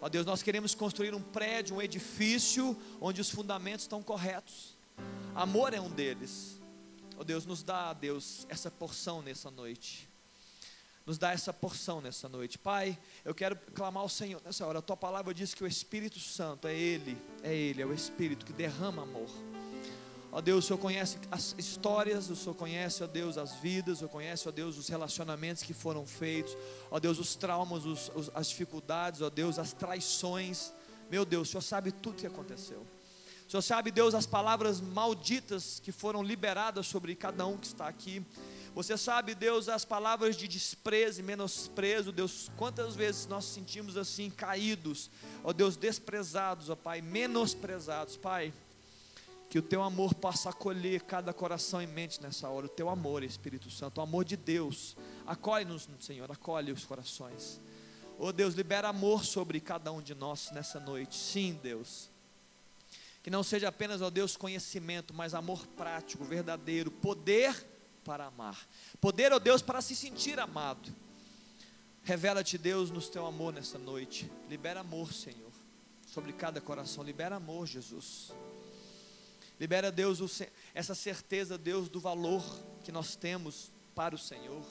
Ó 0.00 0.08
Deus, 0.08 0.24
nós 0.24 0.42
queremos 0.42 0.74
construir 0.74 1.14
um 1.14 1.20
prédio, 1.20 1.76
um 1.76 1.82
edifício 1.82 2.74
onde 2.98 3.20
os 3.20 3.28
fundamentos 3.28 3.84
estão 3.84 4.02
corretos. 4.02 4.74
Amor 5.34 5.74
é 5.74 5.80
um 5.80 5.90
deles. 5.90 6.58
Ó 7.18 7.22
Deus, 7.22 7.44
nos 7.44 7.62
dá, 7.62 7.92
Deus, 7.92 8.46
essa 8.48 8.70
porção 8.70 9.20
nessa 9.20 9.50
noite 9.50 10.10
nos 11.04 11.18
dá 11.18 11.32
essa 11.32 11.52
porção 11.52 12.00
nessa 12.00 12.28
noite. 12.28 12.58
Pai, 12.58 12.98
eu 13.24 13.34
quero 13.34 13.56
clamar 13.74 14.02
ao 14.02 14.08
Senhor 14.08 14.40
nessa 14.44 14.66
hora. 14.66 14.78
A 14.78 14.82
tua 14.82 14.96
palavra 14.96 15.34
diz 15.34 15.54
que 15.54 15.64
o 15.64 15.66
Espírito 15.66 16.18
Santo 16.20 16.68
é 16.68 16.74
Ele, 16.74 17.16
é 17.42 17.54
Ele, 17.54 17.82
é 17.82 17.86
o 17.86 17.92
Espírito 17.92 18.46
que 18.46 18.52
derrama 18.52 19.02
amor. 19.02 19.28
Ó 20.34 20.40
Deus, 20.40 20.64
o 20.64 20.66
Senhor 20.68 20.78
conhece 20.78 21.18
as 21.30 21.54
histórias, 21.58 22.30
o 22.30 22.36
Senhor 22.36 22.54
conhece, 22.54 23.04
ó 23.04 23.06
Deus, 23.06 23.36
as 23.36 23.56
vidas, 23.56 23.96
o 23.96 23.98
Senhor 23.98 24.10
conhece, 24.10 24.48
ó 24.48 24.50
Deus, 24.50 24.78
os 24.78 24.88
relacionamentos 24.88 25.62
que 25.62 25.74
foram 25.74 26.06
feitos, 26.06 26.56
ó 26.90 26.98
Deus, 26.98 27.18
os 27.18 27.34
traumas, 27.34 27.84
os, 27.84 28.10
os, 28.14 28.30
as 28.34 28.48
dificuldades, 28.48 29.20
ó 29.20 29.28
Deus, 29.28 29.58
as 29.58 29.74
traições. 29.74 30.72
Meu 31.10 31.26
Deus, 31.26 31.48
o 31.48 31.50
Senhor 31.50 31.62
sabe 31.62 31.92
tudo 31.92 32.16
que 32.16 32.26
aconteceu. 32.26 32.86
Senhor 33.52 33.60
sabe, 33.60 33.90
Deus, 33.90 34.14
as 34.14 34.24
palavras 34.24 34.80
malditas 34.80 35.78
que 35.78 35.92
foram 35.92 36.22
liberadas 36.22 36.86
sobre 36.86 37.14
cada 37.14 37.44
um 37.46 37.58
que 37.58 37.66
está 37.66 37.86
aqui. 37.86 38.24
Você 38.74 38.96
sabe, 38.96 39.34
Deus, 39.34 39.68
as 39.68 39.84
palavras 39.84 40.38
de 40.38 40.48
desprezo 40.48 41.20
e 41.20 41.22
menosprezo, 41.22 42.10
Deus, 42.10 42.50
quantas 42.56 42.96
vezes 42.96 43.26
nós 43.26 43.44
sentimos 43.44 43.98
assim 43.98 44.30
caídos, 44.30 45.10
ó 45.44 45.52
Deus, 45.52 45.76
desprezados, 45.76 46.70
ó 46.70 46.74
Pai, 46.74 47.02
menosprezados, 47.02 48.16
Pai. 48.16 48.54
Que 49.50 49.58
o 49.58 49.62
teu 49.62 49.82
amor 49.82 50.14
possa 50.14 50.48
acolher 50.48 51.02
cada 51.02 51.34
coração 51.34 51.82
e 51.82 51.86
mente 51.86 52.22
nessa 52.22 52.48
hora, 52.48 52.64
o 52.64 52.70
teu 52.70 52.88
amor, 52.88 53.22
Espírito 53.22 53.70
Santo, 53.70 53.98
o 53.98 54.00
amor 54.00 54.24
de 54.24 54.34
Deus. 54.34 54.96
Acolhe-nos, 55.26 55.86
Senhor, 56.00 56.32
acolhe 56.32 56.72
os 56.72 56.86
corações. 56.86 57.60
Oh 58.18 58.32
Deus, 58.32 58.54
libera 58.54 58.88
amor 58.88 59.26
sobre 59.26 59.60
cada 59.60 59.92
um 59.92 60.00
de 60.00 60.14
nós 60.14 60.50
nessa 60.52 60.80
noite. 60.80 61.14
Sim, 61.14 61.60
Deus. 61.62 62.11
Que 63.22 63.30
não 63.30 63.42
seja 63.42 63.68
apenas, 63.68 64.02
ó 64.02 64.10
Deus, 64.10 64.36
conhecimento, 64.36 65.14
mas 65.14 65.34
amor 65.34 65.66
prático, 65.68 66.24
verdadeiro, 66.24 66.90
poder 66.90 67.54
para 68.04 68.26
amar. 68.26 68.68
Poder, 69.00 69.32
ó 69.32 69.38
Deus, 69.38 69.62
para 69.62 69.80
se 69.80 69.94
sentir 69.94 70.40
amado. 70.40 70.92
Revela-te, 72.02 72.58
Deus, 72.58 72.90
no 72.90 73.00
teu 73.00 73.24
amor 73.24 73.52
nessa 73.52 73.78
noite. 73.78 74.30
Libera 74.48 74.80
amor, 74.80 75.12
Senhor, 75.12 75.52
sobre 76.06 76.32
cada 76.32 76.60
coração. 76.60 77.04
Libera 77.04 77.36
amor, 77.36 77.66
Jesus. 77.66 78.32
Libera, 79.60 79.92
Deus, 79.92 80.42
essa 80.74 80.92
certeza, 80.92 81.56
Deus, 81.56 81.88
do 81.88 82.00
valor 82.00 82.42
que 82.82 82.90
nós 82.90 83.14
temos 83.14 83.70
para 83.94 84.12
o 84.12 84.18
Senhor. 84.18 84.64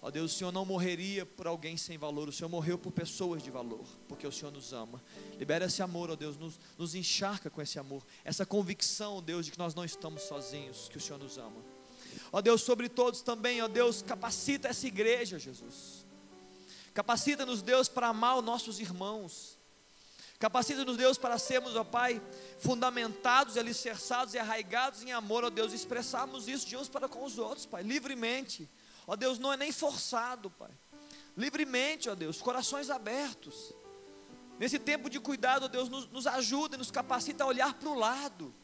Ó 0.00 0.10
Deus, 0.10 0.32
o 0.32 0.38
Senhor 0.38 0.52
não 0.52 0.64
morreria 0.64 1.26
por 1.26 1.46
alguém 1.48 1.76
sem 1.76 1.98
valor, 1.98 2.28
o 2.28 2.32
Senhor 2.32 2.48
morreu 2.48 2.78
por 2.78 2.92
pessoas 2.92 3.42
de 3.42 3.50
valor, 3.50 3.84
porque 4.06 4.26
o 4.26 4.32
Senhor 4.32 4.52
nos 4.52 4.72
ama. 4.72 5.02
Libera 5.38 5.66
esse 5.66 5.82
amor, 5.82 6.08
ó 6.10 6.14
Deus, 6.14 6.36
nos, 6.36 6.58
nos 6.76 6.94
encharca 6.94 7.50
com 7.50 7.60
esse 7.60 7.78
amor, 7.80 8.04
essa 8.24 8.46
convicção, 8.46 9.20
Deus, 9.20 9.46
de 9.46 9.52
que 9.52 9.58
nós 9.58 9.74
não 9.74 9.84
estamos 9.84 10.22
sozinhos, 10.22 10.88
que 10.88 10.98
o 10.98 11.00
Senhor 11.00 11.18
nos 11.18 11.36
ama. 11.36 11.64
Ó 12.30 12.40
Deus, 12.40 12.62
sobre 12.62 12.88
todos 12.88 13.22
também, 13.22 13.60
ó 13.60 13.66
Deus, 13.66 14.00
capacita 14.00 14.68
essa 14.68 14.86
igreja, 14.86 15.36
Jesus. 15.36 16.06
Capacita-nos, 16.94 17.60
Deus, 17.60 17.88
para 17.88 18.08
amar 18.08 18.38
os 18.38 18.44
nossos 18.44 18.78
irmãos. 18.78 19.58
Capacita-nos, 20.38 20.96
Deus, 20.96 21.18
para 21.18 21.38
sermos, 21.38 21.74
ó 21.74 21.82
Pai, 21.82 22.22
fundamentados, 22.60 23.56
alicerçados 23.56 24.34
e 24.34 24.38
arraigados 24.38 25.02
em 25.02 25.10
amor, 25.10 25.44
ó 25.44 25.50
Deus, 25.50 25.72
expressarmos 25.72 26.46
isso 26.46 26.66
de 26.68 26.76
uns 26.76 26.88
para 26.88 27.08
com 27.08 27.24
os 27.24 27.36
outros, 27.36 27.66
Pai, 27.66 27.82
livremente. 27.82 28.68
Ó 29.08 29.16
Deus, 29.16 29.38
não 29.38 29.50
é 29.50 29.56
nem 29.56 29.72
forçado, 29.72 30.50
Pai. 30.50 30.70
Livremente, 31.34 32.10
ó 32.10 32.14
Deus, 32.14 32.42
corações 32.42 32.90
abertos. 32.90 33.72
Nesse 34.58 34.78
tempo 34.78 35.08
de 35.08 35.18
cuidado, 35.18 35.64
ó 35.64 35.68
Deus, 35.68 35.88
nos, 35.88 36.06
nos 36.10 36.26
ajuda 36.26 36.74
e 36.74 36.78
nos 36.78 36.90
capacita 36.90 37.42
a 37.42 37.46
olhar 37.46 37.72
para 37.72 37.88
o 37.88 37.98
lado. 37.98 38.54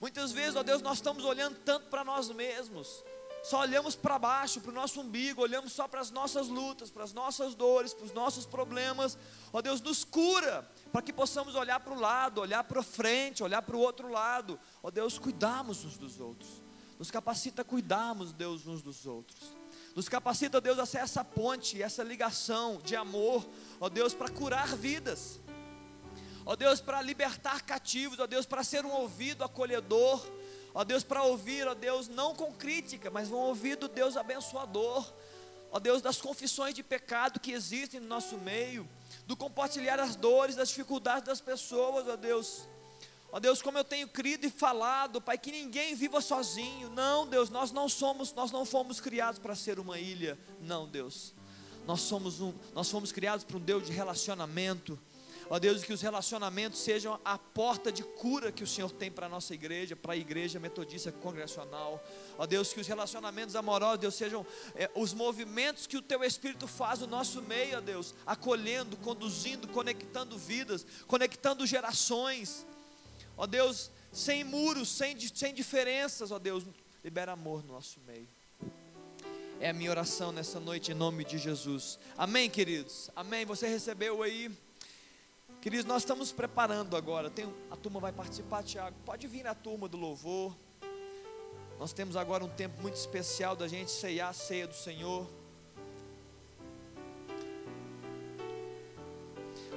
Muitas 0.00 0.30
vezes, 0.30 0.54
ó 0.54 0.62
Deus, 0.62 0.80
nós 0.80 0.98
estamos 0.98 1.24
olhando 1.24 1.58
tanto 1.64 1.88
para 1.88 2.04
nós 2.04 2.30
mesmos. 2.30 3.02
Só 3.42 3.60
olhamos 3.60 3.96
para 3.96 4.16
baixo, 4.16 4.60
para 4.60 4.70
o 4.70 4.74
nosso 4.74 5.00
umbigo, 5.00 5.42
olhamos 5.42 5.72
só 5.72 5.88
para 5.88 6.00
as 6.00 6.12
nossas 6.12 6.46
lutas, 6.46 6.88
para 6.88 7.02
as 7.02 7.12
nossas 7.12 7.56
dores, 7.56 7.92
para 7.92 8.06
os 8.06 8.12
nossos 8.12 8.46
problemas. 8.46 9.18
Ó 9.52 9.60
Deus, 9.60 9.80
nos 9.80 10.04
cura, 10.04 10.70
para 10.92 11.02
que 11.02 11.12
possamos 11.12 11.56
olhar 11.56 11.80
para 11.80 11.92
o 11.92 12.00
lado, 12.00 12.40
olhar 12.40 12.62
para 12.62 12.80
frente, 12.80 13.42
olhar 13.42 13.60
para 13.60 13.76
o 13.76 13.80
outro 13.80 14.08
lado. 14.08 14.58
Ó 14.84 14.90
Deus, 14.90 15.18
cuidarmos 15.18 15.84
uns 15.84 15.96
dos 15.96 16.20
outros. 16.20 16.62
Nos 16.96 17.10
capacita 17.10 17.62
a 17.62 17.64
cuidarmos, 17.64 18.32
Deus, 18.32 18.66
uns 18.66 18.82
dos 18.82 19.04
outros. 19.04 19.63
Nos 19.94 20.08
capacita, 20.08 20.60
Deus, 20.60 20.78
a 20.80 20.86
ser 20.86 20.98
essa 20.98 21.24
ponte, 21.24 21.80
essa 21.80 22.02
ligação 22.02 22.80
de 22.82 22.96
amor, 22.96 23.46
ó 23.78 23.88
Deus, 23.88 24.12
para 24.12 24.28
curar 24.28 24.74
vidas. 24.76 25.38
Ó 26.44 26.56
Deus, 26.56 26.80
para 26.80 27.00
libertar 27.00 27.62
cativos, 27.62 28.18
ó 28.18 28.26
Deus, 28.26 28.44
para 28.44 28.64
ser 28.64 28.84
um 28.84 28.90
ouvido 28.90 29.44
acolhedor. 29.44 30.20
Ó 30.74 30.82
Deus, 30.82 31.04
para 31.04 31.22
ouvir, 31.22 31.68
ó 31.68 31.74
Deus, 31.74 32.08
não 32.08 32.34
com 32.34 32.52
crítica, 32.52 33.08
mas 33.08 33.30
um 33.30 33.36
ouvido, 33.36 33.86
Deus, 33.86 34.16
abençoador. 34.16 35.10
Ó 35.70 35.78
Deus, 35.78 36.02
das 36.02 36.20
confissões 36.20 36.74
de 36.74 36.82
pecado 36.82 37.38
que 37.38 37.52
existem 37.52 38.00
no 38.00 38.08
nosso 38.08 38.36
meio, 38.38 38.88
do 39.26 39.36
compartilhar 39.36 40.00
as 40.00 40.16
dores, 40.16 40.58
as 40.58 40.70
dificuldades 40.70 41.28
das 41.28 41.40
pessoas, 41.40 42.08
ó 42.08 42.16
Deus. 42.16 42.68
Ó 43.34 43.40
Deus, 43.40 43.60
como 43.60 43.76
eu 43.76 43.82
tenho 43.82 44.06
crido 44.06 44.46
e 44.46 44.48
falado, 44.48 45.20
Pai, 45.20 45.36
que 45.36 45.50
ninguém 45.50 45.96
viva 45.96 46.20
sozinho. 46.20 46.88
Não, 46.90 47.26
Deus, 47.26 47.50
nós 47.50 47.72
não 47.72 47.88
somos, 47.88 48.32
nós 48.32 48.52
não 48.52 48.64
fomos 48.64 49.00
criados 49.00 49.40
para 49.40 49.56
ser 49.56 49.80
uma 49.80 49.98
ilha. 49.98 50.38
Não, 50.60 50.86
Deus. 50.86 51.34
Nós 51.84 52.02
somos 52.02 52.40
um, 52.40 52.54
nós 52.72 52.88
fomos 52.88 53.10
criados 53.10 53.44
para 53.44 53.56
um 53.56 53.60
Deus 53.60 53.86
de 53.86 53.92
relacionamento. 53.92 54.96
Ó 55.50 55.58
Deus, 55.58 55.82
que 55.82 55.92
os 55.92 56.00
relacionamentos 56.00 56.78
sejam 56.78 57.18
a 57.24 57.36
porta 57.36 57.90
de 57.90 58.04
cura 58.04 58.52
que 58.52 58.62
o 58.62 58.68
Senhor 58.68 58.92
tem 58.92 59.10
para 59.10 59.26
a 59.26 59.28
nossa 59.28 59.52
igreja, 59.52 59.96
para 59.96 60.12
a 60.12 60.16
igreja 60.16 60.60
metodista 60.60 61.10
congregacional. 61.10 62.00
Ó 62.38 62.46
Deus, 62.46 62.72
que 62.72 62.80
os 62.80 62.86
relacionamentos 62.86 63.56
amorosos, 63.56 63.98
Deus, 63.98 64.14
sejam 64.14 64.46
é, 64.76 64.88
os 64.94 65.12
movimentos 65.12 65.88
que 65.88 65.96
o 65.96 66.02
Teu 66.02 66.22
Espírito 66.22 66.68
faz 66.68 67.00
no 67.00 67.08
nosso 67.08 67.42
meio, 67.42 67.78
ó 67.78 67.80
Deus, 67.80 68.14
acolhendo, 68.24 68.96
conduzindo, 68.98 69.66
conectando 69.66 70.38
vidas, 70.38 70.86
conectando 71.08 71.66
gerações. 71.66 72.64
Ó 73.36 73.46
Deus, 73.46 73.90
sem 74.12 74.44
muros, 74.44 74.88
sem, 74.88 75.18
sem 75.18 75.52
diferenças, 75.52 76.30
ó 76.30 76.38
Deus, 76.38 76.64
libera 77.02 77.32
amor 77.32 77.64
no 77.64 77.74
nosso 77.74 77.98
meio. 78.06 78.28
É 79.60 79.70
a 79.70 79.72
minha 79.72 79.90
oração 79.90 80.32
nessa 80.32 80.60
noite 80.60 80.92
em 80.92 80.94
nome 80.94 81.24
de 81.24 81.38
Jesus. 81.38 81.98
Amém, 82.18 82.50
queridos? 82.50 83.10
Amém. 83.14 83.44
Você 83.44 83.66
recebeu 83.66 84.22
aí? 84.22 84.50
Queridos, 85.60 85.86
nós 85.86 86.02
estamos 86.02 86.30
preparando 86.32 86.96
agora. 86.96 87.30
Tem, 87.30 87.50
a 87.70 87.76
turma 87.76 87.98
vai 87.98 88.12
participar, 88.12 88.62
Tiago. 88.62 88.96
Pode 89.06 89.26
vir 89.26 89.46
a 89.46 89.54
turma 89.54 89.88
do 89.88 89.96
louvor. 89.96 90.54
Nós 91.78 91.92
temos 91.92 92.16
agora 92.16 92.44
um 92.44 92.48
tempo 92.48 92.80
muito 92.82 92.96
especial 92.96 93.56
da 93.56 93.66
gente 93.66 93.90
ceiar 93.90 94.28
a 94.28 94.32
ceia 94.32 94.66
do 94.66 94.74
Senhor. 94.74 95.26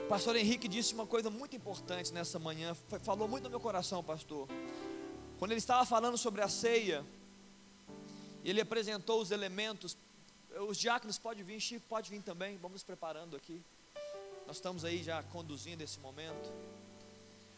Pastor 0.07 0.37
Henrique 0.37 0.69
disse 0.69 0.93
uma 0.93 1.05
coisa 1.05 1.29
muito 1.29 1.55
importante 1.55 2.13
nessa 2.13 2.39
manhã, 2.39 2.73
falou 3.03 3.27
muito 3.27 3.43
no 3.43 3.49
meu 3.49 3.59
coração, 3.59 4.01
pastor. 4.01 4.47
Quando 5.37 5.51
ele 5.51 5.59
estava 5.59 5.85
falando 5.85 6.17
sobre 6.17 6.41
a 6.41 6.47
ceia, 6.47 7.05
ele 8.43 8.61
apresentou 8.61 9.21
os 9.21 9.31
elementos. 9.31 9.97
Os 10.67 10.77
diáconos 10.77 11.17
podem 11.17 11.43
vir, 11.43 11.59
Chico 11.59 11.85
pode 11.89 12.09
vir 12.09 12.21
também, 12.21 12.55
vamos 12.57 12.75
nos 12.75 12.83
preparando 12.83 13.35
aqui. 13.35 13.61
Nós 14.47 14.55
estamos 14.55 14.85
aí 14.85 15.03
já 15.03 15.21
conduzindo 15.23 15.83
esse 15.83 15.99
momento. 15.99 16.51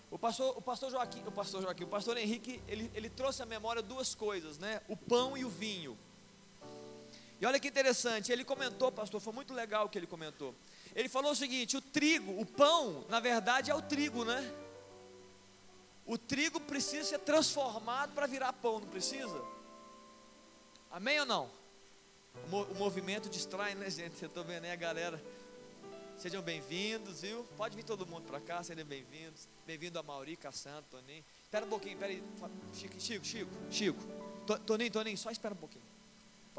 O 0.09 0.17
pastor, 0.17 0.57
o 0.57 0.61
pastor 0.61 0.89
Joaquim, 0.89 1.21
o 1.27 1.31
pastor 1.31 1.61
Joaquim, 1.61 1.83
o 1.83 1.87
pastor 1.87 2.17
Henrique, 2.17 2.59
ele, 2.67 2.89
ele 2.95 3.09
trouxe 3.11 3.43
à 3.43 3.45
memória 3.45 3.81
duas 3.83 4.15
coisas, 4.15 4.57
né? 4.57 4.81
O 4.89 4.97
pão 4.97 5.37
e 5.37 5.45
o 5.45 5.49
vinho. 5.49 5.95
E 7.39 7.45
olha 7.45 7.59
que 7.59 7.67
interessante, 7.67 8.31
ele 8.31 8.43
comentou, 8.43 8.91
pastor, 8.91 9.21
foi 9.21 9.31
muito 9.31 9.53
legal 9.53 9.85
o 9.85 9.89
que 9.89 9.99
ele 9.99 10.07
comentou. 10.07 10.53
Ele 10.99 11.07
falou 11.07 11.31
o 11.31 11.35
seguinte: 11.35 11.77
o 11.77 11.81
trigo, 11.81 12.41
o 12.41 12.45
pão, 12.45 13.05
na 13.07 13.21
verdade 13.21 13.71
é 13.71 13.73
o 13.73 13.81
trigo, 13.81 14.25
né? 14.25 14.53
O 16.05 16.17
trigo 16.17 16.59
precisa 16.59 17.05
ser 17.05 17.19
transformado 17.19 18.13
para 18.13 18.27
virar 18.27 18.51
pão, 18.51 18.81
não 18.81 18.87
precisa? 18.89 19.41
Amém 20.91 21.17
ou 21.21 21.25
não? 21.25 21.49
O, 22.43 22.49
mo 22.49 22.63
o 22.63 22.75
movimento 22.75 23.29
distrai, 23.29 23.75
né, 23.75 23.89
gente? 23.89 24.21
Eu 24.21 24.27
estou 24.27 24.43
vendo 24.43 24.65
aí 24.65 24.71
a 24.71 24.75
galera. 24.75 25.23
Sejam 26.17 26.41
bem-vindos, 26.41 27.21
viu? 27.21 27.45
Pode 27.55 27.77
vir 27.77 27.83
todo 27.83 28.05
mundo 28.05 28.23
para 28.27 28.41
cá, 28.41 28.61
sejam 28.61 28.83
bem-vindos. 28.83 29.47
Bem-vindo 29.65 29.97
a 29.97 30.03
Mauri, 30.03 30.35
Cassandra, 30.35 30.83
Toninho. 30.91 31.23
Espera 31.41 31.65
um 31.65 31.69
pouquinho, 31.69 31.93
espera 31.93 32.11
aí. 32.11 32.21
Chico, 32.73 32.99
Chico, 32.99 33.25
Chico, 33.25 33.51
Chico. 33.71 34.03
Toninho, 34.65 34.91
Toninho, 34.91 35.17
só 35.17 35.31
espera 35.31 35.53
um 35.53 35.57
pouquinho. 35.57 35.88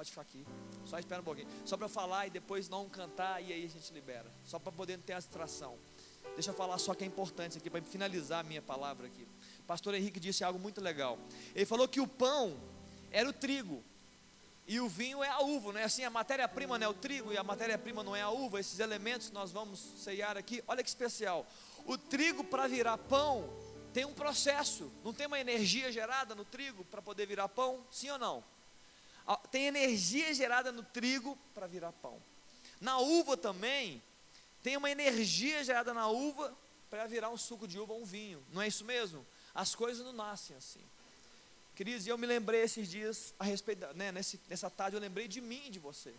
Pode 0.00 0.08
ficar 0.08 0.22
aqui. 0.22 0.46
Só 0.86 0.98
espera 0.98 1.20
um 1.20 1.24
pouquinho. 1.24 1.46
Só 1.62 1.76
para 1.76 1.86
falar 1.86 2.26
e 2.26 2.30
depois 2.30 2.70
não 2.70 2.88
cantar 2.88 3.42
e 3.42 3.52
aí 3.52 3.66
a 3.66 3.68
gente 3.68 3.92
libera. 3.92 4.32
Só 4.46 4.58
para 4.58 4.72
poder 4.72 4.96
ter 4.96 5.12
a 5.12 5.18
distração. 5.18 5.76
Deixa 6.32 6.48
eu 6.48 6.54
falar 6.54 6.78
só 6.78 6.94
que 6.94 7.04
é 7.04 7.06
importante 7.06 7.58
aqui, 7.58 7.68
para 7.68 7.82
finalizar 7.82 8.40
a 8.40 8.42
minha 8.42 8.62
palavra 8.62 9.08
aqui. 9.08 9.28
Pastor 9.66 9.94
Henrique 9.94 10.18
disse 10.18 10.42
algo 10.42 10.58
muito 10.58 10.80
legal. 10.80 11.18
Ele 11.54 11.66
falou 11.66 11.86
que 11.86 12.00
o 12.00 12.06
pão 12.06 12.58
era 13.10 13.28
o 13.28 13.32
trigo. 13.34 13.84
E 14.66 14.80
o 14.80 14.88
vinho 14.88 15.22
é 15.22 15.28
a 15.28 15.40
uva, 15.40 15.74
não 15.74 15.80
é 15.80 15.84
assim? 15.84 16.02
A 16.02 16.08
matéria-prima 16.08 16.78
não 16.78 16.86
é 16.86 16.88
o 16.88 16.94
trigo 16.94 17.30
e 17.30 17.36
a 17.36 17.44
matéria-prima 17.44 18.02
não 18.02 18.16
é 18.16 18.22
a 18.22 18.30
uva. 18.30 18.58
Esses 18.58 18.78
elementos 18.78 19.28
que 19.28 19.34
nós 19.34 19.52
vamos 19.52 19.78
ceiar 19.98 20.34
aqui, 20.34 20.64
olha 20.66 20.82
que 20.82 20.88
especial. 20.88 21.46
O 21.84 21.98
trigo 21.98 22.42
para 22.42 22.66
virar 22.66 22.96
pão 22.96 23.50
tem 23.92 24.06
um 24.06 24.14
processo. 24.14 24.90
Não 25.04 25.12
tem 25.12 25.26
uma 25.26 25.38
energia 25.38 25.92
gerada 25.92 26.34
no 26.34 26.46
trigo 26.46 26.86
para 26.86 27.02
poder 27.02 27.26
virar 27.26 27.50
pão? 27.50 27.84
Sim 27.90 28.08
ou 28.08 28.18
não? 28.18 28.59
Tem 29.36 29.66
energia 29.66 30.32
gerada 30.34 30.72
no 30.72 30.82
trigo 30.82 31.38
para 31.54 31.66
virar 31.66 31.92
pão. 31.92 32.20
Na 32.80 32.98
uva 32.98 33.36
também, 33.36 34.02
tem 34.62 34.76
uma 34.76 34.90
energia 34.90 35.62
gerada 35.62 35.94
na 35.94 36.08
uva 36.08 36.56
para 36.88 37.06
virar 37.06 37.30
um 37.30 37.36
suco 37.36 37.68
de 37.68 37.78
uva 37.78 37.92
ou 37.92 38.02
um 38.02 38.04
vinho. 38.04 38.44
Não 38.52 38.60
é 38.60 38.66
isso 38.66 38.84
mesmo? 38.84 39.24
As 39.54 39.74
coisas 39.74 40.04
não 40.04 40.12
nascem 40.12 40.56
assim. 40.56 40.80
Queridos, 41.74 42.06
eu 42.06 42.18
me 42.18 42.26
lembrei 42.26 42.62
esses 42.62 42.90
dias, 42.90 43.32
a 43.38 43.44
respeito, 43.44 43.86
né, 43.94 44.12
nesse, 44.12 44.40
nessa 44.48 44.68
tarde, 44.68 44.96
eu 44.96 45.00
lembrei 45.00 45.28
de 45.28 45.40
mim 45.40 45.62
e 45.66 45.70
de 45.70 45.78
você. 45.78 46.12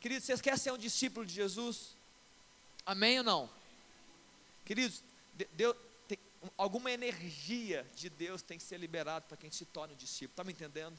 Queridos, 0.00 0.26
vocês 0.26 0.40
querem 0.40 0.58
ser 0.58 0.72
um 0.72 0.78
discípulo 0.78 1.24
de 1.24 1.32
Jesus? 1.32 1.96
Amém 2.84 3.18
ou 3.18 3.24
não? 3.24 3.50
Queridos, 4.64 5.02
Deus, 5.52 5.76
tem, 6.08 6.18
alguma 6.58 6.90
energia 6.90 7.86
de 7.94 8.10
Deus 8.10 8.42
tem 8.42 8.58
que 8.58 8.64
ser 8.64 8.78
liberada 8.78 9.24
para 9.26 9.36
quem 9.36 9.50
se 9.50 9.64
torne 9.64 9.94
um 9.94 9.96
discípulo. 9.96 10.32
Está 10.32 10.44
me 10.44 10.52
entendendo? 10.52 10.98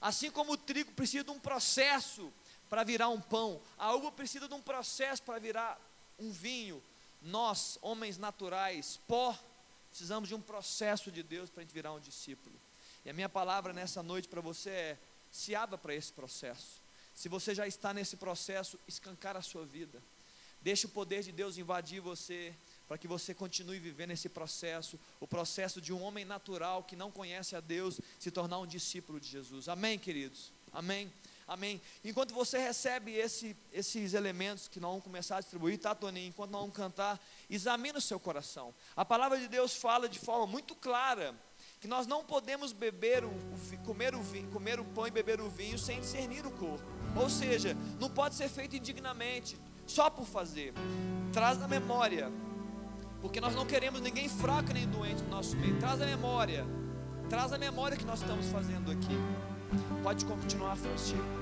Assim 0.00 0.30
como 0.30 0.52
o 0.52 0.56
trigo 0.56 0.92
precisa 0.92 1.24
de 1.24 1.30
um 1.30 1.38
processo 1.38 2.32
para 2.68 2.84
virar 2.84 3.08
um 3.08 3.20
pão, 3.20 3.60
a 3.76 3.92
uva 3.94 4.10
precisa 4.12 4.48
de 4.48 4.54
um 4.54 4.62
processo 4.62 5.22
para 5.22 5.38
virar 5.38 5.78
um 6.18 6.30
vinho. 6.30 6.82
Nós, 7.20 7.78
homens 7.82 8.16
naturais, 8.16 8.98
pó, 9.06 9.38
precisamos 9.90 10.28
de 10.28 10.34
um 10.34 10.40
processo 10.40 11.10
de 11.10 11.22
Deus 11.22 11.50
para 11.50 11.60
a 11.60 11.64
gente 11.64 11.74
virar 11.74 11.92
um 11.92 12.00
discípulo. 12.00 12.54
E 13.04 13.10
a 13.10 13.12
minha 13.12 13.28
palavra 13.28 13.72
nessa 13.72 14.02
noite 14.02 14.28
para 14.28 14.40
você 14.40 14.70
é: 14.70 14.98
se 15.30 15.54
abra 15.54 15.76
para 15.76 15.94
esse 15.94 16.12
processo. 16.12 16.80
Se 17.14 17.28
você 17.28 17.54
já 17.54 17.66
está 17.66 17.92
nesse 17.92 18.16
processo, 18.16 18.78
escancar 18.88 19.36
a 19.36 19.42
sua 19.42 19.64
vida. 19.64 20.00
Deixe 20.62 20.86
o 20.86 20.90
poder 20.90 21.22
de 21.22 21.32
Deus 21.32 21.58
invadir 21.58 22.00
você, 22.00 22.54
para 22.90 22.98
que 22.98 23.06
você 23.06 23.32
continue 23.32 23.78
vivendo 23.78 24.10
esse 24.10 24.28
processo, 24.28 24.98
o 25.20 25.26
processo 25.28 25.80
de 25.80 25.92
um 25.92 26.02
homem 26.02 26.24
natural 26.24 26.82
que 26.82 26.96
não 26.96 27.08
conhece 27.08 27.54
a 27.54 27.60
Deus 27.60 28.00
se 28.18 28.32
tornar 28.32 28.58
um 28.58 28.66
discípulo 28.66 29.20
de 29.20 29.28
Jesus. 29.28 29.68
Amém, 29.68 29.96
queridos? 29.96 30.52
Amém? 30.72 31.08
Amém. 31.46 31.80
Enquanto 32.04 32.34
você 32.34 32.58
recebe 32.58 33.12
esse, 33.12 33.56
esses 33.72 34.12
elementos 34.12 34.66
que 34.66 34.80
nós 34.80 34.90
vamos 34.90 35.04
começar 35.04 35.36
a 35.36 35.40
distribuir, 35.40 35.78
tá, 35.78 35.94
Toninho? 35.94 36.30
Enquanto 36.30 36.50
nós 36.50 36.62
vamos 36.62 36.74
cantar, 36.74 37.24
examine 37.48 37.96
o 37.96 38.00
seu 38.00 38.18
coração. 38.18 38.74
A 38.96 39.04
palavra 39.04 39.38
de 39.38 39.46
Deus 39.46 39.76
fala 39.76 40.08
de 40.08 40.18
forma 40.18 40.48
muito 40.48 40.74
clara 40.74 41.32
que 41.80 41.86
nós 41.86 42.08
não 42.08 42.24
podemos 42.24 42.72
beber 42.72 43.24
o, 43.24 43.30
comer, 43.84 44.16
o 44.16 44.20
vinho, 44.20 44.50
comer 44.50 44.80
o 44.80 44.84
pão 44.84 45.06
e 45.06 45.12
beber 45.12 45.40
o 45.40 45.48
vinho 45.48 45.78
sem 45.78 46.00
discernir 46.00 46.44
o 46.44 46.50
corpo. 46.50 46.84
Ou 47.14 47.30
seja, 47.30 47.76
não 48.00 48.10
pode 48.10 48.34
ser 48.34 48.48
feito 48.48 48.74
indignamente, 48.74 49.56
só 49.86 50.10
por 50.10 50.26
fazer. 50.26 50.74
Traz 51.32 51.56
na 51.56 51.68
memória, 51.68 52.32
porque 53.20 53.40
nós 53.40 53.54
não 53.54 53.66
queremos 53.66 54.00
ninguém 54.00 54.28
fraco 54.28 54.72
nem 54.72 54.86
doente 54.88 55.22
no 55.22 55.30
nosso 55.30 55.56
meio. 55.56 55.76
Traz 55.78 56.00
a 56.00 56.06
memória, 56.06 56.66
traz 57.28 57.52
a 57.52 57.58
memória 57.58 57.96
que 57.96 58.04
nós 58.04 58.20
estamos 58.20 58.46
fazendo 58.48 58.90
aqui. 58.90 59.16
Pode 60.02 60.24
continuar, 60.24 60.76
Faustinho. 60.76 61.40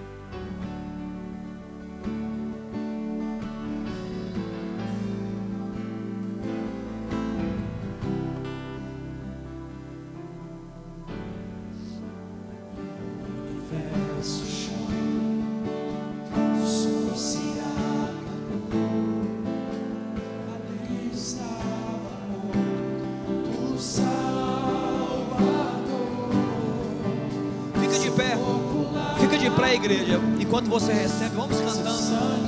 Igreja. 29.79 30.21
Enquanto 30.39 30.69
você 30.69 30.93
recebe, 30.93 31.35
vamos 31.37 31.59
cantando. 31.59 32.48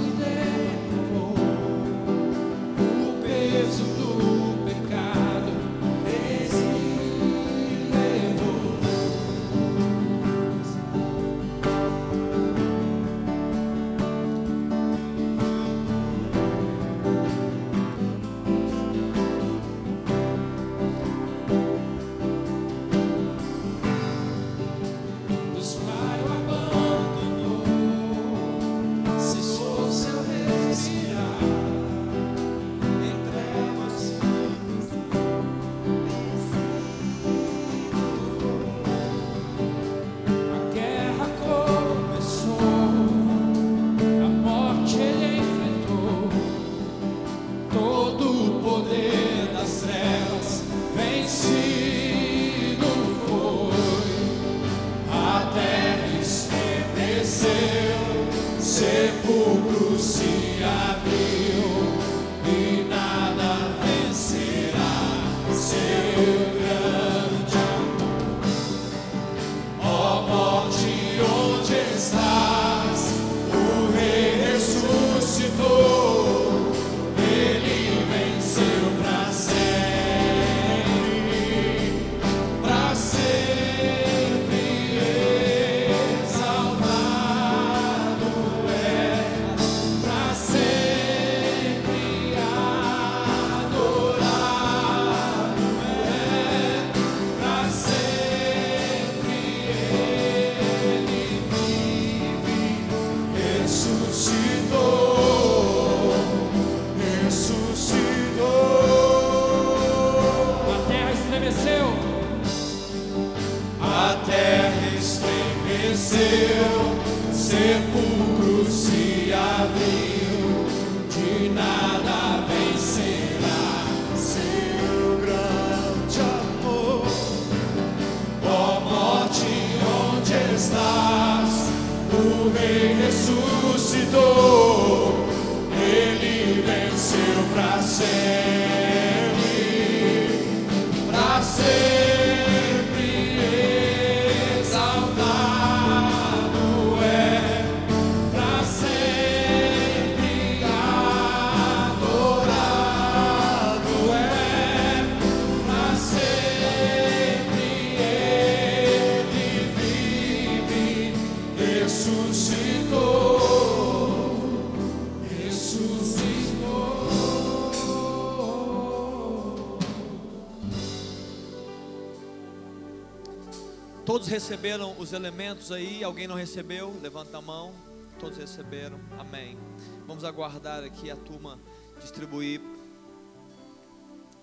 Receberam 174.31 174.97
os 174.97 175.13
elementos 175.13 175.73
aí? 175.73 176.05
Alguém 176.05 176.29
não 176.29 176.37
recebeu? 176.37 176.97
Levanta 177.03 177.39
a 177.39 177.43
mão. 177.43 177.75
Todos 178.21 178.39
receberam. 178.39 179.01
Amém. 179.19 179.59
Vamos 180.07 180.23
aguardar 180.23 180.85
aqui 180.85 181.11
a 181.11 181.17
turma 181.17 181.59
distribuir 182.01 182.61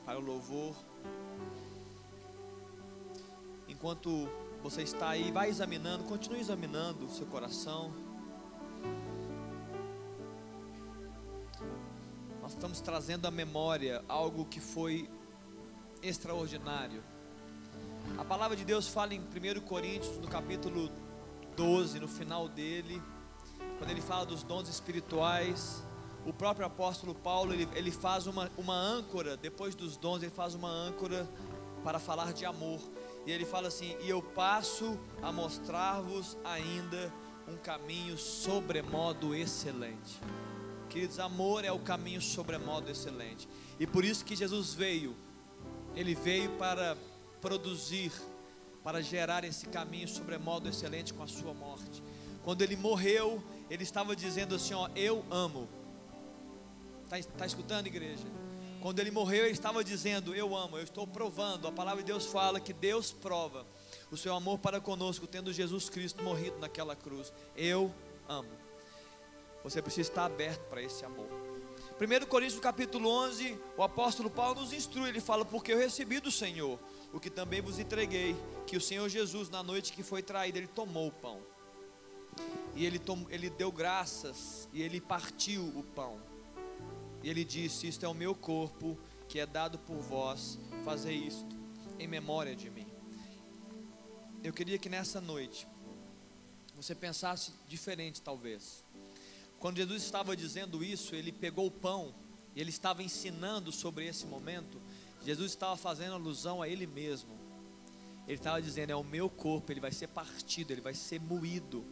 para 0.06 0.20
o 0.20 0.22
louvor. 0.22 0.76
Enquanto 3.70 4.30
você 4.62 4.82
está 4.82 5.08
aí, 5.08 5.32
vai 5.32 5.50
examinando, 5.50 6.04
continue 6.04 6.42
examinando 6.42 7.06
o 7.06 7.10
seu 7.10 7.26
coração. 7.26 7.94
Nós 12.42 12.52
estamos 12.52 12.82
trazendo 12.82 13.26
à 13.26 13.32
memória 13.32 14.04
algo 14.10 14.44
que 14.46 14.60
foi 14.60 15.10
extraordinário. 16.02 17.02
A 18.16 18.24
palavra 18.24 18.56
de 18.56 18.64
Deus 18.64 18.88
fala 18.88 19.14
em 19.14 19.20
1 19.20 19.62
Coríntios, 19.62 20.18
no 20.18 20.28
capítulo 20.28 20.92
12, 21.56 22.00
no 22.00 22.08
final 22.08 22.48
dele, 22.48 23.02
quando 23.78 23.90
ele 23.90 24.02
fala 24.02 24.26
dos 24.26 24.44
dons 24.44 24.70
espirituais, 24.70 25.84
o 26.26 26.34
próprio 26.34 26.66
apóstolo 26.66 27.16
Paulo, 27.16 27.54
ele, 27.54 27.68
ele 27.74 27.92
faz 27.92 28.28
uma, 28.28 28.52
uma 28.58 28.76
âncora, 28.76 29.38
depois 29.38 29.76
dos 29.76 29.98
dons, 29.98 30.22
ele 30.22 30.32
faz 30.32 30.56
uma 30.56 30.70
âncora 30.70 31.28
para 31.84 32.00
falar 32.00 32.34
de 32.34 32.46
amor. 32.46 32.80
E 33.26 33.32
ele 33.32 33.46
fala 33.46 33.68
assim: 33.68 33.96
E 34.02 34.10
eu 34.10 34.22
passo 34.22 35.00
a 35.22 35.32
mostrar-vos 35.32 36.38
ainda 36.44 37.14
um 37.48 37.56
caminho 37.56 38.18
sobremodo 38.18 39.34
excelente. 39.34 40.20
Queridos, 40.90 41.20
amor 41.20 41.64
é 41.64 41.72
o 41.72 41.80
caminho 41.80 42.22
sobremodo 42.22 42.90
excelente. 42.90 43.48
E 43.80 43.86
por 43.86 44.04
isso 44.04 44.26
que 44.26 44.36
Jesus 44.36 44.74
veio. 44.74 45.16
Ele 45.96 46.14
veio 46.14 46.52
para 46.58 46.98
produzir, 47.42 48.12
para 48.84 49.02
gerar 49.02 49.44
esse 49.44 49.68
caminho 49.68 50.08
sobremodo 50.08 50.70
excelente 50.70 51.14
com 51.14 51.24
a 51.24 51.28
sua 51.28 51.54
morte. 51.54 52.02
Quando 52.44 52.62
ele 52.62 52.76
morreu, 52.76 53.44
ele 53.70 53.84
estava 53.84 54.16
dizendo 54.16 54.56
assim: 54.56 54.74
Ó, 54.74 54.90
eu 54.96 55.26
amo. 55.30 55.68
Está 57.04 57.20
tá 57.38 57.46
escutando, 57.46 57.88
igreja? 57.88 58.26
Quando 58.82 59.00
ele 59.00 59.12
morreu, 59.12 59.44
ele 59.44 59.52
estava 59.52 59.84
dizendo: 59.84 60.34
Eu 60.34 60.56
amo, 60.56 60.78
eu 60.78 60.84
estou 60.84 61.06
provando. 61.06 61.68
A 61.68 61.72
palavra 61.72 62.02
de 62.02 62.08
Deus 62.12 62.28
fala 62.28 62.60
que 62.60 62.72
Deus 62.72 63.12
prova 63.12 63.66
o 64.10 64.16
seu 64.16 64.34
amor 64.34 64.60
para 64.60 64.80
conosco, 64.80 65.28
tendo 65.28 65.52
Jesus 65.52 65.90
Cristo 65.90 66.24
morrido 66.24 66.58
naquela 66.60 66.96
cruz. 66.96 67.34
Eu 67.56 67.94
amo. 68.30 68.50
Você 69.64 69.82
precisa 69.82 70.10
estar 70.10 70.26
aberto 70.26 70.62
para 70.70 70.82
esse 70.82 71.04
amor. 71.04 71.28
1 72.00 72.28
Coríntios 72.28 72.62
capítulo 72.62 73.10
11, 73.10 73.60
o 73.76 73.84
apóstolo 73.84 74.30
Paulo 74.30 74.62
nos 74.62 74.72
instrui, 74.72 75.10
ele 75.10 75.20
fala, 75.20 75.44
porque 75.44 75.74
eu 75.74 75.78
recebi 75.78 76.20
do 76.20 76.32
Senhor, 76.32 76.80
o 77.14 77.20
que 77.20 77.30
também 77.30 77.62
vos 77.62 77.80
entreguei, 77.80 78.36
que 78.66 78.78
o 78.78 78.82
Senhor 78.82 79.08
Jesus, 79.10 79.50
na 79.50 79.64
noite 79.64 79.94
que 79.94 80.04
foi 80.04 80.22
traído, 80.22 80.58
ele 80.58 80.68
tomou 80.68 81.08
o 81.08 81.12
pão. 81.12 81.40
E 82.76 82.86
ele, 82.86 83.00
tom, 83.00 83.26
ele 83.30 83.50
deu 83.50 83.72
graças, 83.72 84.70
e 84.72 84.82
ele 84.82 85.02
partiu 85.02 85.64
o 85.64 85.84
pão. 85.84 86.20
E 87.24 87.30
ele 87.30 87.44
disse, 87.44 87.88
isto 87.88 88.06
é 88.06 88.10
o 88.10 88.14
meu 88.14 88.36
corpo, 88.36 88.98
que 89.28 89.40
é 89.40 89.46
dado 89.46 89.80
por 89.80 89.98
vós, 89.98 90.60
fazer 90.84 91.14
isto 91.14 91.56
em 92.00 92.08
memória 92.08 92.56
de 92.56 92.70
mim. 92.70 92.88
Eu 94.44 94.54
queria 94.54 94.78
que 94.78 94.88
nessa 94.88 95.20
noite, 95.20 95.68
você 96.76 96.94
pensasse 96.94 97.52
diferente 97.68 98.22
talvez. 98.22 98.86
Quando 99.60 99.78
Jesus 99.78 100.04
estava 100.04 100.36
dizendo 100.38 100.84
isso, 100.84 101.16
ele 101.16 101.32
pegou 101.32 101.66
o 101.66 101.72
pão 101.72 102.14
e 102.56 102.62
ele 102.62 102.70
estava 102.70 103.02
ensinando 103.02 103.72
sobre 103.72 104.06
esse 104.08 104.26
momento. 104.28 104.80
Jesus 105.28 105.52
estava 105.52 105.76
fazendo 105.76 106.14
alusão 106.14 106.62
a 106.62 106.70
ele 106.70 106.88
mesmo. 106.88 107.38
Ele 108.26 108.38
estava 108.38 108.62
dizendo: 108.62 108.92
É 108.92 108.96
o 108.96 109.04
meu 109.04 109.30
corpo, 109.30 109.74
ele 109.74 109.82
vai 109.82 109.92
ser 109.92 110.08
partido, 110.08 110.72
ele 110.72 110.80
vai 110.80 110.94
ser 110.94 111.20
moído. 111.20 111.84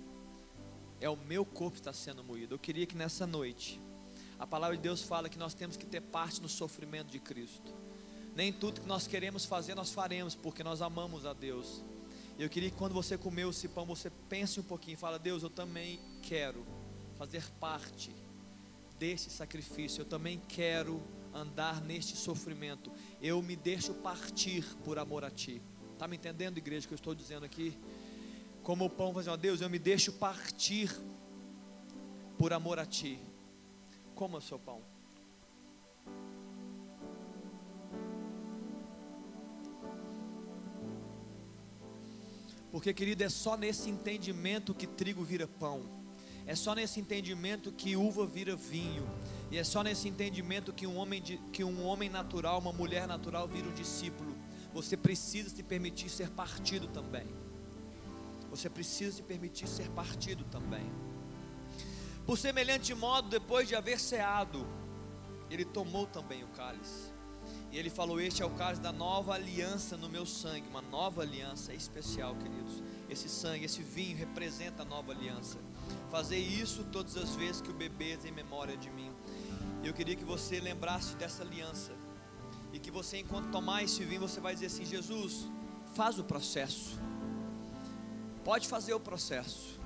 É 1.02 1.10
o 1.10 1.18
meu 1.18 1.44
corpo 1.44 1.74
que 1.74 1.82
está 1.82 1.92
sendo 1.92 2.24
moído. 2.24 2.56
Eu 2.56 2.60
queria 2.60 2.86
que 2.86 2.96
nessa 2.96 3.28
noite, 3.28 3.82
a 4.40 4.48
palavra 4.48 4.78
de 4.78 4.82
Deus 4.82 5.02
fala 5.02 5.28
que 5.28 5.38
nós 5.38 5.54
temos 5.54 5.76
que 5.76 5.86
ter 5.86 6.00
parte 6.00 6.42
no 6.42 6.48
sofrimento 6.48 7.12
de 7.12 7.20
Cristo. 7.20 7.74
Nem 8.34 8.54
tudo 8.54 8.80
que 8.80 8.88
nós 8.88 9.06
queremos 9.06 9.44
fazer, 9.44 9.76
nós 9.76 9.92
faremos, 9.92 10.34
porque 10.34 10.64
nós 10.64 10.82
amamos 10.82 11.26
a 11.26 11.34
Deus. 11.34 11.84
Eu 12.40 12.50
queria 12.50 12.72
que 12.72 12.78
quando 12.78 12.94
você 12.94 13.18
comeu 13.18 13.50
esse 13.50 13.68
pão, 13.68 13.86
você 13.86 14.10
pense 14.30 14.62
um 14.62 14.64
pouquinho 14.64 14.98
fala: 14.98 15.20
Deus, 15.20 15.44
eu 15.44 15.50
também 15.50 16.00
quero 16.22 16.66
fazer 17.18 17.44
parte 17.60 18.16
desse 18.98 19.30
sacrifício. 19.30 20.04
Eu 20.04 20.06
também 20.06 20.42
quero 20.48 21.04
andar 21.36 21.82
neste 21.82 22.16
sofrimento. 22.16 22.90
Eu 23.28 23.42
me 23.42 23.56
deixo 23.56 23.92
partir 23.92 24.64
por 24.84 25.00
amor 25.00 25.26
a 25.26 25.32
Ti. 25.32 25.60
Está 25.94 26.08
me 26.08 26.16
entendendo, 26.16 26.60
igreja, 26.60 26.88
que 26.88 26.94
eu 26.94 26.96
estou 26.96 27.16
dizendo 27.16 27.44
aqui? 27.44 27.76
Como 28.62 28.86
o 28.86 28.90
pão 28.90 29.12
fazendo, 29.16 29.36
Deus, 29.36 29.62
eu 29.62 29.70
me 29.70 29.80
deixo 29.80 30.14
partir 30.14 30.96
por 32.38 32.54
amor 32.54 32.78
a 32.78 32.86
Ti. 32.86 33.20
Coma 34.14 34.38
o 34.38 34.42
seu 34.42 34.60
pão. 34.60 34.80
Porque, 42.72 42.94
querido, 42.94 43.24
é 43.24 43.30
só 43.30 43.58
nesse 43.58 43.90
entendimento 43.90 44.72
que 44.72 44.86
trigo 44.86 45.24
vira 45.24 45.48
pão. 45.48 45.82
É 46.46 46.54
só 46.54 46.76
nesse 46.76 47.00
entendimento 47.00 47.72
que 47.72 47.96
uva 47.96 48.24
vira 48.28 48.56
vinho. 48.56 49.04
E 49.56 49.58
é 49.58 49.64
só 49.64 49.82
nesse 49.82 50.10
entendimento 50.10 50.74
que 50.74 50.86
um 50.86 50.98
homem, 50.98 51.22
de, 51.22 51.38
que 51.54 51.64
um 51.64 51.86
homem 51.86 52.10
natural, 52.10 52.60
uma 52.60 52.74
mulher 52.74 53.08
natural 53.08 53.48
vira 53.48 53.66
um 53.66 53.74
discípulo. 53.74 54.36
Você 54.74 54.98
precisa 54.98 55.50
se 55.50 55.64
permitir 55.64 56.10
ser 56.10 56.30
partido 56.30 56.90
também. 56.90 57.26
Você 58.50 58.70
precisa 58.70 59.16
se 59.16 59.24
permitir 59.24 59.66
ser 59.66 59.90
partido 59.92 60.44
também. 60.52 60.92
Por 62.26 62.38
semelhante 62.38 62.94
modo, 62.94 63.30
depois 63.30 63.66
de 63.66 63.76
haver 63.76 63.98
ceado, 63.98 64.68
ele 65.50 65.64
tomou 65.64 66.06
também 66.06 66.44
o 66.44 66.48
cálice. 66.48 67.14
E 67.72 67.78
ele 67.78 67.90
falou: 67.90 68.20
Este 68.20 68.44
é 68.44 68.46
o 68.46 68.50
cálice 68.50 68.82
da 68.82 68.92
nova 68.92 69.36
aliança 69.36 69.96
no 69.96 70.10
meu 70.10 70.26
sangue. 70.26 70.68
Uma 70.68 70.82
nova 70.82 71.22
aliança 71.22 71.72
é 71.72 71.76
especial, 71.76 72.36
queridos. 72.36 72.84
Esse 73.10 73.30
sangue, 73.30 73.64
esse 73.64 73.82
vinho 73.82 74.18
representa 74.18 74.82
a 74.82 74.86
nova 74.86 75.14
aliança. 75.14 75.58
Fazer 76.12 76.40
isso 76.40 76.84
todas 76.92 77.16
as 77.16 77.36
vezes 77.36 77.62
que 77.62 77.70
o 77.70 77.74
bebês 77.74 78.26
em 78.26 78.34
memória 78.34 78.76
de 78.76 78.90
mim. 78.90 79.12
Eu 79.86 79.94
queria 79.94 80.16
que 80.16 80.26
você 80.26 80.60
lembrasse 80.60 81.16
dessa 81.16 81.44
aliança. 81.44 81.92
E 82.74 82.80
que 82.80 82.90
você, 82.90 83.20
enquanto 83.20 83.52
tomar 83.52 83.84
esse 83.84 84.04
vinho, 84.04 84.20
você 84.20 84.40
vai 84.40 84.56
dizer 84.56 84.66
assim: 84.66 84.84
Jesus, 84.84 85.48
faz 85.94 86.18
o 86.18 86.24
processo. 86.24 87.00
Pode 88.44 88.68
fazer 88.68 88.96
o 88.96 89.00
processo. 89.00 89.80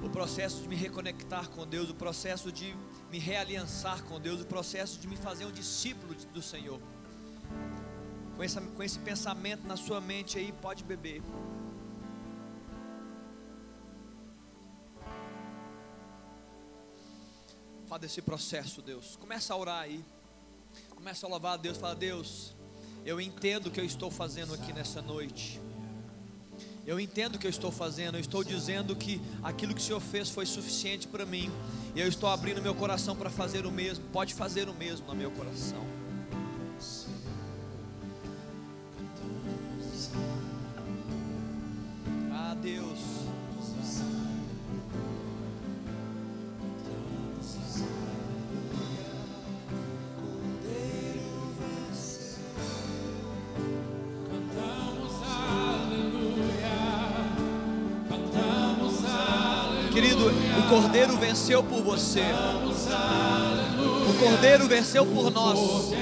O 0.00 0.08
processo 0.08 0.62
de 0.62 0.68
me 0.68 0.76
reconectar 0.76 1.50
com 1.50 1.66
Deus, 1.66 1.90
o 1.90 1.94
processo 1.94 2.52
de 2.52 2.74
me 3.10 3.18
realiançar 3.18 4.02
com 4.04 4.20
Deus, 4.20 4.40
o 4.40 4.46
processo 4.46 4.98
de 5.00 5.08
me 5.08 5.16
fazer 5.16 5.44
um 5.44 5.52
discípulo 5.52 6.14
do 6.32 6.40
Senhor. 6.40 6.80
Com, 8.36 8.66
com 8.76 8.82
esse 8.82 8.98
pensamento 9.00 9.66
na 9.66 9.76
sua 9.76 10.00
mente 10.00 10.38
aí, 10.38 10.52
pode 10.52 10.84
beber. 10.84 11.20
Fala 17.90 17.98
desse 17.98 18.22
processo, 18.22 18.80
Deus. 18.80 19.16
Começa 19.16 19.52
a 19.52 19.56
orar 19.56 19.80
aí. 19.80 20.04
Começa 20.90 21.26
a 21.26 21.28
louvar 21.28 21.54
a 21.54 21.56
Deus. 21.56 21.76
Fala, 21.76 21.96
Deus, 21.96 22.54
eu 23.04 23.20
entendo 23.20 23.66
o 23.66 23.70
que 23.72 23.80
eu 23.80 23.84
estou 23.84 24.12
fazendo 24.12 24.54
aqui 24.54 24.72
nessa 24.72 25.02
noite. 25.02 25.60
Eu 26.86 27.00
entendo 27.00 27.34
o 27.34 27.38
que 27.40 27.48
eu 27.48 27.50
estou 27.50 27.72
fazendo. 27.72 28.14
Eu 28.14 28.20
estou 28.20 28.44
dizendo 28.44 28.94
que 28.94 29.20
aquilo 29.42 29.74
que 29.74 29.80
o 29.80 29.84
Senhor 29.84 29.98
fez 29.98 30.30
foi 30.30 30.46
suficiente 30.46 31.08
para 31.08 31.26
mim. 31.26 31.50
E 31.92 32.00
eu 32.00 32.06
estou 32.06 32.28
abrindo 32.28 32.62
meu 32.62 32.76
coração 32.76 33.16
para 33.16 33.28
fazer 33.28 33.66
o 33.66 33.72
mesmo. 33.72 34.04
Pode 34.12 34.34
fazer 34.34 34.68
o 34.68 34.72
mesmo 34.72 35.08
no 35.08 35.14
meu 35.16 35.32
coração. 35.32 35.84
Venceu 61.20 61.62
por 61.62 61.82
você. 61.82 62.22
O 64.08 64.18
Cordeiro 64.18 64.66
venceu 64.66 65.04
por 65.04 65.30
nós. 65.30 65.92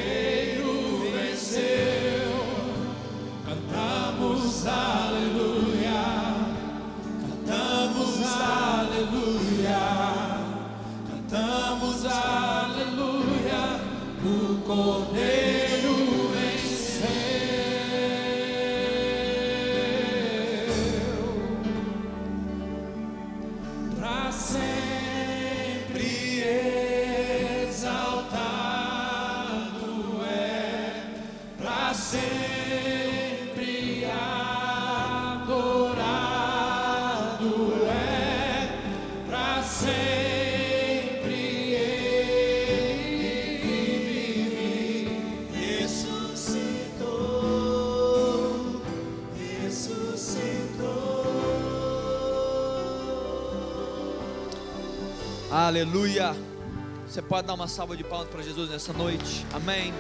Você 57.19 57.23
pode 57.23 57.49
dar 57.49 57.55
uma 57.55 57.67
salva 57.67 57.97
de 57.97 58.05
palmas 58.05 58.29
para 58.29 58.41
Jesus 58.45 58.71
nessa 58.71 58.93
noite. 58.93 59.45
Amém. 59.53 59.93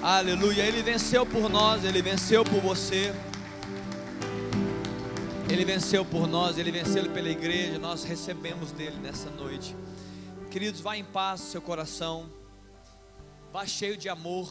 Aleluia. 0.00 0.62
Ele 0.62 0.82
venceu 0.82 1.26
por 1.26 1.50
nós, 1.50 1.84
ele 1.84 2.00
venceu 2.00 2.42
por 2.42 2.62
você. 2.62 3.12
Ele 5.50 5.66
venceu 5.66 6.02
por 6.02 6.26
nós, 6.26 6.56
ele 6.56 6.70
venceu 6.70 7.10
pela 7.10 7.28
igreja. 7.28 7.78
Nós 7.78 8.04
recebemos 8.04 8.72
dele 8.72 8.96
nessa 9.02 9.28
noite. 9.28 9.76
Queridos, 10.50 10.80
vá 10.80 10.96
em 10.96 11.04
paz 11.04 11.42
seu 11.42 11.60
coração. 11.60 12.24
Vá 13.52 13.66
cheio 13.66 13.94
de 13.94 14.08
amor. 14.08 14.48